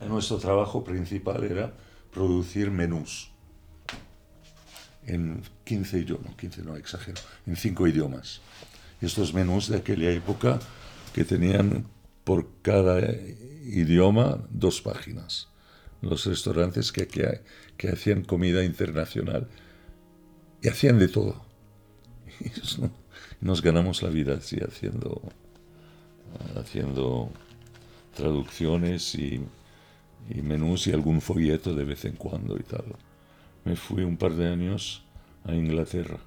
nuestro 0.07 0.38
trabajo 0.38 0.84
principal 0.84 1.43
era 1.43 1.74
producir 2.11 2.72
menús 2.72 3.32
en 5.05 5.41
15 5.63 5.99
idiomas, 5.99 6.36
15 6.36 6.63
no 6.63 6.76
exagero, 6.76 7.22
en 7.45 7.55
5 7.55 7.88
idiomas. 7.88 8.41
Estos 9.01 9.34
menús 9.34 9.70
de 9.70 9.78
aquella 9.78 10.11
época 10.11 10.59
que 11.13 11.24
tenían 11.24 11.86
por 12.24 12.47
cada 12.61 12.99
idioma 13.63 14.45
dos 14.49 14.82
páginas. 14.82 15.47
Los 16.01 16.26
restaurantes 16.26 16.91
que, 16.91 17.41
hacían 17.91 18.24
comida 18.24 18.63
internacional 18.63 19.47
y 20.61 20.68
hacían 20.68 20.99
de 20.99 21.07
todo. 21.07 21.45
nos 23.42 23.62
ganamos 23.62 24.02
la 24.02 24.10
vida 24.10 24.36
así 24.36 24.58
haciendo, 24.60 25.22
haciendo 26.56 27.30
traducciones 28.16 29.16
y, 29.16 29.46
menús 30.42 30.88
y 30.88 30.92
algún 30.92 31.22
folleto 31.22 31.74
de 31.74 31.86
vez 31.86 32.04
en 32.06 32.16
cuando 32.16 32.58
y. 32.58 32.96
Me 33.64 33.76
fui 33.76 34.04
un 34.04 34.18
par 34.18 34.34
de 34.34 34.48
años 34.48 35.04
a 35.46 35.54
Inglaterra 35.54 36.20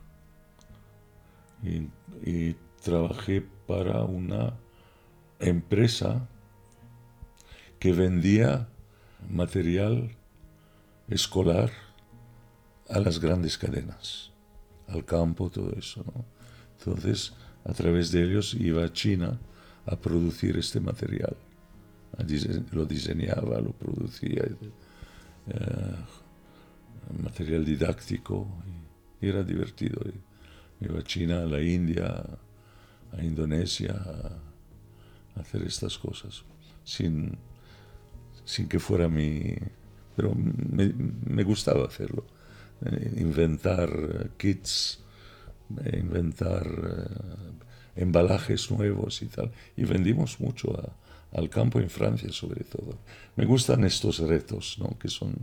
y, 1.63 2.55
trabajé 2.83 3.43
para 3.67 4.05
una 4.05 4.55
empresa 5.39 6.27
que 7.79 7.93
vendía 7.93 8.69
material 9.29 10.17
escolar 11.09 11.71
a 12.89 13.01
las 13.01 13.21
grandes 13.21 13.59
cadenas, 13.59 14.31
al 14.89 15.05
campo, 15.05 15.51
todo 15.51 15.75
eso. 15.77 16.03
Entonces, 16.81 17.33
a 17.64 17.72
través 17.72 18.11
de 18.11 18.24
ellos 18.24 18.55
iba 18.55 18.85
a 18.85 18.93
China 18.93 19.39
a 19.87 19.97
producir 19.97 20.57
este 20.57 20.81
material 20.81 21.37
lo 22.72 22.85
diseñaba, 22.87 23.61
lo 23.61 23.72
producía, 23.72 24.43
eh, 25.47 25.97
material 27.22 27.64
didáctico, 27.64 28.47
era 29.20 29.43
divertido. 29.43 30.01
Iba 30.81 31.01
a 31.01 31.03
China, 31.03 31.43
a 31.43 31.47
la 31.47 31.61
India, 31.61 32.24
a 33.12 33.22
Indonesia 33.22 33.95
a 35.37 35.41
hacer 35.41 35.62
estas 35.62 35.99
cosas, 35.99 36.45
sin, 36.85 37.37
sin 38.45 38.68
que 38.68 38.78
fuera 38.78 39.09
mi... 39.09 39.55
Pero 40.16 40.35
me, 40.35 40.93
me 40.93 41.45
gustaba 41.45 41.87
hacerlo, 41.87 42.26
eh, 42.85 43.14
inventar 43.18 44.31
kits, 44.37 45.03
inventar 45.93 46.66
eh, 46.66 48.03
embalajes 48.03 48.71
nuevos 48.71 49.23
y 49.23 49.27
tal. 49.27 49.51
Y 49.77 49.85
vendimos 49.85 50.41
mucho 50.41 50.95
al 51.33 51.49
campo 51.49 51.81
en 51.81 51.91
Francia 51.91 52.31
sobre 52.33 52.64
todo. 52.64 52.99
Me 53.37 53.45
gustan 53.45 53.85
estos 53.85 54.18
retos, 54.18 54.77
¿no? 54.79 54.99
que 54.99 55.09
son 55.09 55.35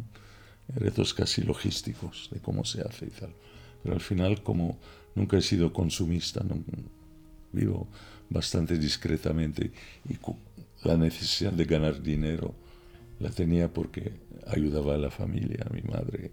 retos 0.76 1.14
casi 1.14 1.42
logísticos 1.42 2.30
de 2.32 2.40
cómo 2.40 2.66
se 2.66 2.82
hace 2.82 3.06
y 3.06 3.10
tal. 3.10 3.34
Pero 3.84 3.96
al 3.96 4.02
final, 4.02 4.44
como 4.44 4.78
nunca 5.16 5.38
he 5.38 5.42
sido 5.42 5.72
consumista, 5.72 6.44
vivo 7.52 7.88
bastante 8.30 8.78
discretamente 8.78 9.72
y 10.10 10.18
la 10.84 10.98
necesidad 10.98 11.54
de 11.54 11.66
ganar 11.66 12.02
dinero 12.02 12.54
la 13.20 13.30
tenía 13.30 13.74
porque 13.74 14.12
ayudaba 14.46 14.96
a 14.96 14.98
la 14.98 15.10
familia, 15.10 15.66
a 15.70 15.74
mi 15.74 15.82
madre, 15.82 16.32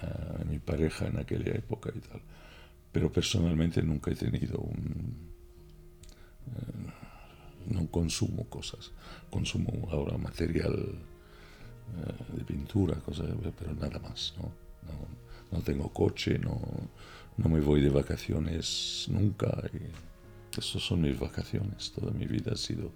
a 0.00 0.44
mi 0.44 0.58
pareja 0.58 1.06
en 1.06 1.18
aquella 1.18 1.52
época 1.52 1.90
y 1.94 2.00
tal. 2.00 2.20
Pero 2.92 3.10
personalmente 3.10 3.82
nunca 3.82 4.10
he 4.10 4.14
tenido 4.14 4.58
un... 4.58 5.32
Eh, 6.46 6.92
no 7.68 7.86
consumo 7.86 8.44
cosas, 8.48 8.90
consumo 9.30 9.88
ahora 9.90 10.18
material 10.18 10.74
eh, 10.74 12.36
de 12.36 12.44
pintura, 12.44 12.96
cosas, 12.96 13.28
pero 13.58 13.74
nada 13.74 13.98
más, 13.98 14.34
¿no? 14.38 14.50
No, 15.50 15.60
tengo 15.60 15.92
coche, 15.92 16.38
no, 16.38 16.60
no, 17.36 17.48
me 17.48 17.60
voy 17.60 17.82
de 17.82 17.90
vacaciones 17.90 19.06
nunca. 19.10 19.62
Estas 20.50 20.82
son 20.82 21.02
mis 21.02 21.18
vacaciones, 21.18 21.92
toda 21.92 22.10
mi 22.10 22.26
vida 22.26 22.52
ha 22.52 22.56
sido 22.56 22.90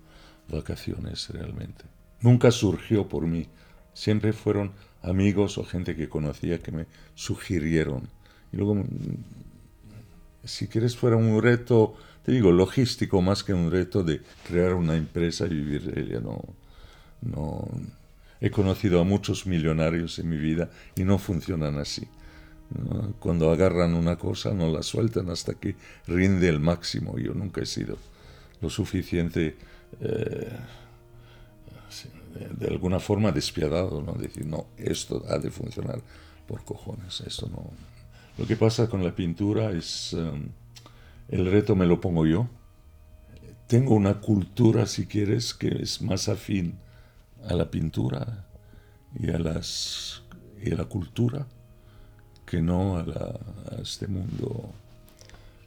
vacaciones 0.49 1.29
realmente. 1.31 1.85
Nunca 2.23 2.51
surgió 2.51 3.09
por 3.09 3.27
mí, 3.27 3.47
siempre 3.93 4.33
fueron 4.33 4.73
amigos 5.03 5.59
o 5.59 5.65
gente 5.65 5.95
que 5.95 6.09
conocía 6.09 6.63
que 6.63 6.73
me 6.73 6.87
sugirieron. 7.15 8.09
Y 8.53 8.57
luego, 8.57 8.85
si 10.47 10.69
quieres, 10.69 10.97
fuera 10.97 11.17
un 11.17 11.43
reto 11.43 11.97
te 12.27 12.33
digo, 12.33 12.51
logístico 12.51 13.23
más 13.23 13.45
que 13.45 13.55
un 13.55 13.71
reto 13.71 14.03
de 14.03 14.21
crear 14.49 14.75
una 14.75 14.97
empresa 14.97 15.47
y 15.47 15.51
vivir 15.51 15.83
de 15.83 16.01
ella. 16.01 16.19
No, 16.19 16.43
no, 17.23 17.69
he 18.41 18.51
conocido 18.51 19.01
a 19.01 19.05
muchos 19.05 19.47
millonarios 19.47 20.19
en 20.19 20.31
mi 20.31 20.37
vida 20.37 20.69
y 20.97 21.05
no 21.05 21.19
funcionan 21.19 21.79
así. 21.79 22.09
Cuando 23.21 23.53
agarran 23.53 23.95
una 23.95 24.17
cosa 24.17 24.53
no 24.53 24.73
la 24.73 24.83
sueltan 24.83 25.31
hasta 25.31 25.55
que 25.55 25.77
rinde 26.09 26.49
el 26.49 26.59
máximo. 26.59 27.17
Yo 27.17 27.33
nunca 27.33 27.61
he 27.61 27.67
sido 27.67 27.97
lo 28.61 28.71
suficiente, 28.71 29.57
eh, 30.01 30.51
de, 32.59 32.67
alguna 32.67 32.99
forma 32.99 33.31
despiadado, 33.31 34.03
¿no? 34.03 34.15
Decir, 34.15 34.47
no, 34.47 34.67
esto 34.79 35.25
ha 35.29 35.39
de 35.39 35.53
funcionar 35.53 36.01
por 36.49 36.65
cojones, 36.65 37.21
esto 37.21 37.49
no. 37.49 37.71
Lo 38.39 38.47
que 38.47 38.57
pasa 38.57 38.89
con 38.89 39.03
la 39.03 39.15
pintura 39.15 39.71
es, 39.71 40.13
um, 40.13 40.49
el 41.29 41.51
reto 41.51 41.75
me 41.75 41.87
lo 41.87 42.01
pongo 42.01 42.27
yo. 42.27 42.49
Tengo 43.67 43.95
una 43.95 44.21
cultura, 44.21 44.87
si 44.87 45.07
quieres, 45.07 45.55
que 45.55 45.69
es 45.69 46.03
más 46.03 46.29
afín 46.29 46.79
a 47.49 47.55
la 47.55 47.71
pintura 47.71 48.47
y 49.19 49.31
a, 49.31 49.39
las, 49.39 50.23
y 50.63 50.73
a 50.73 50.77
la 50.77 50.85
cultura 50.85 51.47
que 52.45 52.61
no 52.61 52.99
a, 52.99 53.03
la, 53.03 53.41
a 53.71 53.83
este 53.83 54.07
mundo 54.07 54.71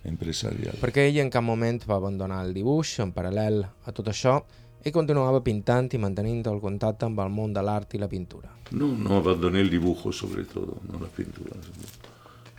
empresarial. 0.05 0.77
Perquè 0.79 1.09
ell 1.09 1.19
en 1.25 1.29
cap 1.33 1.43
moment 1.43 1.83
va 1.89 1.97
abandonar 1.99 2.39
el 2.45 2.53
dibuix, 2.55 2.95
en 3.03 3.11
paral·lel 3.11 3.65
a 3.67 3.93
tot 3.95 4.07
això, 4.07 4.37
ell 4.79 4.95
continuava 4.95 5.41
pintant 5.43 5.89
i 5.91 5.99
mantenint 5.99 6.47
el 6.47 6.61
contacte 6.63 7.09
amb 7.09 7.19
el 7.19 7.33
món 7.33 7.51
de 7.55 7.63
l'art 7.65 7.97
i 7.97 8.01
la 8.01 8.07
pintura. 8.07 8.53
No, 8.71 8.93
no 8.95 9.17
abandoné 9.17 9.59
el 9.59 9.69
dibujo 9.69 10.13
sobre 10.13 10.45
todo, 10.45 10.79
no 10.87 11.01
la 11.03 11.11
pintura. 11.11 11.59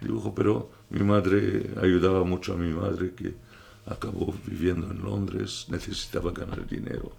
Dibujo, 0.00 0.34
pero 0.34 0.70
mi 0.90 1.00
madre 1.00 1.70
ayudaba 1.80 2.24
mucho 2.24 2.54
a 2.54 2.56
mi 2.56 2.72
madre 2.72 3.12
que 3.14 3.34
acabó 3.86 4.34
viviendo 4.46 4.90
en 4.90 5.02
Londres, 5.02 5.66
necesitaba 5.68 6.32
ganar 6.32 6.66
dinero. 6.66 7.12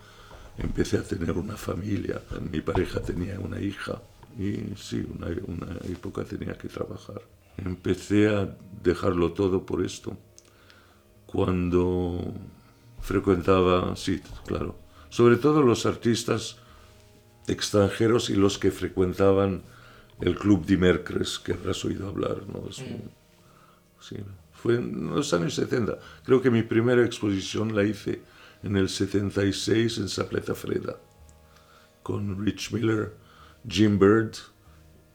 Empecé 0.58 0.98
a 0.98 1.04
tener 1.04 1.32
una 1.32 1.58
familia, 1.58 2.22
mi 2.52 2.62
pareja 2.62 3.02
tenía 3.02 3.40
una 3.40 3.60
hija 3.60 4.02
y 4.38 4.76
sí, 4.76 5.06
una, 5.18 5.28
una 5.48 5.78
época 5.90 6.24
tenía 6.24 6.58
que 6.58 6.68
trabajar. 6.68 7.22
Empecé 7.58 8.30
a 8.30 8.56
dejarlo 8.84 9.34
todo 9.34 9.66
por 9.66 9.84
esto. 9.84 10.18
Cuando 11.26 12.34
frecuentaba, 13.02 13.96
sí, 13.96 14.22
claro, 14.46 14.76
sobre 15.10 15.38
todo 15.38 15.62
los 15.62 15.86
artistas 15.86 16.58
extranjeros 17.48 18.30
y 18.30 18.36
los 18.36 18.58
que 18.58 18.72
frecuentaban 18.72 19.64
el 20.22 20.38
Club 20.38 20.66
de 20.66 20.78
Mercres, 20.78 21.40
que 21.40 21.54
habrás 21.54 21.84
oído 21.84 22.08
hablar, 22.08 22.44
¿no? 22.48 22.70
Es 22.70 22.84
sí, 24.00 24.18
fue 24.54 24.76
en 24.76 25.10
los 25.10 25.34
años 25.34 25.56
70. 25.56 25.98
Creo 26.24 26.42
que 26.42 26.52
mi 26.52 26.64
primera 26.64 27.04
exposición 27.04 27.76
la 27.76 27.84
hice 27.84 28.22
en 28.64 28.78
el 28.78 28.90
76 28.90 29.98
en 29.98 30.10
Sapleta 30.10 30.54
Freda, 30.54 30.98
con 32.04 32.44
Rich 32.46 32.72
Miller, 32.72 33.16
Jim 33.68 33.98
Bird 33.98 34.34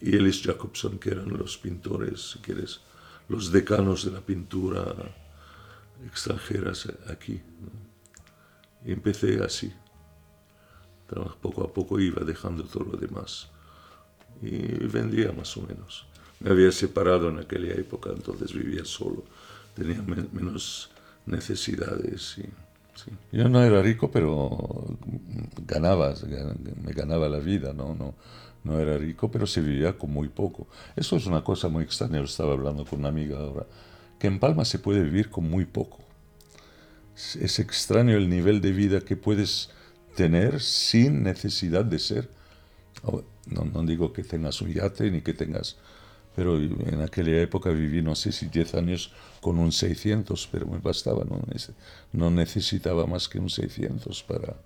y 0.01 0.17
Ellis 0.17 0.43
Jacobson, 0.43 0.99
que 0.99 1.11
eran 1.11 1.29
los 1.29 1.57
pintores, 1.59 2.33
si 2.33 2.39
quieres, 2.41 2.81
los 3.29 3.53
decanos 3.53 4.05
de 4.05 4.11
la 4.11 4.21
pintura 4.21 4.95
extranjera 6.05 6.73
aquí. 7.09 7.41
Y 8.85 8.93
empecé 8.93 9.43
así. 9.43 9.73
Poco 11.41 11.63
a 11.63 11.73
poco 11.73 12.01
iba 12.01 12.25
dejando 12.25 12.65
todo 12.65 12.85
lo 12.85 12.97
demás. 12.97 13.49
Y 14.43 14.87
vendía 14.87 15.33
más 15.33 15.57
o 15.57 15.63
menos. 15.63 16.07
Me 16.41 16.51
había 16.51 16.71
separado 16.71 17.29
en 17.31 17.39
aquella 17.39 17.75
época, 17.75 18.11
entonces 18.15 18.53
vivía 18.53 18.85
solo. 18.85 19.25
Tenía 19.75 20.03
menos 20.03 20.91
necesidades. 21.25 22.37
Y, 22.39 22.43
sí. 22.95 23.11
Yo 23.33 23.49
no 23.49 23.63
era 23.63 23.83
rico, 23.83 24.11
pero 24.11 24.99
ganaba, 25.67 26.15
me 26.83 26.93
ganaba 26.93 27.29
la 27.29 27.39
vida, 27.39 27.73
¿no? 27.73 27.95
no 27.95 28.15
no 28.67 28.81
era 28.81 28.99
rico, 28.99 29.31
pero 29.31 29.47
se 29.47 29.61
vivía 29.61 29.97
con 29.97 30.11
muy 30.11 30.29
poco. 30.29 30.67
Eso 30.97 31.17
es 31.17 31.27
una 31.27 31.43
cosa 31.43 31.69
muy 31.69 31.85
extraña, 31.85 32.19
lo 32.19 32.25
estaba 32.25 32.53
hablando 32.53 32.85
con 32.85 32.99
una 32.99 33.09
amiga 33.09 33.39
ahora, 33.39 33.67
que 34.19 34.27
en 34.27 34.41
Palma 34.41 34.65
se 34.65 34.79
puede 34.79 35.03
vivir 35.03 35.31
con 35.31 35.49
muy 35.49 35.65
poco. 35.65 36.01
Es 37.15 37.59
extraño 37.61 38.17
el 38.17 38.29
nivel 38.29 38.61
de 38.61 38.73
vida 38.73 39.01
que 39.01 39.17
puedes 39.17 39.71
tener 40.17 40.61
sin 40.61 41.23
necesidad 41.23 41.85
de 41.85 41.99
ser. 41.99 42.29
No, 43.47 43.65
no 43.65 43.83
digo 43.85 44.13
que 44.13 44.25
tengas 44.25 44.61
un 44.61 44.73
yate 44.73 45.11
ni 45.11 45.21
que 45.21 45.33
tengas, 45.33 45.77
pero 46.35 46.59
en 46.59 47.01
aquella 47.01 47.41
época 47.41 47.71
viví, 47.71 48.03
no 48.03 48.15
sé 48.15 48.33
si 48.33 48.47
10 48.47 48.75
años 48.75 49.13
con 49.41 49.59
un 49.59 49.73
600, 49.73 50.49
pero 50.53 50.67
me 50.67 50.79
bastaba, 50.79 51.25
no, 51.25 51.41
no 52.13 52.31
necesitaba 52.31 53.07
más 53.07 53.29
que 53.29 53.39
un 53.39 53.49
600 53.49 54.23
para 54.25 54.57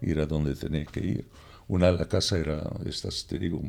ir 0.00 0.18
a 0.20 0.26
donde 0.26 0.56
tenía 0.56 0.84
que 0.86 1.00
ir. 1.00 1.28
Una 1.68 1.92
la 1.92 2.08
casa 2.08 2.38
era, 2.38 2.62
estas, 2.84 3.26
te 3.26 3.38
digo, 3.38 3.60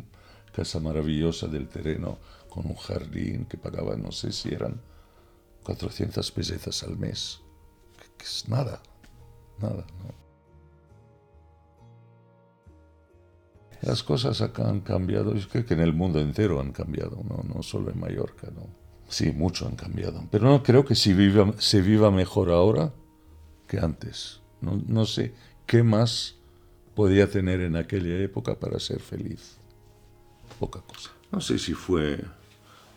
casa 0.54 0.80
maravillosa 0.80 1.48
del 1.48 1.68
terreno 1.68 2.18
con 2.50 2.66
un 2.66 2.76
jardín 2.76 3.46
que 3.46 3.58
pagaba, 3.58 3.96
no 3.96 4.12
sé 4.12 4.32
si 4.32 4.54
eran 4.54 4.82
400 5.64 6.32
pesetas 6.32 6.84
al 6.84 6.98
mes, 6.98 7.42
que, 8.18 8.24
es 8.24 8.48
nada, 8.48 8.82
nada, 9.60 9.86
¿no? 10.00 10.25
Las 13.86 14.02
cosas 14.02 14.42
acá 14.42 14.68
han 14.68 14.82
cambiado, 14.82 15.36
yo 15.36 15.48
creo 15.48 15.66
que 15.66 15.76
en 15.76 15.82
el 15.82 15.94
mundo 15.94 16.20
entero 16.20 16.60
han 16.60 16.72
cambiado, 16.72 17.24
no, 17.24 17.62
solo 17.62 17.92
en 17.92 18.00
Mallorca. 18.00 18.48
Sí, 19.08 19.32
mucho 19.32 19.68
han 19.68 19.76
cambiado, 19.76 20.24
pero 20.32 20.46
no 20.46 20.64
creo 20.64 20.84
que 20.84 20.96
se 20.96 21.14
viva, 21.14 22.12
mejor 22.12 22.50
ahora 22.50 22.92
que 23.68 23.78
antes. 23.78 24.42
No, 24.62 24.82
no 24.88 25.06
sé 25.06 25.36
qué 25.68 25.84
más 25.84 26.36
podía 26.96 27.30
tener 27.30 27.62
en 27.62 27.76
aquella 27.76 28.18
época 28.18 28.60
para 28.60 28.80
ser 28.80 29.00
feliz. 29.00 29.58
Poca 30.60 30.82
cosa. 30.82 31.12
No 31.32 31.40
sé 31.40 31.60
si 31.60 31.74
fue 31.74 32.20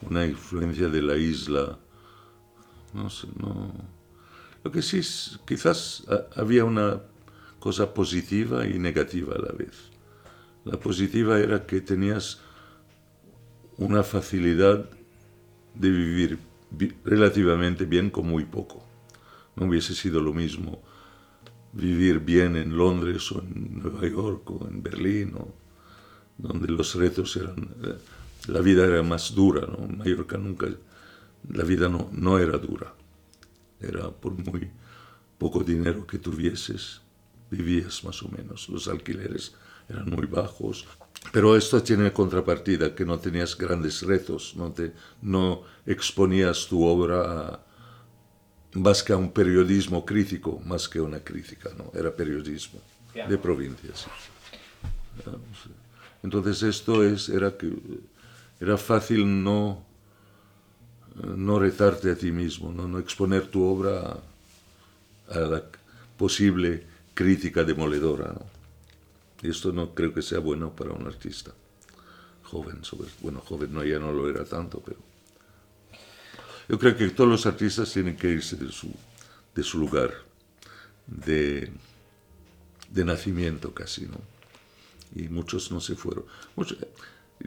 una 0.09 0.24
influencia 0.24 0.89
de 0.89 1.03
la 1.03 1.16
isla. 1.16 1.78
No 2.95 3.11
sé, 3.11 3.26
no. 3.36 3.72
Lo 4.64 4.72
que 4.72 4.80
sí 4.80 5.01
es, 5.01 5.39
quizás 5.47 6.05
había 6.34 6.64
una 6.64 7.03
cosa 7.59 7.93
positiva 7.93 8.66
y 8.66 8.78
negativa 8.78 9.34
a 9.34 9.39
la 9.39 9.53
vez. 9.53 9.91
La 10.69 10.79
positiva 10.79 11.41
era 11.41 11.64
que 11.64 11.81
tenías 11.81 12.41
una 13.79 14.03
facilidad 14.03 14.85
de 15.75 15.91
vivir 15.91 16.39
relativamente 17.07 17.87
bien 17.87 18.11
con 18.11 18.27
muy 18.27 18.45
poco. 18.45 18.85
No 19.57 19.66
hubiese 19.66 19.95
sido 19.95 20.21
lo 20.21 20.35
mismo 20.35 20.83
vivir 21.73 22.21
bien 22.21 22.55
en 22.57 22.77
Londres 22.77 23.33
o 23.33 23.41
en 23.41 23.81
Nueva 23.81 24.07
York 24.07 24.51
o 24.51 24.69
en 24.69 24.83
Berlín, 24.83 25.37
donde 26.37 26.69
los 26.69 26.95
retos 26.97 27.35
eran, 27.37 27.71
eh, 27.85 27.97
la 28.49 28.61
vida 28.61 28.85
era 28.85 29.03
más 29.03 29.35
dura, 29.35 29.66
¿no? 29.66 29.87
En 29.87 29.97
Mallorca 29.97 30.37
nunca, 30.37 30.66
la 31.51 31.64
vida 31.64 31.89
no 31.89 32.39
era 32.39 32.59
dura, 32.59 32.93
era 33.81 34.11
por 34.11 34.33
muy 34.33 34.69
poco 35.39 35.64
dinero 35.64 36.07
que 36.07 36.19
tuvieses, 36.19 37.01
vivías 37.51 38.05
más 38.05 38.23
o 38.23 38.29
menos, 38.29 38.69
los 38.69 38.87
alquileres 38.89 39.55
eran 39.89 40.11
muy 40.11 40.26
bajos, 40.26 40.86
pero 41.32 41.57
esto 41.57 41.82
tiene 41.82 42.12
contrapartida, 42.12 42.95
que 42.95 43.05
no 43.05 43.18
tenías 43.18 43.57
grandes 43.57 44.03
retos, 44.03 44.55
no, 44.57 44.72
te, 44.72 44.93
no 45.22 45.62
exponías 45.86 46.66
tu 46.66 46.84
obra 46.84 47.20
a, 47.22 47.61
más 48.74 49.03
que 49.03 49.12
a 49.12 49.16
un 49.16 49.32
periodismo 49.32 50.05
crítico, 50.05 50.61
más 50.64 50.89
que 50.89 51.01
una 51.01 51.20
crítica, 51.20 51.70
¿no? 51.76 51.91
Era 51.99 52.14
periodismo 52.14 52.80
de 53.14 53.39
provincias. 53.39 54.07
Entonces 56.22 56.62
esto 56.62 57.03
es, 57.05 57.28
era, 57.28 57.57
que, 57.57 57.72
era 58.61 58.76
fácil 58.76 59.43
no, 59.43 59.84
no 61.14 61.59
retarte 61.59 62.11
a 62.11 62.16
ti 62.16 62.30
mismo, 62.30 62.72
no, 62.72 62.86
no 62.86 62.99
exponer 62.99 63.47
tu 63.47 63.62
obra 63.64 64.18
a, 65.28 65.39
la 65.39 65.62
posible 66.16 66.84
crítica 67.14 67.64
demoledora. 67.64 68.32
¿no? 68.32 68.57
Y 69.43 69.51
esto 69.51 69.72
no 69.72 69.95
creo 69.95 70.12
que 70.12 70.22
sea 70.22 70.41
bueno 70.41 70.74
para 70.74 70.93
un 70.93 71.07
artista 71.07 71.53
joven, 72.43 72.82
sobre, 72.84 73.09
bueno, 73.20 73.41
joven 73.41 73.72
no, 73.72 73.84
ya 73.84 73.99
no 73.99 74.12
lo 74.12 74.28
era 74.28 74.45
tanto, 74.45 74.80
pero 74.84 74.99
yo 76.68 76.78
creo 76.78 76.97
que 76.97 77.09
todos 77.11 77.30
los 77.30 77.47
artistas 77.47 77.93
tienen 77.93 78.16
que 78.16 78.30
irse 78.30 78.57
de 78.57 78.72
su, 78.72 78.91
de 79.55 79.62
su 79.62 79.78
lugar 79.78 80.12
de, 81.07 81.70
de 82.91 83.05
nacimiento 83.05 83.72
casi, 83.72 84.07
¿no? 84.07 84.20
Y 85.14 85.28
muchos 85.28 85.70
no 85.70 85.80
se 85.80 85.95
fueron. 85.95 86.24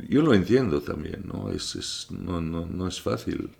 yo 0.09 0.21
lo 0.21 0.33
entiendo 0.33 0.81
también, 0.81 1.23
¿no? 1.25 1.51
Es, 1.51 1.75
es, 1.75 2.07
no, 2.09 2.41
no, 2.41 2.65
no 2.65 2.87
es 2.87 2.99
fácil 3.01 3.51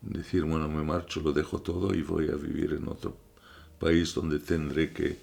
decir, 0.00 0.44
bueno, 0.44 0.68
me 0.68 0.82
marcho, 0.82 1.20
lo 1.20 1.32
dejo 1.32 1.60
todo 1.60 1.94
y 1.94 2.02
voy 2.02 2.28
a 2.28 2.34
vivir 2.34 2.72
en 2.72 2.88
otro 2.88 3.16
país 3.78 4.14
donde 4.14 4.38
tendré 4.38 4.92
que 4.92 5.18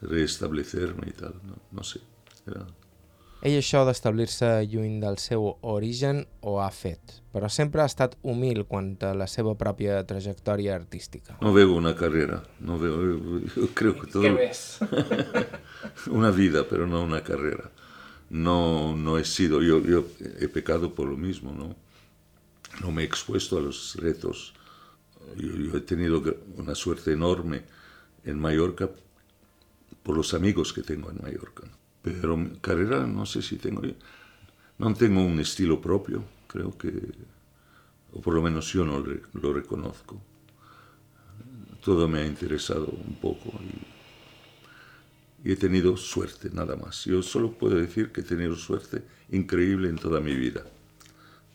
restablecerme 0.00 1.08
y 1.08 1.12
tal, 1.12 1.34
no, 1.44 1.56
no 1.70 1.82
sé. 1.84 2.00
Era, 2.46 2.66
Ell 3.40 3.54
això 3.56 3.86
d'establir-se 3.88 4.48
lluny 4.68 4.98
del 5.00 5.16
seu 5.16 5.46
origen 5.64 6.26
ho 6.44 6.58
ha 6.60 6.68
fet, 6.76 7.14
però 7.32 7.48
sempre 7.48 7.80
ha 7.80 7.88
estat 7.88 8.18
humil 8.20 8.66
quant 8.68 8.90
a 9.08 9.14
la 9.16 9.24
seva 9.32 9.54
pròpia 9.56 10.02
trajectòria 10.04 10.74
artística. 10.76 11.38
No 11.40 11.54
veo 11.56 11.72
una 11.72 11.94
carrera, 11.96 12.42
no 12.60 12.76
veo, 12.78 13.40
yo 13.56 13.68
creo 13.72 13.94
que 13.96 14.10
todo... 14.12 14.22
¿Qué 14.22 14.32
ves? 14.36 14.80
una 16.10 16.30
vida, 16.30 16.66
pero 16.68 16.86
no 16.86 17.02
una 17.02 17.22
carrera. 17.24 17.70
no, 18.30 18.94
no 18.94 19.18
he 19.18 19.24
sido, 19.24 19.62
yo, 19.62 19.80
yo 19.80 20.04
he 20.38 20.48
pecado 20.48 20.94
por 20.94 21.08
lo 21.08 21.16
mismo, 21.16 21.52
¿no? 21.52 21.76
No 22.80 22.92
me 22.92 23.02
he 23.02 23.04
expuesto 23.04 23.58
a 23.58 23.60
los 23.60 23.96
retos. 23.96 24.54
Yo, 25.36 25.76
he 25.76 25.80
tenido 25.80 26.22
una 26.56 26.74
suerte 26.74 27.12
enorme 27.12 27.62
en 28.24 28.38
Mallorca 28.38 28.90
por 30.02 30.16
los 30.16 30.34
amigos 30.34 30.72
que 30.72 30.82
tengo 30.82 31.10
en 31.10 31.18
Mallorca. 31.22 31.64
Pero 32.02 32.38
carrera 32.60 33.06
no 33.06 33.26
sé 33.26 33.42
si 33.42 33.56
tengo... 33.56 33.82
No 34.78 34.94
tengo 34.94 35.22
un 35.22 35.38
estilo 35.40 35.80
propio, 35.80 36.24
creo 36.46 36.76
que... 36.76 36.90
O 38.12 38.20
por 38.20 38.34
lo 38.34 38.42
menos 38.42 38.72
yo 38.72 38.84
no 38.84 39.04
lo 39.32 39.52
reconozco. 39.52 40.20
Todo 41.84 42.08
me 42.08 42.20
ha 42.20 42.26
interesado 42.26 42.86
un 42.86 43.16
poco 43.16 43.52
y 45.44 45.52
he 45.52 45.56
tenido 45.56 45.96
suerte, 45.96 46.50
nada 46.52 46.76
más. 46.76 47.04
Yo 47.04 47.22
solo 47.22 47.52
puedo 47.52 47.76
decir 47.76 48.12
que 48.12 48.20
he 48.20 48.24
tenido 48.24 48.54
suerte 48.56 49.02
increíble 49.30 49.88
en 49.88 49.96
toda 49.96 50.20
mi 50.20 50.34
vida, 50.34 50.64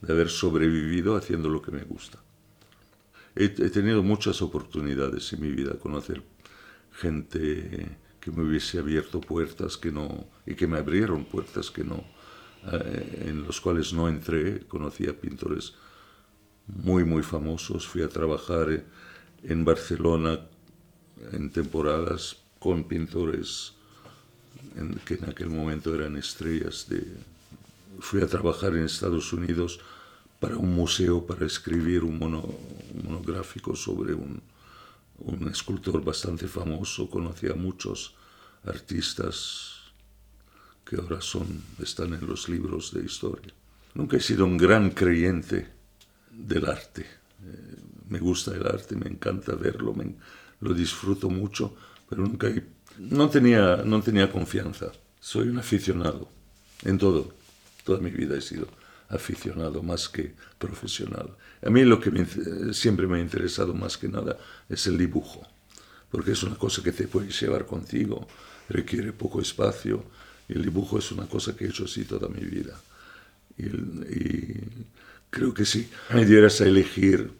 de 0.01 0.13
haber 0.13 0.29
sobrevivido 0.29 1.15
haciendo 1.15 1.49
lo 1.49 1.61
que 1.61 1.71
me 1.71 1.83
gusta. 1.83 2.19
He, 3.35 3.49
tenido 3.49 4.01
muchas 4.01 4.41
oportunidades 4.41 5.33
en 5.33 5.41
mi 5.41 5.51
vida, 5.51 5.77
conocer 5.77 6.23
gente 6.93 7.97
que 8.25 8.31
me 8.31 8.41
hubiese 8.41 8.79
abierto 8.79 9.21
puertas 9.21 9.77
que 9.77 9.91
no, 9.91 10.25
y 10.47 10.55
que 10.55 10.65
me 10.65 10.79
abrieron 10.79 11.25
puertas 11.25 11.69
que 11.69 11.83
no, 11.83 12.03
eh, 12.71 13.27
en 13.27 13.43
los 13.43 13.61
cuales 13.61 13.93
no 13.93 14.09
entré. 14.09 14.61
Conocí 14.61 15.05
a 15.05 15.13
pintores 15.13 15.75
muy, 16.65 17.03
muy 17.05 17.21
famosos. 17.21 17.85
Fui 17.85 18.01
a 18.01 18.09
trabajar 18.09 18.83
en 19.43 19.63
Barcelona 19.63 20.39
en 21.33 21.51
temporadas 21.51 22.37
con 22.57 22.85
pintores 22.85 23.73
que 25.05 25.13
en 25.13 25.29
aquel 25.29 25.51
momento 25.51 25.93
eran 25.93 26.17
estrellas 26.17 26.87
de... 26.89 27.05
Fui 27.99 28.21
a 28.23 28.27
trabajar 28.27 28.75
en 28.75 28.85
Estados 28.85 29.31
Unidos 29.33 29.79
para 30.39 30.57
un 30.57 30.73
museo 30.73 31.23
para 31.27 31.45
escribir 31.45 32.03
un, 32.03 32.17
monográfico 32.17 33.75
sobre 33.75 34.15
un, 34.15 34.41
un, 35.19 35.47
escultor 35.49 36.03
bastante 36.03 36.47
famoso. 36.47 37.09
Conocí 37.09 37.47
a 37.47 37.55
muchos 37.55 38.15
artistas 38.65 39.71
que 40.85 40.97
ahora 40.97 41.21
son, 41.21 41.63
están 41.81 42.13
en 42.13 42.25
los 42.27 42.47
libros 42.49 42.93
de 42.93 43.03
historia. 43.03 43.53
Nunca 43.93 44.17
he 44.17 44.21
sido 44.21 44.45
un 44.45 44.57
gran 44.57 44.91
creyente 44.91 45.69
del 46.31 46.65
arte. 46.65 47.01
Eh, 47.01 47.75
me 48.09 48.19
gusta 48.19 48.53
el 48.53 48.65
arte, 48.67 48.95
me 48.95 49.07
encanta 49.07 49.55
verlo, 49.55 49.93
me, 49.93 50.15
lo 50.59 50.73
disfruto 50.73 51.29
mucho, 51.29 51.75
pero 52.07 52.21
nunca 52.23 52.47
he 52.47 52.75
no 52.97 53.29
tenía, 53.29 53.77
no 53.77 54.01
tenía 54.01 54.31
confianza. 54.31 54.91
Soy 55.19 55.49
un 55.49 55.59
aficionado 55.59 56.29
en 56.83 56.97
todo. 56.97 57.33
Toda 57.83 57.99
mi 57.99 58.09
vida 58.09 58.37
he 58.37 58.41
sido 58.41 58.67
aficionado 59.09 59.83
más 59.83 60.09
que 60.09 60.33
profesional. 60.57 61.29
A 61.65 61.69
mí 61.69 61.83
lo 61.83 61.99
que 61.99 62.11
siempre 62.73 63.07
me 63.07 63.17
ha 63.17 63.21
interesado 63.21 63.73
más 63.73 63.97
que 63.97 64.07
nada 64.07 64.37
es 64.69 64.87
el 64.87 64.97
dibujo, 64.97 65.45
porque 66.11 66.31
es 66.31 66.43
una 66.43 66.55
cosa 66.55 66.83
que 66.83 66.91
te 66.91 67.07
puedes 67.07 67.39
llevar 67.39 67.65
contigo, 67.65 68.27
requiere 68.69 69.13
poco 69.13 69.41
espacio, 69.41 70.03
el 70.47 70.61
dibujo 70.61 70.99
es 70.99 71.11
una 71.11 71.25
cosa 71.27 71.55
que 71.55 71.65
he 71.65 71.69
hecho 71.69 71.85
así 71.85 72.05
toda 72.05 72.27
mi 72.27 72.45
vida. 72.45 72.79
Y 73.57 73.65
creo 75.29 75.53
que 75.53 75.65
si 75.65 75.87
me 76.13 76.25
dieras 76.25 76.61
a 76.61 76.65
elegir 76.65 77.31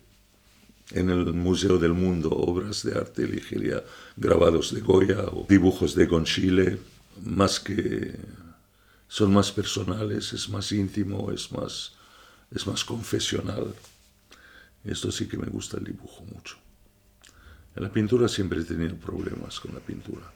en 0.92 1.10
el 1.10 1.34
Museo 1.34 1.78
del 1.78 1.94
Mundo 1.94 2.30
obras 2.30 2.84
de 2.84 2.98
arte, 2.98 3.24
elegiría 3.24 3.84
grabados 4.16 4.74
de 4.74 4.82
Goya 4.82 5.24
o 5.32 5.46
dibujos 5.48 5.96
de 5.96 6.06
Gonchile, 6.06 6.80
más 7.24 7.60
que 7.60 8.16
son 9.08 9.34
más 9.34 9.52
personales, 9.52 10.34
es 10.34 10.50
más 10.50 10.72
íntimo, 10.72 11.32
es 11.32 11.52
más, 11.52 11.94
es 12.52 12.66
más 12.68 12.84
confesional. 12.84 13.74
Esto 14.84 15.12
sí 15.12 15.28
que 15.28 15.38
me 15.38 15.48
gusta 15.48 15.78
el 15.78 15.86
dibujo 15.86 16.24
mucho. 16.26 16.58
En 17.76 17.84
la 17.84 17.92
pintura 17.92 18.28
siempre 18.28 18.62
he 18.62 18.64
tenido 18.64 18.96
problemas 18.96 19.60
con 19.60 19.74
la 19.74 19.80
pintura. 19.80 20.32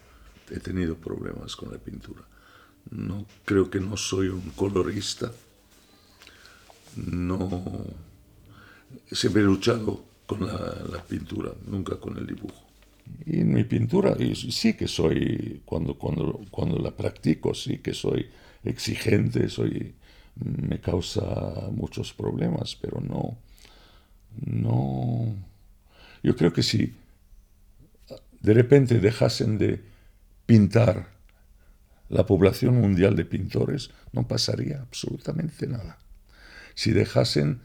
He 0.49 0.59
tenido 0.59 0.95
problemas 0.95 1.55
con 1.55 1.71
la 1.71 1.77
pintura. 1.77 2.21
No 2.89 3.25
creo 3.45 3.69
que 3.69 3.79
no 3.79 3.95
soy 3.95 4.27
un 4.29 4.49
colorista. 4.51 5.31
No 6.95 7.85
siempre 9.11 9.41
he 9.41 9.45
luchado 9.45 10.03
con 10.25 10.45
la, 10.45 11.03
pintura, 11.07 11.51
nunca 11.65 11.99
con 11.99 12.17
el 12.17 12.27
dibujo. 12.27 12.67
Y 13.25 13.39
en 13.39 13.53
mi 13.53 13.63
pintura 13.63 14.15
sí 14.35 14.75
que 14.75 14.87
soy, 14.87 15.61
cuando, 15.65 15.95
cuando, 15.95 16.41
cuando 16.51 16.77
la 16.77 16.91
practico, 16.91 17.53
sí 17.53 17.79
que 17.79 17.93
soy 17.93 18.29
exigente, 18.63 19.49
soy, 19.49 19.95
me 20.35 20.79
causa 20.79 21.69
muchos 21.71 22.13
problemas, 22.13 22.75
pero 22.75 23.01
no, 23.01 23.37
no, 24.45 25.35
yo 26.23 26.35
creo 26.35 26.53
que 26.53 26.63
si 26.63 26.95
de 28.41 28.53
repente 28.53 28.99
dejasen 28.99 29.57
de 29.57 29.83
pintar 30.45 31.09
la 32.09 32.25
población 32.25 32.79
mundial 32.79 33.15
de 33.15 33.25
pintores, 33.25 33.91
no 34.11 34.27
pasaría 34.27 34.81
absolutamente 34.81 35.67
nada. 35.67 35.99
Si 36.73 36.91
dejasen 36.91 37.61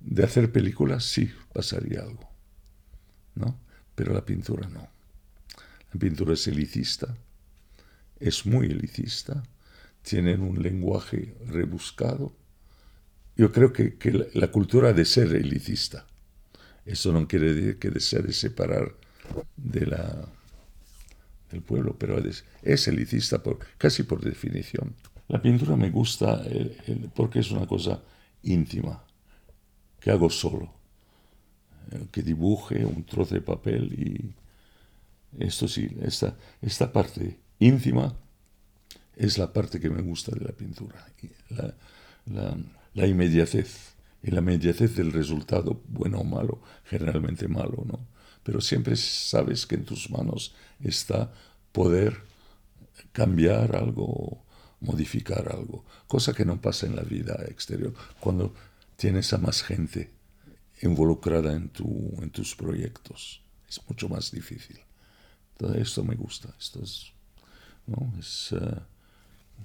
de 0.00 0.24
hacer 0.24 0.52
películas 0.52 1.04
sí 1.04 1.30
pasaría 1.52 2.00
algo, 2.00 2.28
¿no? 3.34 3.58
Pero 3.94 4.14
la 4.14 4.24
pintura 4.24 4.68
no. 4.68 4.88
La 5.92 6.00
pintura 6.00 6.34
es 6.34 6.46
elicista, 6.46 7.16
es 8.18 8.46
muy 8.46 8.66
elicista, 8.66 9.42
tienen 10.08 10.40
un 10.40 10.62
lenguaje 10.62 11.34
rebuscado. 11.48 12.32
Yo 13.36 13.50
creo 13.50 13.72
que, 13.72 14.30
la, 14.34 14.52
cultura 14.52 14.90
ha 14.90 14.92
de 14.92 15.04
ser 15.04 15.34
elicista. 15.34 16.06
Eso 16.84 17.12
no 17.12 17.26
quiere 17.26 17.52
decir 17.52 17.78
que 17.80 17.90
desea 17.90 18.20
de 18.20 18.32
separar 18.32 18.94
de 19.56 19.84
la, 19.84 20.28
del 21.50 21.60
pueblo, 21.60 21.96
pero 21.98 22.22
es, 22.62 22.88
elicista 22.88 23.42
por, 23.42 23.58
casi 23.78 24.04
por 24.04 24.20
definición. 24.22 24.94
La 25.26 25.42
pintura 25.42 25.74
me 25.74 25.90
gusta 25.90 26.40
porque 27.16 27.40
es 27.40 27.50
una 27.50 27.66
cosa 27.66 28.00
íntima 28.44 29.02
que 29.98 30.12
hago 30.12 30.30
solo, 30.30 30.72
eh, 31.90 32.06
que 32.12 32.22
dibuje 32.22 32.86
un 32.86 33.04
trozo 33.04 33.34
de 33.34 33.40
papel 33.40 33.92
y 33.92 35.44
esto 35.44 35.66
sí, 35.66 35.90
esta, 36.00 36.36
esta 36.62 36.92
parte 36.92 37.40
íntima 37.58 38.16
es 39.16 39.38
la 39.38 39.52
parte 39.52 39.80
que 39.80 39.90
me 39.90 40.02
gusta 40.02 40.32
de 40.32 40.44
la 40.44 40.52
pintura, 40.52 41.06
la, 41.48 42.56
la, 42.94 43.06
inmediatez 43.06 43.94
y 44.22 44.30
la 44.30 44.40
inmediatez 44.40 44.94
del 44.94 45.12
resultado, 45.12 45.82
bueno 45.88 46.18
o 46.18 46.24
malo, 46.24 46.60
generalmente 46.84 47.48
malo, 47.48 47.82
¿no? 47.86 48.06
Pero 48.42 48.60
siempre 48.60 48.94
sabes 48.96 49.66
que 49.66 49.74
en 49.74 49.84
tus 49.84 50.10
manos 50.10 50.54
está 50.80 51.32
poder 51.72 52.22
cambiar 53.12 53.74
algo, 53.74 54.44
modificar 54.80 55.50
algo, 55.50 55.84
cosa 56.06 56.32
que 56.32 56.44
no 56.44 56.60
pasa 56.60 56.86
en 56.86 56.94
la 56.94 57.02
vida 57.02 57.42
exterior. 57.48 57.94
Cuando 58.20 58.54
tienes 58.96 59.32
a 59.32 59.38
más 59.38 59.62
gente 59.62 60.12
involucrada 60.82 61.52
en, 61.52 61.68
tu, 61.70 62.14
en 62.20 62.30
tus 62.30 62.54
proyectos. 62.54 63.42
Es 63.68 63.80
mucho 63.88 64.08
más 64.08 64.30
difícil. 64.30 64.78
Todo 65.56 65.74
esto 65.74 66.04
me 66.04 66.14
gusta. 66.14 66.54
Esto 66.58 66.82
es, 66.82 67.12
¿no? 67.86 68.12
es 68.18 68.52
uh, 68.52 68.80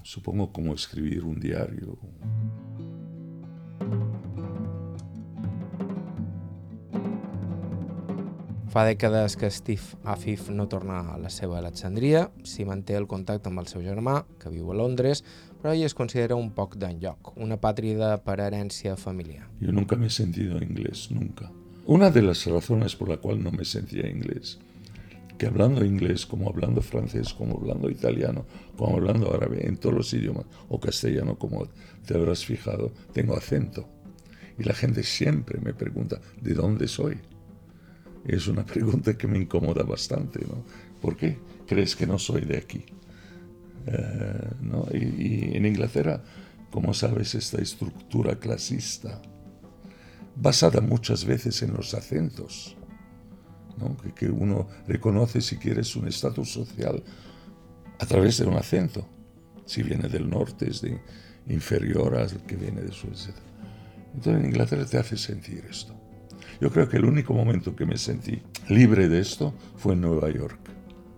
supongo 0.03 0.51
como 0.51 0.73
escribir 0.73 1.23
un 1.23 1.39
diario. 1.39 1.97
Fa 8.71 8.85
dècades 8.87 9.35
que 9.35 9.49
Steve 9.51 9.99
Afif 10.07 10.45
no 10.47 10.69
torna 10.71 11.01
a 11.11 11.17
la 11.19 11.27
seva 11.27 11.57
Alexandria, 11.59 12.29
s'hi 12.47 12.63
manté 12.63 12.95
el 12.95 13.03
contacte 13.03 13.51
amb 13.51 13.59
el 13.59 13.67
seu 13.67 13.81
germà, 13.83 14.21
que 14.39 14.47
viu 14.53 14.69
a 14.71 14.75
Londres, 14.79 15.25
pero 15.59 15.73
ella 15.73 15.89
es 15.89 15.93
considera 15.93 16.37
un 16.39 16.53
poc 16.55 16.77
d'enlloc, 16.79 17.33
una 17.35 17.59
patria 17.59 18.13
per 18.23 18.39
herencia 18.39 18.95
familiar. 18.95 19.49
Yo 19.59 19.73
nunca 19.75 19.97
me 19.97 20.07
he 20.07 20.09
sentido 20.09 20.63
inglés, 20.63 21.09
nunca. 21.11 21.51
Una 21.85 22.09
de 22.11 22.21
las 22.21 22.45
razones 22.45 22.95
por 22.95 23.09
la 23.09 23.17
cual 23.17 23.43
no 23.43 23.51
me 23.51 23.65
sentía 23.65 24.07
inglés, 24.07 24.57
que 25.41 25.47
hablando 25.47 25.83
inglés, 25.83 26.27
como 26.27 26.47
hablando 26.49 26.83
francés, 26.83 27.33
como 27.33 27.57
hablando 27.57 27.89
italiano, 27.89 28.45
como 28.77 28.97
hablando 28.97 29.33
árabe, 29.33 29.65
en 29.65 29.75
todos 29.75 29.95
los 29.95 30.13
idiomas, 30.13 30.45
o 30.69 30.79
castellano, 30.79 31.39
como 31.39 31.67
te 32.05 32.13
habrás 32.13 32.45
fijado, 32.45 32.91
tengo 33.11 33.35
acento. 33.35 33.89
Y 34.59 34.63
la 34.63 34.75
gente 34.75 35.01
siempre 35.01 35.59
me 35.59 35.73
pregunta, 35.73 36.21
¿de 36.39 36.53
dónde 36.53 36.87
soy? 36.87 37.17
Es 38.23 38.47
una 38.47 38.63
pregunta 38.73 39.17
que 39.17 39.27
me 39.27 39.39
incomoda 39.39 39.81
bastante, 39.81 40.45
¿no? 40.45 40.63
¿Por 41.01 41.17
qué 41.17 41.39
crees 41.65 41.95
que 41.95 42.05
no 42.05 42.19
soy 42.19 42.41
de 42.41 42.57
aquí? 42.59 42.85
Eh, 43.87 44.49
y, 44.93 45.57
en 45.57 45.65
Inglaterra, 45.65 46.23
como 46.69 46.93
sabes, 46.93 47.33
esta 47.33 47.59
estructura 47.59 48.35
clasista, 48.35 49.19
basada 50.35 50.81
muchas 50.81 51.25
veces 51.25 51.63
en 51.63 51.73
los 51.73 51.95
acentos, 51.95 52.77
que, 54.15 54.29
uno 54.29 54.67
reconoce 54.87 55.41
si 55.41 55.57
quieres 55.57 55.95
un 55.95 56.07
estatus 56.07 56.51
social 56.51 57.03
a 57.99 58.05
través 58.05 58.37
de 58.37 58.45
un 58.45 58.55
acento. 58.55 59.07
Si 59.65 59.83
viene 59.83 60.09
del 60.09 60.29
norte 60.29 60.69
es 60.69 60.81
de 60.81 60.99
inferior 61.47 62.15
al 62.15 62.29
que 62.43 62.55
viene 62.55 62.81
sur, 62.91 63.11
etc. 63.11 63.35
Entonces 64.13 64.41
en 64.41 64.45
Inglaterra 64.45 64.85
te 64.85 64.97
hace 64.97 65.17
sentir 65.17 65.65
esto. 65.69 65.95
Yo 66.59 66.71
creo 66.71 66.87
que 66.87 66.97
el 66.97 67.05
único 67.05 67.33
momento 67.33 67.75
que 67.75 67.85
me 67.85 67.97
sentí 67.97 68.41
libre 68.69 69.09
de 69.09 69.19
esto 69.19 69.53
fue 69.77 69.93
en 69.93 70.01
Nueva 70.01 70.29
York. 70.29 70.59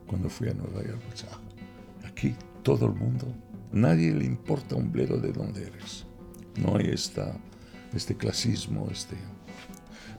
Cuando 0.08 0.30
fui 0.30 0.48
a 0.50 0.54
Nueva 0.54 0.84
York, 0.84 1.02
aquí 2.06 2.36
todo 2.62 2.86
el 2.86 2.94
mundo, 2.94 3.28
nadie 3.72 4.14
le 4.14 4.26
importa 4.26 4.76
un 4.76 4.92
bledo 4.92 5.18
de 5.18 5.34
dónde 5.34 5.64
eres. 5.64 6.06
No 6.56 6.78
hay 6.78 6.88
esta, 6.88 7.36
este 7.94 8.16
clasismo, 8.16 8.88
este... 8.92 9.18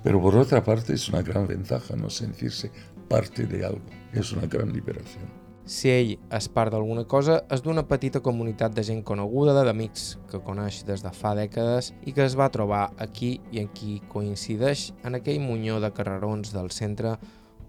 Pero 0.05 0.21
por 0.21 0.37
otra 0.37 0.63
parte 0.63 0.93
es 0.93 1.09
una 1.09 1.23
gran 1.23 1.47
ventaja 1.47 1.97
no 1.97 2.11
sentirse 2.11 2.71
parte 3.09 3.47
de 3.47 3.65
algo. 3.65 3.89
És 4.13 4.31
una 4.33 4.47
gran 4.47 4.71
liberació. 4.71 5.25
Si 5.65 5.89
ell 5.89 6.11
és 6.37 6.47
part 6.53 6.75
d'alguna 6.75 7.07
cosa, 7.09 7.39
és 7.51 7.63
d'una 7.65 7.87
petita 7.89 8.21
comunitat 8.21 8.75
de 8.77 8.83
gent 8.85 9.01
coneguda, 9.03 9.55
d'amics 9.65 10.19
que 10.29 10.43
coneix 10.45 10.83
des 10.85 11.01
de 11.03 11.11
fa 11.17 11.33
dècades 11.35 11.95
i 12.05 12.13
que 12.13 12.23
es 12.29 12.37
va 12.37 12.51
trobar 12.53 12.91
aquí 13.01 13.39
i 13.51 13.63
en 13.63 13.71
qui 13.73 13.97
coincideix 14.13 14.91
en 15.09 15.17
aquell 15.17 15.41
munyó 15.41 15.81
de 15.81 15.91
carrerons 15.97 16.53
del 16.53 16.69
centre 16.71 17.17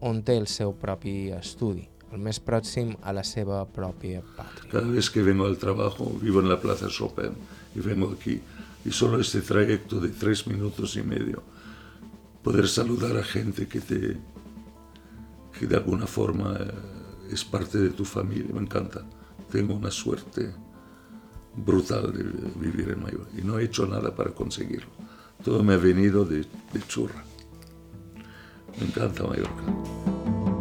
on 0.03 0.21
té 0.27 0.35
el 0.35 0.49
seu 0.51 0.75
propi 0.75 1.31
estudi, 1.39 1.87
el 2.11 2.19
més 2.19 2.41
pròxim 2.43 2.97
a 3.01 3.15
la 3.15 3.23
seva 3.23 3.63
pròpia 3.63 4.21
pàtria. 4.35 4.69
Cada 4.75 4.91
vez 4.91 5.09
que 5.09 5.23
vengo 5.23 5.47
al 5.47 5.57
trabajo, 5.57 6.11
vivo 6.21 6.43
en 6.43 6.51
la 6.51 6.59
Plaza 6.59 6.91
Chopin 6.91 7.31
y 7.73 7.79
vengo 7.79 8.11
aquí, 8.11 8.41
y 8.83 8.91
solo 8.91 9.21
este 9.21 9.39
trayecto 9.39 10.01
de 10.01 10.09
tres 10.09 10.45
minutos 10.47 10.97
y 10.97 11.01
medio, 11.01 11.43
poder 12.45 12.67
saludar 12.67 13.17
a 13.17 13.23
gente 13.23 13.67
que 13.67 13.81
te 13.81 14.17
que 15.57 15.65
de 15.65 15.75
alguna 15.75 16.05
forma 16.05 16.55
eh, 16.59 17.31
es 17.31 17.43
parte 17.43 17.79
de 17.79 17.89
tu 17.89 18.05
familia. 18.05 18.53
Me 18.53 18.61
encanta. 18.61 19.03
Tengo 19.51 19.73
una 19.73 19.89
suerte 19.89 20.53
brutal 21.55 22.13
de 22.13 22.23
vivir 22.59 22.89
en 22.91 23.01
Mallorca 23.01 23.31
y 23.35 23.41
no 23.41 23.57
he 23.57 23.63
hecho 23.63 23.87
nada 23.87 24.13
para 24.15 24.29
conseguirlo. 24.31 24.91
Todo 25.43 25.63
me 25.63 25.73
ha 25.73 25.77
venido 25.77 26.23
de, 26.23 26.45
de 26.73 26.81
churra. 26.87 27.23
Me 28.79 28.85
encanta 28.85 29.23
Mallorca. 29.23 30.54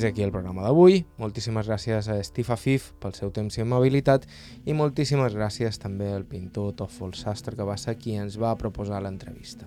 Fins 0.00 0.12
aquí 0.12 0.22
el 0.22 0.30
programa 0.32 0.62
d'avui. 0.64 1.04
Moltíssimes 1.20 1.66
gràcies 1.68 2.08
a 2.08 2.14
Steve 2.24 2.48
Afif 2.54 2.94
pel 3.02 3.12
seu 3.12 3.28
temps 3.36 3.58
i 3.58 3.60
amabilitat 3.60 4.22
i 4.64 4.72
moltíssimes 4.72 5.34
gràcies 5.36 5.76
també 5.82 6.08
al 6.14 6.24
pintor 6.24 6.72
Tòfol 6.78 7.12
Sastre 7.18 7.56
que 7.56 7.64
va 7.68 7.76
ser 7.76 7.98
qui 8.00 8.12
ens 8.16 8.38
va 8.40 8.56
proposar 8.56 9.02
l'entrevista. 9.04 9.66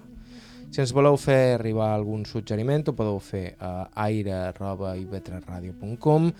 Si 0.73 0.81
ens 0.81 0.93
voleu 0.95 1.17
fer 1.21 1.53
arribar 1.59 1.93
algun 1.93 2.25
suggeriment 2.25 2.87
ho 2.89 2.93
podeu 2.97 3.19
fer 3.21 3.53
a 3.61 3.89
aire.ivetraradio.com 4.07 6.33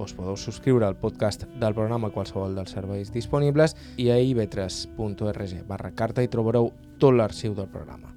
us 0.00 0.14
podeu 0.14 0.36
subscriure 0.36 0.86
al 0.86 0.96
podcast 1.00 1.44
del 1.56 1.74
programa 1.74 2.08
a 2.08 2.12
qualsevol 2.12 2.54
dels 2.54 2.70
serveis 2.76 3.10
disponibles 3.10 3.76
i 3.96 4.10
a 4.12 4.18
ivetres.org 4.20 5.64
barra 5.66 5.90
carta 5.96 6.22
hi 6.22 6.28
trobareu 6.28 6.72
tot 7.00 7.14
l'arxiu 7.16 7.54
del 7.56 7.68
programa. 7.72 8.12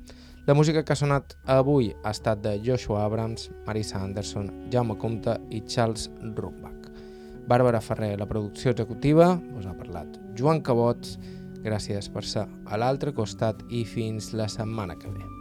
La 0.45 0.53
música 0.53 0.81
que 0.83 0.91
ha 0.91 0.99
sonat 0.99 1.37
avui 1.47 1.93
ha 2.03 2.11
estat 2.11 2.41
de 2.43 2.57
Joshua 2.65 3.05
Abrams, 3.05 3.45
Marisa 3.63 4.01
Anderson, 4.03 4.49
Jaume 4.73 4.97
Comte 4.99 5.37
i 5.55 5.61
Charles 5.63 6.09
Rumbach. 6.35 6.89
Bàrbara 7.47 7.79
Ferrer, 7.79 8.17
la 8.19 8.27
producció 8.27 8.73
executiva, 8.75 9.29
us 9.55 9.69
ha 9.71 9.75
parlat 9.77 10.19
Joan 10.35 10.59
Cabots, 10.59 11.15
gràcies 11.63 12.11
per 12.11 12.25
ser 12.27 12.43
a 12.43 12.81
l'altre 12.81 13.15
costat 13.15 13.63
i 13.71 13.85
fins 13.87 14.33
la 14.35 14.49
setmana 14.51 14.99
que 14.99 15.15
ve. 15.15 15.32